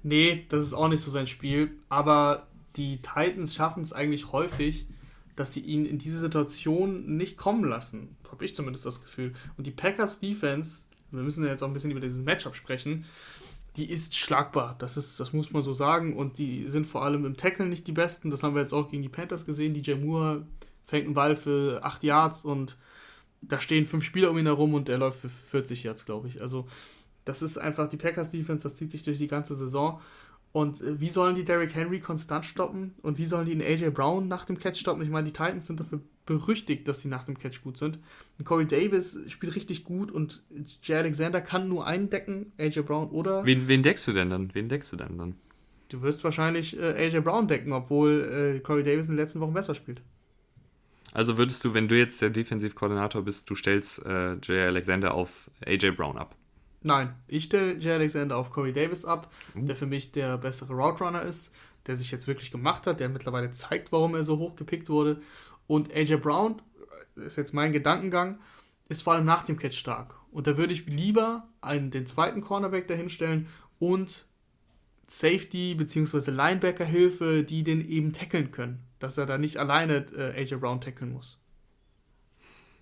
Nee, 0.04 0.46
das 0.48 0.62
ist 0.62 0.74
auch 0.74 0.88
nicht 0.88 1.00
so 1.00 1.10
sein 1.10 1.26
Spiel. 1.26 1.72
Aber 1.88 2.46
die 2.76 2.98
Titans 2.98 3.54
schaffen 3.54 3.82
es 3.82 3.92
eigentlich 3.92 4.32
häufig, 4.32 4.86
dass 5.34 5.54
sie 5.54 5.60
ihn 5.60 5.86
in 5.86 5.98
diese 5.98 6.20
Situation 6.20 7.16
nicht 7.16 7.36
kommen 7.36 7.64
lassen. 7.64 8.16
Habe 8.30 8.44
ich 8.44 8.54
zumindest 8.54 8.86
das 8.86 9.02
Gefühl. 9.02 9.32
Und 9.56 9.66
die 9.66 9.70
Packers 9.70 10.20
Defense, 10.20 10.84
wir 11.10 11.22
müssen 11.22 11.44
ja 11.44 11.50
jetzt 11.50 11.62
auch 11.62 11.68
ein 11.68 11.72
bisschen 11.72 11.90
über 11.90 12.00
dieses 12.00 12.22
Matchup 12.22 12.54
sprechen, 12.54 13.06
die 13.76 13.90
ist 13.90 14.16
schlagbar. 14.16 14.76
Das, 14.78 14.96
ist, 14.96 15.18
das 15.18 15.32
muss 15.32 15.52
man 15.52 15.62
so 15.62 15.72
sagen. 15.72 16.16
Und 16.16 16.38
die 16.38 16.68
sind 16.68 16.86
vor 16.86 17.02
allem 17.02 17.24
im 17.24 17.36
Tackle 17.36 17.66
nicht 17.66 17.86
die 17.86 17.92
besten. 17.92 18.30
Das 18.30 18.42
haben 18.42 18.54
wir 18.54 18.62
jetzt 18.62 18.72
auch 18.72 18.90
gegen 18.90 19.02
die 19.02 19.08
Panthers 19.08 19.46
gesehen. 19.46 19.74
DJ 19.74 19.94
Moore 19.94 20.46
fängt 20.86 21.06
einen 21.06 21.14
Ball 21.14 21.34
für 21.34 21.82
8 21.82 22.04
Yards 22.04 22.44
und 22.44 22.76
da 23.40 23.60
stehen 23.60 23.86
fünf 23.86 24.04
Spieler 24.04 24.30
um 24.30 24.38
ihn 24.38 24.46
herum 24.46 24.74
und 24.74 24.88
der 24.88 24.98
läuft 24.98 25.20
für 25.20 25.28
40 25.28 25.82
Yards, 25.82 26.06
glaube 26.06 26.28
ich. 26.28 26.40
Also 26.40 26.66
das 27.24 27.42
ist 27.42 27.58
einfach 27.58 27.88
die 27.88 27.96
Packers 27.96 28.30
Defense, 28.30 28.64
das 28.64 28.76
zieht 28.76 28.92
sich 28.92 29.02
durch 29.02 29.18
die 29.18 29.26
ganze 29.26 29.56
Saison. 29.56 30.00
Und 30.54 30.82
äh, 30.82 31.00
wie 31.00 31.10
sollen 31.10 31.34
die 31.34 31.44
Derrick 31.44 31.74
Henry 31.74 31.98
konstant 31.98 32.44
stoppen? 32.44 32.94
Und 33.02 33.18
wie 33.18 33.26
sollen 33.26 33.44
die 33.44 33.56
den 33.56 33.60
AJ 33.60 33.90
Brown 33.90 34.28
nach 34.28 34.44
dem 34.44 34.56
Catch 34.56 34.76
stoppen? 34.76 35.02
Ich 35.02 35.10
meine, 35.10 35.24
die 35.24 35.32
Titans 35.32 35.66
sind 35.66 35.80
dafür 35.80 36.00
berüchtigt, 36.26 36.86
dass 36.86 37.00
sie 37.00 37.08
nach 37.08 37.24
dem 37.24 37.36
Catch 37.36 37.64
gut 37.64 37.76
sind. 37.76 37.98
Und 38.38 38.44
Corey 38.44 38.64
Davis 38.64 39.18
spielt 39.26 39.56
richtig 39.56 39.82
gut 39.82 40.12
und 40.12 40.44
Jay 40.80 40.94
Alexander 40.94 41.40
kann 41.40 41.68
nur 41.68 41.88
eindecken, 41.88 42.52
AJ 42.56 42.82
Brown 42.82 43.10
oder. 43.10 43.44
Wen, 43.44 43.66
wen 43.66 43.82
deckst 43.82 44.06
du 44.06 44.12
denn 44.12 44.30
dann? 44.30 44.54
Wen 44.54 44.68
deckst 44.68 44.92
du 44.92 44.96
denn 44.96 45.18
dann? 45.18 45.34
Du 45.88 46.02
wirst 46.02 46.22
wahrscheinlich 46.22 46.78
äh, 46.78 47.04
AJ 47.04 47.22
Brown 47.22 47.48
decken, 47.48 47.72
obwohl 47.72 48.54
äh, 48.56 48.60
Corey 48.60 48.84
Davis 48.84 49.06
in 49.06 49.14
den 49.14 49.18
letzten 49.18 49.40
Wochen 49.40 49.54
besser 49.54 49.74
spielt. 49.74 50.02
Also 51.12 51.36
würdest 51.36 51.64
du, 51.64 51.74
wenn 51.74 51.88
du 51.88 51.98
jetzt 51.98 52.22
der 52.22 52.30
Defensivkoordinator 52.30 53.22
bist, 53.22 53.50
du 53.50 53.56
stellst 53.56 54.06
äh, 54.06 54.36
Jay 54.40 54.60
Alexander 54.60 55.14
auf 55.14 55.50
AJ 55.66 55.90
Brown 55.96 56.16
ab? 56.16 56.36
Nein, 56.86 57.14
ich 57.28 57.44
stelle 57.44 57.78
Jay 57.78 57.94
Alexander 57.94 58.36
auf 58.36 58.50
Corey 58.50 58.74
Davis 58.74 59.06
ab, 59.06 59.32
mhm. 59.54 59.66
der 59.66 59.74
für 59.74 59.86
mich 59.86 60.12
der 60.12 60.36
bessere 60.36 60.74
Route 60.74 61.02
Runner 61.02 61.22
ist, 61.22 61.54
der 61.86 61.96
sich 61.96 62.10
jetzt 62.10 62.28
wirklich 62.28 62.50
gemacht 62.50 62.86
hat, 62.86 63.00
der 63.00 63.08
mittlerweile 63.08 63.50
zeigt, 63.50 63.90
warum 63.90 64.14
er 64.14 64.22
so 64.22 64.38
hoch 64.38 64.54
gepickt 64.54 64.90
wurde. 64.90 65.22
Und 65.66 65.90
AJ 65.94 66.16
Brown, 66.16 66.60
äh, 67.16 67.24
ist 67.24 67.38
jetzt 67.38 67.54
mein 67.54 67.72
Gedankengang, 67.72 68.38
ist 68.90 69.02
vor 69.02 69.14
allem 69.14 69.24
nach 69.24 69.44
dem 69.44 69.56
Catch 69.56 69.78
stark. 69.78 70.14
Und 70.30 70.46
da 70.46 70.58
würde 70.58 70.74
ich 70.74 70.84
lieber 70.84 71.48
einen, 71.62 71.90
den 71.90 72.06
zweiten 72.06 72.42
Cornerback 72.42 72.86
dahinstellen 72.86 73.48
und 73.78 74.26
Safety 75.06 75.74
bzw. 75.74 76.30
Linebacker-Hilfe, 76.32 77.44
die 77.44 77.64
den 77.64 77.80
eben 77.88 78.12
tackeln 78.12 78.50
können. 78.50 78.84
Dass 78.98 79.16
er 79.16 79.24
da 79.24 79.38
nicht 79.38 79.56
alleine 79.56 80.04
äh, 80.14 80.38
AJ 80.38 80.56
Brown 80.56 80.82
tackeln 80.82 81.12
muss. 81.12 81.40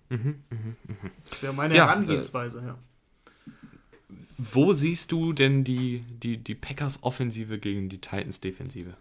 Mhm, 0.09 0.43
mh, 0.49 0.57
mh. 0.87 0.95
Das 1.29 1.41
wäre 1.41 1.53
meine 1.53 1.73
ja, 1.73 1.87
Herangehensweise, 1.87 2.59
äh, 2.59 2.65
ja. 2.67 2.77
Wo 4.37 4.73
siehst 4.73 5.11
du 5.11 5.33
denn 5.33 5.63
die, 5.63 6.03
die, 6.21 6.37
die 6.37 6.55
Packers-Offensive 6.55 7.59
gegen 7.59 7.89
die 7.89 7.99
Titans-Defensive? 7.99 8.93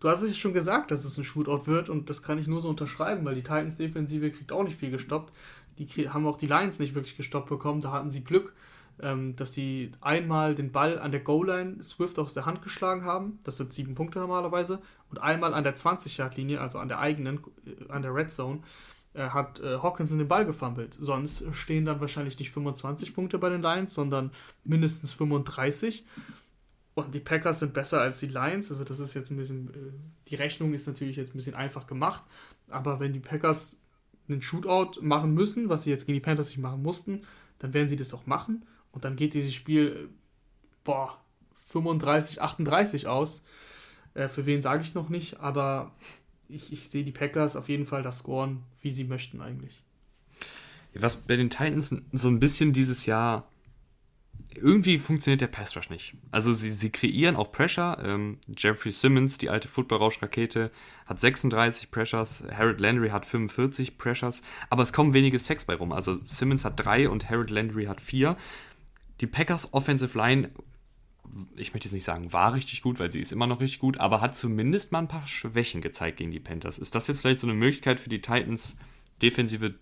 Du 0.00 0.08
hast 0.08 0.22
es 0.22 0.38
schon 0.38 0.54
gesagt, 0.54 0.90
dass 0.90 1.04
es 1.04 1.18
ein 1.18 1.24
Shootout 1.24 1.66
wird 1.66 1.90
und 1.90 2.08
das 2.08 2.22
kann 2.22 2.38
ich 2.38 2.46
nur 2.46 2.62
so 2.62 2.70
unterschreiben, 2.70 3.24
weil 3.24 3.34
die 3.34 3.42
Titans-Defensive 3.42 4.30
kriegt 4.30 4.50
auch 4.50 4.62
nicht 4.62 4.78
viel 4.78 4.90
gestoppt. 4.90 5.32
Die 5.78 6.08
haben 6.08 6.26
auch 6.26 6.38
die 6.38 6.46
Lions 6.46 6.78
nicht 6.78 6.94
wirklich 6.94 7.16
gestoppt 7.16 7.50
bekommen. 7.50 7.82
Da 7.82 7.92
hatten 7.92 8.10
sie 8.10 8.24
Glück, 8.24 8.54
ähm, 9.02 9.36
dass 9.36 9.52
sie 9.52 9.92
einmal 10.00 10.54
den 10.54 10.72
Ball 10.72 10.98
an 10.98 11.10
der 11.10 11.20
Goal-Line 11.20 11.82
Swift 11.82 12.18
aus 12.18 12.32
der 12.32 12.46
Hand 12.46 12.62
geschlagen 12.62 13.04
haben. 13.04 13.38
Das 13.44 13.58
sind 13.58 13.72
sieben 13.74 13.94
Punkte 13.94 14.20
normalerweise. 14.20 14.80
Und 15.10 15.18
einmal 15.18 15.52
an 15.52 15.64
der 15.64 15.76
20-Yard-Linie, 15.76 16.60
also 16.60 16.78
an 16.78 16.88
der 16.88 16.98
eigenen, 16.98 17.40
äh, 17.66 17.92
an 17.92 18.00
der 18.02 18.14
Red 18.14 18.30
Zone, 18.30 18.60
hat 19.18 19.60
äh, 19.60 19.78
Hawkins 19.78 20.10
den 20.10 20.28
Ball 20.28 20.46
gefummelt. 20.46 20.96
Sonst 21.00 21.44
stehen 21.52 21.84
dann 21.84 22.00
wahrscheinlich 22.00 22.38
nicht 22.38 22.50
25 22.50 23.14
Punkte 23.14 23.38
bei 23.38 23.48
den 23.48 23.62
Lions, 23.62 23.94
sondern 23.94 24.30
mindestens 24.64 25.12
35. 25.12 26.06
Und 26.94 27.14
die 27.14 27.20
Packers 27.20 27.60
sind 27.60 27.72
besser 27.72 28.00
als 28.00 28.20
die 28.20 28.26
Lions. 28.26 28.70
Also 28.70 28.84
das 28.84 29.00
ist 29.00 29.14
jetzt 29.14 29.30
ein 29.30 29.36
bisschen, 29.36 29.68
äh, 29.70 30.28
die 30.28 30.36
Rechnung 30.36 30.74
ist 30.74 30.86
natürlich 30.86 31.16
jetzt 31.16 31.34
ein 31.34 31.38
bisschen 31.38 31.54
einfach 31.54 31.86
gemacht. 31.86 32.22
Aber 32.68 33.00
wenn 33.00 33.12
die 33.12 33.20
Packers 33.20 33.80
einen 34.28 34.42
Shootout 34.42 35.00
machen 35.02 35.34
müssen, 35.34 35.68
was 35.68 35.82
sie 35.82 35.90
jetzt 35.90 36.06
gegen 36.06 36.14
die 36.14 36.20
Panthers 36.20 36.48
nicht 36.48 36.58
machen 36.58 36.82
mussten, 36.82 37.22
dann 37.58 37.74
werden 37.74 37.88
sie 37.88 37.96
das 37.96 38.14
auch 38.14 38.26
machen. 38.26 38.64
Und 38.92 39.04
dann 39.04 39.16
geht 39.16 39.34
dieses 39.34 39.54
Spiel, 39.54 40.08
äh, 40.08 40.14
boah, 40.84 41.20
35, 41.68 42.42
38 42.42 43.06
aus. 43.06 43.44
Äh, 44.14 44.28
für 44.28 44.46
wen 44.46 44.62
sage 44.62 44.82
ich 44.82 44.94
noch 44.94 45.08
nicht, 45.08 45.40
aber 45.40 45.92
ich, 46.52 46.72
ich 46.72 46.88
sehe 46.88 47.04
die 47.04 47.12
Packers 47.12 47.56
auf 47.56 47.68
jeden 47.68 47.86
Fall 47.86 48.02
das 48.02 48.18
scoren, 48.18 48.62
wie 48.80 48.92
sie 48.92 49.04
möchten 49.04 49.40
eigentlich. 49.40 49.82
Was 50.94 51.16
bei 51.16 51.36
den 51.36 51.50
Titans 51.50 51.94
so 52.12 52.28
ein 52.28 52.40
bisschen 52.40 52.72
dieses 52.72 53.06
Jahr 53.06 53.48
irgendwie 54.56 54.98
funktioniert 54.98 55.40
der 55.40 55.46
Pass 55.46 55.76
Rush 55.76 55.90
nicht. 55.90 56.14
Also 56.30 56.52
sie, 56.52 56.70
sie 56.70 56.90
kreieren 56.90 57.36
auch 57.36 57.52
Pressure. 57.52 57.98
Ähm, 58.02 58.38
Jeffrey 58.56 58.90
Simmons, 58.90 59.38
die 59.38 59.48
alte 59.48 59.68
Football-Rausch-Rakete, 59.68 60.70
hat 61.06 61.20
36 61.20 61.90
Pressures. 61.90 62.42
Harold 62.52 62.80
Landry 62.80 63.10
hat 63.10 63.26
45 63.26 63.96
Pressures. 63.96 64.42
Aber 64.68 64.82
es 64.82 64.92
kommen 64.92 65.14
wenige 65.14 65.38
Sex 65.38 65.64
bei 65.64 65.74
rum. 65.74 65.92
Also 65.92 66.14
Simmons 66.22 66.64
hat 66.64 66.84
drei 66.84 67.08
und 67.08 67.30
Harold 67.30 67.50
Landry 67.50 67.84
hat 67.84 68.00
vier. 68.00 68.36
Die 69.20 69.26
Packers 69.26 69.72
Offensive 69.72 70.16
Line 70.18 70.50
ich 71.56 71.72
möchte 71.72 71.86
jetzt 71.86 71.94
nicht 71.94 72.04
sagen, 72.04 72.32
war 72.32 72.54
richtig 72.54 72.82
gut, 72.82 72.98
weil 72.98 73.12
sie 73.12 73.20
ist 73.20 73.32
immer 73.32 73.46
noch 73.46 73.60
richtig 73.60 73.78
gut, 73.78 73.98
aber 73.98 74.20
hat 74.20 74.36
zumindest 74.36 74.92
mal 74.92 74.98
ein 75.00 75.08
paar 75.08 75.26
Schwächen 75.26 75.80
gezeigt 75.80 76.18
gegen 76.18 76.30
die 76.30 76.40
Panthers. 76.40 76.78
Ist 76.78 76.94
das 76.94 77.06
jetzt 77.08 77.20
vielleicht 77.20 77.40
so 77.40 77.46
eine 77.46 77.56
Möglichkeit 77.56 78.00
für 78.00 78.08
die 78.08 78.20
Titans, 78.20 78.76
Defensive 79.22 79.74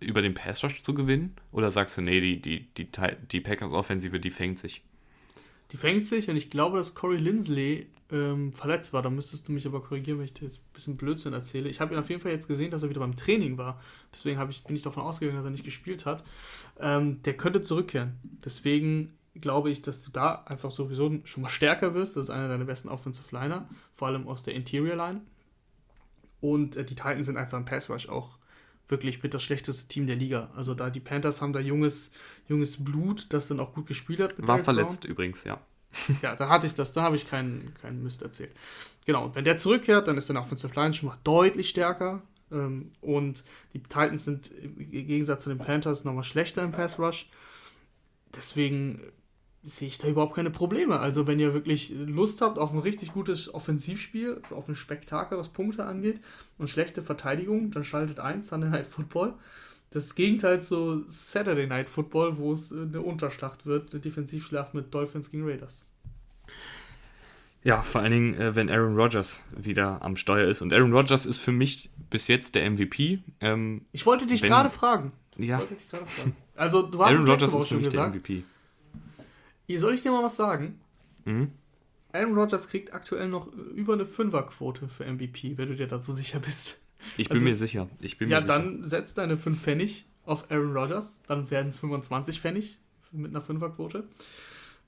über 0.00 0.22
den 0.22 0.34
Pass 0.34 0.62
Rush 0.62 0.82
zu 0.82 0.94
gewinnen? 0.94 1.34
Oder 1.52 1.70
sagst 1.70 1.96
du, 1.96 2.02
nee, 2.02 2.20
die, 2.20 2.40
die, 2.40 2.68
die, 2.76 2.88
die 3.30 3.40
Packers 3.40 3.72
Offensive, 3.72 4.20
die 4.20 4.30
fängt 4.30 4.58
sich? 4.58 4.82
Die 5.72 5.76
fängt 5.76 6.04
sich 6.04 6.28
und 6.28 6.36
ich 6.36 6.50
glaube, 6.50 6.76
dass 6.76 6.94
Corey 6.94 7.18
Lindsley 7.18 7.88
ähm, 8.12 8.52
verletzt 8.52 8.92
war. 8.92 9.02
Da 9.02 9.10
müsstest 9.10 9.48
du 9.48 9.52
mich 9.52 9.66
aber 9.66 9.82
korrigieren, 9.82 10.18
wenn 10.18 10.26
ich 10.26 10.34
dir 10.34 10.44
jetzt 10.44 10.58
ein 10.60 10.72
bisschen 10.72 10.96
Blödsinn 10.96 11.32
erzähle. 11.32 11.68
Ich 11.68 11.80
habe 11.80 11.94
ihn 11.94 12.00
auf 12.00 12.08
jeden 12.08 12.20
Fall 12.20 12.32
jetzt 12.32 12.48
gesehen, 12.48 12.70
dass 12.70 12.82
er 12.82 12.90
wieder 12.90 13.00
beim 13.00 13.16
Training 13.16 13.58
war. 13.58 13.80
Deswegen 14.12 14.40
ich, 14.50 14.64
bin 14.64 14.76
ich 14.76 14.82
davon 14.82 15.02
ausgegangen, 15.02 15.36
dass 15.36 15.46
er 15.46 15.50
nicht 15.50 15.64
gespielt 15.64 16.06
hat. 16.06 16.22
Ähm, 16.78 17.22
der 17.22 17.36
könnte 17.36 17.62
zurückkehren. 17.62 18.18
Deswegen 18.44 19.16
glaube 19.40 19.70
ich, 19.70 19.82
dass 19.82 20.02
du 20.02 20.10
da 20.10 20.44
einfach 20.46 20.70
sowieso 20.70 21.12
schon 21.24 21.42
mal 21.42 21.48
stärker 21.48 21.94
wirst. 21.94 22.16
Das 22.16 22.24
ist 22.24 22.30
einer 22.30 22.48
deiner 22.48 22.64
besten 22.64 22.88
Offensive 22.88 23.34
Liner, 23.34 23.68
vor 23.92 24.08
allem 24.08 24.28
aus 24.28 24.42
der 24.42 24.54
Interior 24.54 24.96
Line. 24.96 25.20
Und 26.40 26.76
äh, 26.76 26.84
die 26.84 26.94
Titans 26.94 27.26
sind 27.26 27.36
einfach 27.36 27.58
im 27.58 27.64
Pass 27.64 27.90
Rush 27.90 28.08
auch 28.08 28.38
wirklich 28.88 29.22
mit 29.22 29.34
das 29.34 29.42
schlechteste 29.42 29.88
Team 29.88 30.06
der 30.06 30.16
Liga. 30.16 30.50
Also 30.54 30.74
da 30.74 30.90
die 30.90 31.00
Panthers 31.00 31.40
haben 31.40 31.52
da 31.52 31.60
junges, 31.60 32.12
junges 32.48 32.82
Blut, 32.82 33.32
das 33.32 33.48
dann 33.48 33.60
auch 33.60 33.72
gut 33.72 33.86
gespielt 33.86 34.20
hat. 34.20 34.34
War 34.38 34.46
Derek 34.46 34.64
verletzt 34.64 35.00
Brown. 35.00 35.10
übrigens, 35.10 35.44
ja. 35.44 35.60
ja, 36.22 36.36
dann 36.36 36.48
hatte 36.48 36.66
ich 36.66 36.74
das, 36.74 36.92
da 36.92 37.02
habe 37.02 37.16
ich 37.16 37.26
keinen, 37.26 37.72
keinen 37.80 38.02
Mist 38.02 38.22
erzählt. 38.22 38.52
Genau, 39.06 39.26
und 39.26 39.34
wenn 39.36 39.44
der 39.44 39.56
zurückkehrt, 39.56 40.08
dann 40.08 40.16
ist 40.16 40.28
dann 40.28 40.36
Offensive 40.36 40.74
Line 40.74 40.92
schon 40.92 41.08
mal 41.08 41.18
deutlich 41.24 41.70
stärker. 41.70 42.22
Ähm, 42.50 42.92
und 43.00 43.44
die 43.72 43.82
Titans 43.82 44.24
sind 44.24 44.50
im 44.50 44.90
Gegensatz 44.90 45.44
zu 45.44 45.50
den 45.50 45.58
Panthers 45.58 46.04
nochmal 46.04 46.24
schlechter 46.24 46.62
im 46.62 46.72
Pass 46.72 46.98
Rush. 46.98 47.30
Deswegen 48.34 49.00
sehe 49.64 49.88
ich 49.88 49.98
da 49.98 50.08
überhaupt 50.08 50.34
keine 50.36 50.50
Probleme. 50.50 51.00
Also 51.00 51.26
wenn 51.26 51.40
ihr 51.40 51.54
wirklich 51.54 51.92
Lust 51.96 52.42
habt 52.42 52.58
auf 52.58 52.72
ein 52.72 52.78
richtig 52.78 53.12
gutes 53.12 53.52
Offensivspiel, 53.52 54.40
auf 54.50 54.68
ein 54.68 54.76
Spektakel, 54.76 55.38
was 55.38 55.48
Punkte 55.48 55.84
angeht 55.84 56.20
und 56.58 56.68
schlechte 56.68 57.02
Verteidigung, 57.02 57.70
dann 57.70 57.82
schaltet 57.82 58.20
ein 58.20 58.42
Sunday 58.42 58.68
Night 58.68 58.86
Football. 58.86 59.34
Das 59.90 60.14
Gegenteil 60.14 60.60
zu 60.60 61.04
Saturday 61.06 61.66
Night 61.66 61.88
Football, 61.88 62.36
wo 62.36 62.52
es 62.52 62.72
eine 62.72 63.00
Unterschlacht 63.00 63.64
wird, 63.64 63.92
eine 63.92 64.00
Defensivschlacht 64.00 64.74
mit 64.74 64.92
Dolphins 64.92 65.30
gegen 65.30 65.48
Raiders. 65.48 65.84
Ja, 67.62 67.80
vor 67.80 68.02
allen 68.02 68.12
Dingen, 68.12 68.34
äh, 68.34 68.54
wenn 68.54 68.68
Aaron 68.68 68.96
Rodgers 68.96 69.42
wieder 69.56 70.02
am 70.02 70.16
Steuer 70.16 70.48
ist. 70.48 70.60
Und 70.60 70.72
Aaron 70.74 70.92
Rodgers 70.92 71.24
ist 71.24 71.38
für 71.38 71.52
mich 71.52 71.88
bis 72.10 72.28
jetzt 72.28 72.54
der 72.54 72.70
MVP. 72.70 73.20
Ähm, 73.40 73.86
ich 73.92 74.04
wollte 74.04 74.26
dich 74.26 74.42
gerade 74.42 74.68
fragen. 74.68 75.12
Ja. 75.38 75.62
Fragen. 75.88 76.36
Also, 76.54 76.82
du 76.82 77.02
hast 77.02 77.12
Aaron 77.12 77.28
Rodgers 77.28 77.54
ist 77.54 77.68
für 77.68 77.76
mich 77.76 77.84
gesagt. 77.84 78.14
der 78.14 78.20
MVP. 78.20 78.44
Hier 79.66 79.80
soll 79.80 79.94
ich 79.94 80.02
dir 80.02 80.12
mal 80.12 80.22
was 80.22 80.36
sagen? 80.36 80.80
Mhm. 81.24 81.50
Aaron 82.12 82.38
Rodgers 82.38 82.68
kriegt 82.68 82.94
aktuell 82.94 83.28
noch 83.28 83.52
über 83.52 83.94
eine 83.94 84.04
Fünferquote 84.04 84.88
für 84.88 85.04
MVP, 85.04 85.58
wenn 85.58 85.68
du 85.68 85.76
dir 85.76 85.88
dazu 85.88 86.12
sicher 86.12 86.38
bist. 86.38 86.78
Ich 87.16 87.28
bin 87.28 87.38
also, 87.38 87.48
mir 87.48 87.56
sicher. 87.56 87.88
Ich 88.00 88.18
bin 88.18 88.28
ja, 88.28 88.40
mir 88.40 88.46
dann 88.46 88.84
setz 88.84 89.14
deine 89.14 89.36
5 89.36 89.60
Pfennig 89.60 90.06
auf 90.24 90.50
Aaron 90.50 90.76
Rodgers, 90.76 91.22
dann 91.26 91.50
werden 91.50 91.68
es 91.68 91.78
25 91.80 92.40
Pfennig 92.40 92.78
mit 93.12 93.30
einer 93.30 93.42
Fünferquote. 93.42 94.04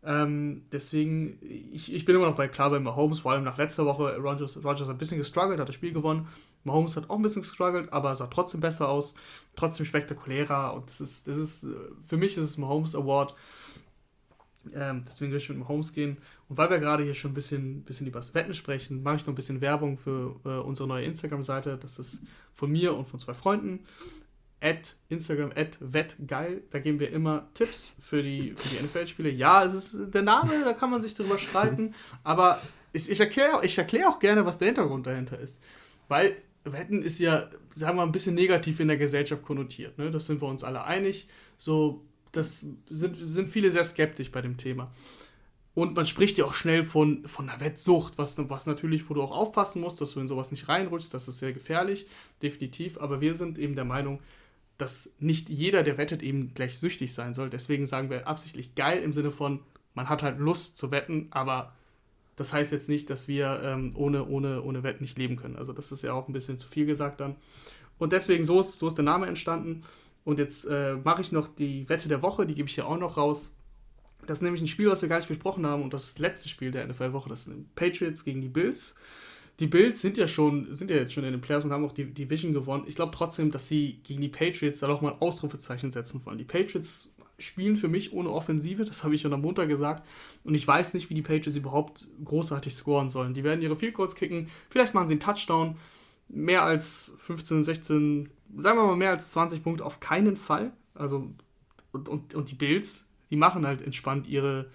Ähm, 0.05 0.63
deswegen, 0.71 1.39
ich, 1.43 1.93
ich 1.93 2.05
bin 2.05 2.15
immer 2.15 2.27
noch 2.27 2.37
bei 2.37 2.47
klar 2.47 2.71
bei 2.71 2.79
Mahomes, 2.79 3.21
vor 3.21 3.33
allem 3.33 3.43
nach 3.43 3.59
letzter 3.59 3.85
Woche. 3.87 4.17
Rodgers, 4.19 4.57
Rodgers 4.57 4.83
hat 4.83 4.95
ein 4.95 4.99
bisschen 4.99 5.19
gestruggelt, 5.19 5.59
hat 5.59 5.69
das 5.69 5.75
Spiel 5.75 5.93
gewonnen. 5.93 6.29
Mahomes 6.63 6.97
hat 6.97 7.11
auch 7.11 7.17
ein 7.17 7.23
bisschen 7.23 7.43
gestruggelt, 7.43 7.93
aber 7.93 8.15
sah 8.15 8.29
trotzdem 8.29 8.61
besser 8.61 8.89
aus, 8.89 9.15
trotzdem 9.57 9.85
spektakulärer. 9.85 10.75
Und 10.75 10.89
das 10.89 11.01
ist, 11.01 11.27
das 11.27 11.37
ist, 11.37 11.67
für 12.07 12.17
mich 12.17 12.37
ist 12.37 12.45
es 12.45 12.57
Mahomes 12.57 12.95
Award. 12.95 13.35
Ähm, 14.75 15.03
deswegen 15.07 15.31
will 15.31 15.39
ich 15.39 15.49
mit 15.49 15.59
dem 15.59 15.69
Homes 15.69 15.93
gehen. 15.93 16.19
Und 16.49 16.57
weil 16.59 16.71
wir 16.71 16.79
gerade 16.79 17.05
hier 17.05 17.15
schon 17.15 17.33
ein 17.33 17.35
bisschen, 17.35 17.83
bisschen 17.83 18.07
über 18.07 18.19
das 18.19 18.35
Wetten 18.35 18.55
sprechen, 18.55 19.03
mache 19.03 19.17
ich 19.17 19.23
noch 19.23 19.33
ein 19.33 19.35
bisschen 19.35 19.61
Werbung 19.61 19.99
für 19.99 20.37
äh, 20.45 20.49
unsere 20.49 20.89
neue 20.89 21.05
Instagram-Seite. 21.05 21.79
Das 21.81 21.99
ist 21.99 22.23
von 22.53 22.71
mir 22.71 22.95
und 22.95 23.07
von 23.07 23.19
zwei 23.19 23.35
Freunden. 23.35 23.81
At 24.61 24.97
Instagram, 25.09 25.53
at 25.55 25.79
wettgeil. 25.81 26.63
Da 26.71 26.79
geben 26.79 26.99
wir 26.99 27.11
immer 27.11 27.49
Tipps 27.55 27.95
für 28.01 28.23
die, 28.23 28.55
für 28.57 28.69
die 28.69 28.83
NFL-Spiele. 28.83 29.31
Ja, 29.31 29.65
es 29.65 29.75
ist 29.75 30.15
der 30.15 30.23
Name, 30.23 30.53
da 30.65 30.73
kann 30.73 30.91
man 30.91 31.03
sich 31.03 31.15
drüber 31.15 31.39
streiten. 31.39 31.95
Aber 32.25 32.61
ich, 32.93 33.11
ich 33.11 33.21
erkläre 33.21 33.65
ich 33.65 33.77
erklär 33.77 34.09
auch 34.09 34.19
gerne, 34.19 34.47
was 34.47 34.59
der 34.59 34.67
Hintergrund 34.67 35.07
dahinter 35.07 35.39
ist. 35.39 35.63
Weil 36.09 36.37
Wetten 36.65 37.03
ist 37.03 37.19
ja, 37.19 37.49
sagen 37.75 37.93
wir 37.93 38.03
mal, 38.03 38.03
ein 38.05 38.13
bisschen 38.13 38.35
negativ 38.35 38.81
in 38.81 38.89
der 38.89 38.97
Gesellschaft 38.97 39.43
konnotiert. 39.43 39.99
Ne? 39.99 40.11
Das 40.11 40.27
sind 40.27 40.41
wir 40.41 40.49
uns 40.49 40.65
alle 40.65 40.85
einig. 40.85 41.29
So 41.57 42.05
das 42.37 42.65
sind, 42.89 43.17
sind 43.17 43.51
viele 43.51 43.71
sehr 43.71 43.85
skeptisch 43.85 44.31
bei 44.31 44.43
dem 44.43 44.57
Thema. 44.57 44.91
Und 45.75 45.95
man 45.95 46.07
spricht 46.07 46.39
ja 46.39 46.47
auch 46.47 46.55
schnell 46.55 46.83
von, 46.83 47.27
von 47.27 47.51
einer 47.51 47.61
Wettsucht, 47.61 48.17
was, 48.17 48.39
was 48.49 48.65
natürlich, 48.65 49.11
wo 49.11 49.15
du 49.15 49.23
auch 49.23 49.31
aufpassen 49.37 49.83
musst, 49.83 50.01
dass 50.01 50.15
du 50.15 50.21
in 50.21 50.29
sowas 50.29 50.51
nicht 50.51 50.69
reinrutschst, 50.69 51.13
das 51.13 51.29
ist 51.29 51.39
sehr 51.39 51.53
gefährlich, 51.53 52.07
definitiv. 52.43 52.99
Aber 52.99 53.21
wir 53.21 53.35
sind 53.35 53.59
eben 53.59 53.75
der 53.75 53.85
Meinung, 53.85 54.21
dass 54.79 55.15
nicht 55.19 55.51
jeder, 55.51 55.83
der 55.83 55.99
wettet, 55.99 56.23
eben 56.23 56.55
gleich 56.55 56.79
süchtig 56.79 57.13
sein 57.13 57.35
soll. 57.35 57.51
Deswegen 57.51 57.85
sagen 57.85 58.09
wir 58.09 58.27
absichtlich 58.27 58.75
geil 58.75 59.03
im 59.03 59.13
Sinne 59.13 59.31
von, 59.31 59.61
man 59.95 60.09
hat 60.09 60.23
halt 60.23 60.39
Lust 60.39 60.79
zu 60.79 60.91
wetten, 60.91 61.29
aber 61.31 61.75
das 62.37 62.53
heißt 62.53 62.73
jetzt 62.73 62.89
nicht, 62.89 63.09
dass 63.11 63.29
wir 63.29 63.61
ähm, 63.63 63.93
ohne, 63.97 64.27
ohne, 64.27 64.63
ohne 64.63 64.83
Wetten 64.83 65.03
nicht 65.05 65.19
leben 65.19 65.37
können. 65.37 65.57
Also 65.57 65.73
das 65.73 65.93
ist 65.93 66.03
ja 66.03 66.13
auch 66.13 66.29
ein 66.29 66.33
bisschen 66.33 66.59
zu 66.59 66.69
viel 66.69 66.87
gesagt 66.87 67.21
dann. 67.21 67.37
Und 67.99 68.13
deswegen, 68.13 68.45
so 68.45 68.61
ist, 68.61 68.79
so 68.79 68.89
ist 68.89 68.97
der 68.97 69.05
Name 69.05 69.27
entstanden. 69.27 69.83
Und 70.27 70.41
jetzt 70.41 70.65
äh, 70.65 70.97
mache 70.97 71.23
ich 71.23 71.31
noch 71.31 71.47
die 71.47 71.89
Wette 71.89 72.09
der 72.09 72.21
Woche, 72.21 72.47
die 72.47 72.57
gebe 72.57 72.69
ich 72.69 72.75
hier 72.75 72.89
auch 72.89 72.99
noch 72.99 73.17
raus. 73.17 73.53
Das 74.27 74.39
ist 74.39 74.43
nämlich 74.43 74.61
ein 74.61 74.67
Spiel, 74.67 74.91
was 74.91 75.01
wir 75.01 75.09
gar 75.09 75.19
nicht 75.19 75.29
besprochen 75.29 75.65
haben 75.65 75.85
und 75.85 75.95
das 75.95 76.19
letzte 76.19 76.49
Spiel 76.49 76.73
der 76.73 76.85
NFL-Woche. 76.89 77.29
Das 77.29 77.45
sind 77.45 77.73
Patriots 77.77 78.25
gegen 78.25 78.41
die 78.41 78.49
Bills. 78.49 78.97
die 79.61 79.69
Bills 79.69 80.03
sind 80.03 80.17
ja 80.17 80.27
schon, 80.27 80.75
sind 80.75 80.91
ja 80.91 80.97
jetzt 80.97 81.13
schon 81.13 81.23
in 81.23 81.31
den 81.31 81.41
Playoffs 81.41 81.65
und 81.65 81.71
haben 81.71 81.85
auch 81.85 81.93
die 81.93 82.13
Division 82.13 82.53
gewonnen. 82.53 82.87
Ich 82.89 82.97
glaube 82.97 83.13
trotzdem, 83.15 83.53
dass 83.53 83.69
sie 83.69 84.01
gegen 84.03 84.21
die 84.21 84.29
Patriots 84.29 84.81
da 84.81 84.89
doch 84.89 85.01
mal 85.01 85.15
Ausrufezeichen 85.21 85.93
setzen 85.93 86.21
wollen. 86.27 86.39
Die 86.39 86.45
Patriots 86.45 87.15
spielen 87.39 87.77
für 87.77 87.89
mich 87.89 88.13
ohne 88.13 88.31
Offensive, 88.31 88.85
das 88.85 89.05
habe 89.05 89.15
ich 89.15 89.21
schon 89.21 89.33
am 89.33 89.43
Montag 89.43 89.69
gesagt. 89.69 90.09
Und 90.43 90.57
ich 90.57 90.67
weiß 90.67 90.95
nicht, 90.95 91.09
wie 91.09 91.15
die 91.15 91.23
Patriots 91.23 91.57
überhaupt 91.57 92.09
großartig 92.25 92.75
scoren 92.75 93.11
sollen. 93.11 93.33
Die 93.33 93.45
werden 93.45 93.63
ihre 93.63 93.77
Field 93.77 93.95
Goals 93.95 94.17
kicken, 94.17 94.49
vielleicht 94.71 94.93
machen 94.93 95.07
sie 95.07 95.15
einen 95.15 95.21
Touchdown. 95.21 95.77
Mehr 96.29 96.65
als 96.65 97.15
15, 97.19 97.63
16, 97.63 98.31
sagen 98.57 98.79
wir 98.79 98.87
mal 98.87 98.97
mehr 98.97 99.11
als 99.11 99.31
20 99.33 99.63
Punkte 99.63 99.85
auf 99.85 100.01
keinen 100.01 100.37
Fall. 100.37 100.73
Also, 100.95 101.31
und, 101.93 102.09
und, 102.09 102.35
und 102.35 102.51
die 102.51 102.55
Bills, 102.55 103.09
die 103.31 103.37
machen 103.37 103.67
halt 103.67 103.83
entspannt 103.83 104.27
ihre 104.27 104.71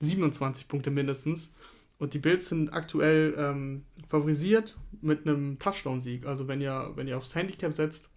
27 0.00 0.68
Punkte 0.68 0.90
mindestens. 0.90 1.54
Und 1.98 2.14
die 2.14 2.18
Bills 2.18 2.48
sind 2.48 2.72
aktuell 2.72 3.34
ähm, 3.38 3.84
favorisiert 4.08 4.76
mit 5.00 5.26
einem 5.26 5.58
Touchdown-Sieg. 5.58 6.26
Also 6.26 6.48
wenn 6.48 6.60
ihr, 6.60 6.92
wenn 6.96 7.08
ihr 7.08 7.16
aufs 7.16 7.34
Handicap 7.34 7.72
setzt, 7.72 8.10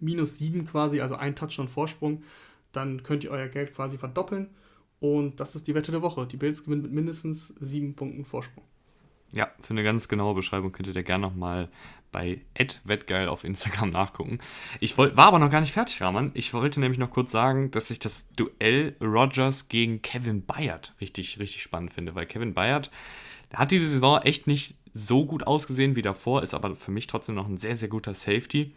minus 0.00 0.38
7 0.38 0.66
quasi, 0.66 1.00
also 1.00 1.14
ein 1.14 1.34
Touchdown-Vorsprung, 1.34 2.22
dann 2.72 3.02
könnt 3.02 3.24
ihr 3.24 3.30
euer 3.30 3.48
Geld 3.48 3.74
quasi 3.74 3.98
verdoppeln. 3.98 4.50
Und 5.00 5.40
das 5.40 5.54
ist 5.54 5.66
die 5.66 5.74
Wette 5.74 5.90
der 5.90 6.02
Woche. 6.02 6.26
Die 6.26 6.36
Bills 6.36 6.64
gewinnen 6.64 6.82
mit 6.82 6.92
mindestens 6.92 7.48
7 7.60 7.94
Punkten 7.94 8.24
Vorsprung. 8.24 8.64
Ja, 9.32 9.50
für 9.60 9.70
eine 9.70 9.82
ganz 9.82 10.08
genaue 10.08 10.34
Beschreibung 10.34 10.72
könntet 10.72 10.96
ihr 10.96 11.02
gerne 11.02 11.26
nochmal 11.26 11.68
bei 12.12 12.42
wettgeil 12.84 13.28
auf 13.28 13.44
Instagram 13.44 13.88
nachgucken. 13.90 14.38
Ich 14.80 14.98
wollt, 14.98 15.16
war 15.16 15.26
aber 15.26 15.38
noch 15.38 15.50
gar 15.50 15.62
nicht 15.62 15.72
fertig, 15.72 16.00
Rahman. 16.02 16.30
Ich 16.34 16.52
wollte 16.52 16.78
nämlich 16.78 16.98
noch 16.98 17.10
kurz 17.10 17.32
sagen, 17.32 17.70
dass 17.70 17.90
ich 17.90 17.98
das 17.98 18.28
Duell 18.36 18.94
Rogers 19.00 19.68
gegen 19.68 20.02
Kevin 20.02 20.44
Bayard 20.44 20.94
richtig, 21.00 21.38
richtig 21.38 21.62
spannend 21.62 21.92
finde, 21.92 22.14
weil 22.14 22.26
Kevin 22.26 22.54
Bayard 22.54 22.90
hat 23.54 23.70
diese 23.70 23.88
Saison 23.88 24.20
echt 24.22 24.46
nicht 24.46 24.76
so 24.92 25.24
gut 25.24 25.46
ausgesehen 25.46 25.96
wie 25.96 26.02
davor, 26.02 26.42
ist 26.42 26.54
aber 26.54 26.76
für 26.76 26.90
mich 26.90 27.06
trotzdem 27.06 27.34
noch 27.34 27.48
ein 27.48 27.56
sehr, 27.56 27.76
sehr 27.76 27.88
guter 27.88 28.12
Safety 28.12 28.74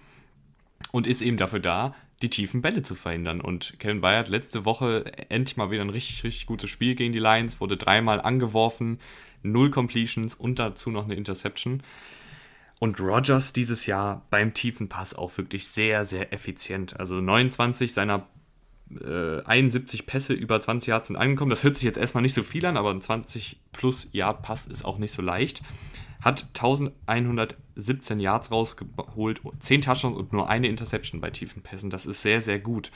und 0.92 1.08
ist 1.08 1.22
eben 1.22 1.38
dafür 1.38 1.60
da, 1.60 1.94
die 2.22 2.30
tiefen 2.30 2.62
Bälle 2.62 2.84
zu 2.84 2.96
verhindern. 2.96 3.42
Und 3.42 3.76
Kevin 3.80 4.02
Bayard 4.02 4.30
letzte 4.30 4.64
Woche 4.64 5.12
endlich 5.30 5.58
mal 5.58 5.72
wieder 5.72 5.82
ein 5.82 5.90
richtig, 5.90 6.24
richtig 6.24 6.46
gutes 6.46 6.70
Spiel 6.70 6.96
gegen 6.96 7.12
die 7.12 7.20
Lions, 7.20 7.60
wurde 7.60 7.76
dreimal 7.76 8.22
angeworfen, 8.22 9.00
null 9.52 9.70
Completions 9.70 10.36
und 10.36 10.60
dazu 10.60 10.90
noch 10.92 11.06
eine 11.06 11.16
Interception. 11.16 11.82
Und 12.80 13.00
Rogers 13.00 13.54
dieses 13.54 13.86
Jahr 13.86 14.26
beim 14.30 14.54
tiefen 14.54 14.90
Pass 14.90 15.14
auch 15.14 15.38
wirklich 15.38 15.68
sehr, 15.68 16.04
sehr 16.04 16.34
effizient. 16.34 17.00
Also 17.00 17.22
29 17.22 17.94
seiner 17.94 18.28
äh, 18.92 19.42
71 19.44 20.06
Pässe 20.06 20.34
über 20.34 20.60
20 20.60 20.88
Yards 20.90 21.08
sind 21.08 21.16
angekommen. 21.16 21.50
Das 21.50 21.64
hört 21.64 21.76
sich 21.76 21.86
jetzt 21.86 21.98
erstmal 21.98 22.22
nicht 22.22 22.34
so 22.34 22.44
viel 22.44 22.66
an, 22.66 22.78
aber 22.78 22.92
ein 22.92 23.02
20 23.02 23.60
plus 23.72 24.10
Yard 24.12 24.42
Pass 24.42 24.68
ist 24.68 24.86
auch 24.86 24.98
nicht 24.98 25.14
so 25.14 25.22
leicht. 25.22 25.62
Hat 26.26 26.48
1117 26.56 28.20
Yards 28.20 28.50
rausgeholt, 28.50 29.42
10 29.60 29.82
Touchdowns 29.82 30.18
und 30.18 30.34
nur 30.34 30.50
eine 30.50 30.68
Interception 30.68 31.22
bei 31.22 31.30
tiefen 31.30 31.62
Pässen. 31.62 31.92
Das 31.92 32.08
ist 32.08 32.24
sehr, 32.24 32.42
sehr 32.42 32.58
gut. 32.58 32.90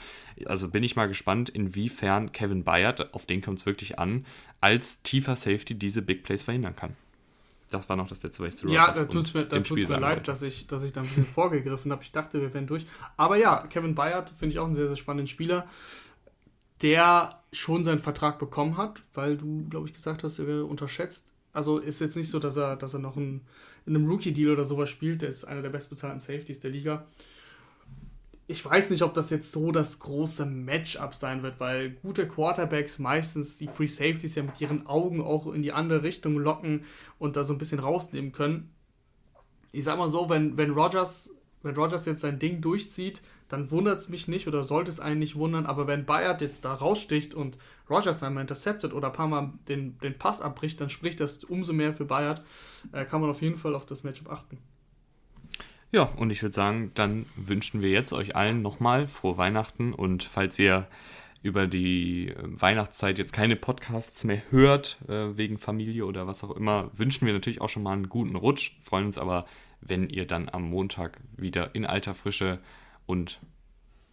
Also 0.46 0.68
bin 0.68 0.82
ich 0.82 0.96
mal 0.96 1.06
gespannt, 1.06 1.48
inwiefern 1.48 2.32
Kevin 2.32 2.64
Bayard, 2.64 3.14
auf 3.14 3.26
den 3.26 3.40
kommt 3.40 3.60
es 3.60 3.66
wirklich 3.66 4.00
an, 4.00 4.26
als 4.60 5.02
tiefer 5.02 5.36
Safety 5.36 5.76
diese 5.76 6.02
Big 6.02 6.24
Plays 6.24 6.42
verhindern 6.42 6.74
kann. 6.74 6.96
Das 7.70 7.88
war 7.88 7.94
noch 7.94 8.08
das 8.08 8.20
letzte, 8.24 8.42
was 8.42 8.54
ich 8.54 8.56
zu 8.58 8.68
Ja, 8.68 8.90
da 8.90 9.04
tut 9.04 9.22
es 9.22 9.32
mir, 9.32 9.44
da 9.44 9.60
tut's 9.60 9.88
mir 9.88 10.00
leid, 10.00 10.26
dass 10.26 10.42
ich, 10.42 10.66
dass 10.66 10.82
ich 10.82 10.92
da 10.92 11.02
ein 11.02 11.06
bisschen 11.06 11.24
vorgegriffen 11.34 11.92
habe. 11.92 12.02
Ich 12.02 12.10
dachte, 12.10 12.40
wir 12.40 12.52
wären 12.52 12.66
durch. 12.66 12.84
Aber 13.16 13.36
ja, 13.36 13.64
Kevin 13.68 13.94
Bayard 13.94 14.30
finde 14.30 14.54
ich 14.54 14.58
auch 14.58 14.66
einen 14.66 14.74
sehr, 14.74 14.88
sehr 14.88 14.96
spannenden 14.96 15.28
Spieler, 15.28 15.68
der 16.82 17.40
schon 17.52 17.84
seinen 17.84 18.00
Vertrag 18.00 18.40
bekommen 18.40 18.76
hat, 18.76 19.02
weil 19.14 19.36
du, 19.36 19.68
glaube 19.68 19.86
ich, 19.86 19.94
gesagt 19.94 20.24
hast, 20.24 20.40
er 20.40 20.48
wäre 20.48 20.64
unterschätzt. 20.64 21.32
Also 21.52 21.78
ist 21.78 22.00
jetzt 22.00 22.16
nicht 22.16 22.30
so, 22.30 22.38
dass 22.38 22.56
er, 22.56 22.76
dass 22.76 22.94
er 22.94 23.00
noch 23.00 23.16
ein, 23.16 23.42
in 23.86 23.96
einem 23.96 24.06
Rookie-Deal 24.06 24.52
oder 24.52 24.64
sowas 24.64 24.90
spielt. 24.90 25.22
Der 25.22 25.28
ist 25.28 25.44
einer 25.44 25.62
der 25.62 25.70
bestbezahlten 25.70 26.20
Safeties 26.20 26.60
der 26.60 26.70
Liga 26.70 27.06
ich 28.50 28.64
weiß 28.64 28.90
nicht, 28.90 29.02
ob 29.02 29.14
das 29.14 29.30
jetzt 29.30 29.52
so 29.52 29.70
das 29.70 30.00
große 30.00 30.44
Matchup 30.44 31.14
sein 31.14 31.44
wird, 31.44 31.60
weil 31.60 31.90
gute 31.90 32.26
Quarterbacks 32.26 32.98
meistens 32.98 33.58
die 33.58 33.68
Free 33.68 33.86
Safeties 33.86 34.34
ja 34.34 34.42
mit 34.42 34.60
ihren 34.60 34.88
Augen 34.88 35.22
auch 35.22 35.46
in 35.52 35.62
die 35.62 35.70
andere 35.70 36.02
Richtung 36.02 36.36
locken 36.36 36.84
und 37.20 37.36
da 37.36 37.44
so 37.44 37.52
ein 37.52 37.58
bisschen 37.58 37.78
rausnehmen 37.78 38.32
können. 38.32 38.74
Ich 39.70 39.84
sag 39.84 39.98
mal 39.98 40.08
so, 40.08 40.28
wenn, 40.28 40.56
wenn 40.56 40.72
Rogers 40.72 41.30
wenn 41.62 41.76
Rogers 41.76 42.06
jetzt 42.06 42.22
sein 42.22 42.40
Ding 42.40 42.60
durchzieht, 42.60 43.22
dann 43.50 43.70
wundert 43.70 43.98
es 43.98 44.08
mich 44.08 44.28
nicht 44.28 44.46
oder 44.46 44.64
sollte 44.64 44.90
es 44.90 45.00
einen 45.00 45.18
nicht 45.18 45.34
wundern, 45.34 45.66
aber 45.66 45.86
wenn 45.86 46.06
Bayard 46.06 46.40
jetzt 46.40 46.64
da 46.64 46.72
raussticht 46.72 47.34
und 47.34 47.58
Rogers 47.90 48.22
einmal 48.22 48.42
interceptet 48.42 48.94
oder 48.94 49.08
ein 49.08 49.12
paar 49.12 49.28
Mal 49.28 49.52
den, 49.68 49.98
den 49.98 50.16
Pass 50.16 50.40
abbricht, 50.40 50.80
dann 50.80 50.88
spricht 50.88 51.20
das 51.20 51.42
umso 51.44 51.72
mehr 51.72 51.92
für 51.92 52.04
Bayard. 52.04 52.42
Äh, 52.92 53.04
kann 53.04 53.20
man 53.20 53.28
auf 53.28 53.42
jeden 53.42 53.58
Fall 53.58 53.74
auf 53.74 53.84
das 53.84 54.04
Matchup 54.04 54.30
achten. 54.30 54.58
Ja, 55.90 56.04
und 56.16 56.30
ich 56.30 56.42
würde 56.42 56.54
sagen, 56.54 56.92
dann 56.94 57.26
wünschen 57.34 57.82
wir 57.82 57.90
jetzt 57.90 58.12
euch 58.12 58.36
allen 58.36 58.62
nochmal 58.62 59.08
frohe 59.08 59.36
Weihnachten 59.36 59.92
und 59.92 60.22
falls 60.22 60.56
ihr 60.60 60.86
über 61.42 61.66
die 61.66 62.28
äh, 62.28 62.34
Weihnachtszeit 62.38 63.18
jetzt 63.18 63.32
keine 63.32 63.56
Podcasts 63.56 64.22
mehr 64.22 64.42
hört, 64.50 64.98
äh, 65.08 65.36
wegen 65.36 65.58
Familie 65.58 66.06
oder 66.06 66.28
was 66.28 66.44
auch 66.44 66.52
immer, 66.52 66.90
wünschen 66.94 67.26
wir 67.26 67.32
natürlich 67.32 67.60
auch 67.60 67.68
schon 67.68 67.82
mal 67.82 67.94
einen 67.94 68.08
guten 68.08 68.36
Rutsch. 68.36 68.76
Freuen 68.82 69.06
uns 69.06 69.18
aber, 69.18 69.46
wenn 69.80 70.08
ihr 70.08 70.26
dann 70.26 70.48
am 70.48 70.62
Montag 70.62 71.18
wieder 71.36 71.74
in 71.74 71.84
alter 71.84 72.14
Frische 72.14 72.60
und 73.10 73.40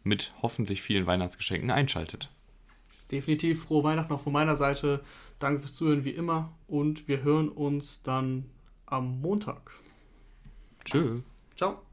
mit 0.03 0.33
hoffentlich 0.41 0.81
vielen 0.81 1.05
Weihnachtsgeschenken 1.05 1.69
einschaltet. 1.69 2.31
Definitiv 3.11 3.63
frohe 3.63 3.83
Weihnachten 3.83 4.11
auch 4.11 4.21
von 4.21 4.33
meiner 4.33 4.55
Seite. 4.55 5.03
Danke 5.39 5.59
fürs 5.59 5.75
Zuhören 5.75 6.03
wie 6.03 6.09
immer 6.11 6.57
und 6.65 7.07
wir 7.07 7.21
hören 7.21 7.49
uns 7.49 8.01
dann 8.01 8.49
am 8.87 9.21
Montag. 9.21 9.71
Tschüss. 10.83 11.21
Ciao. 11.55 11.86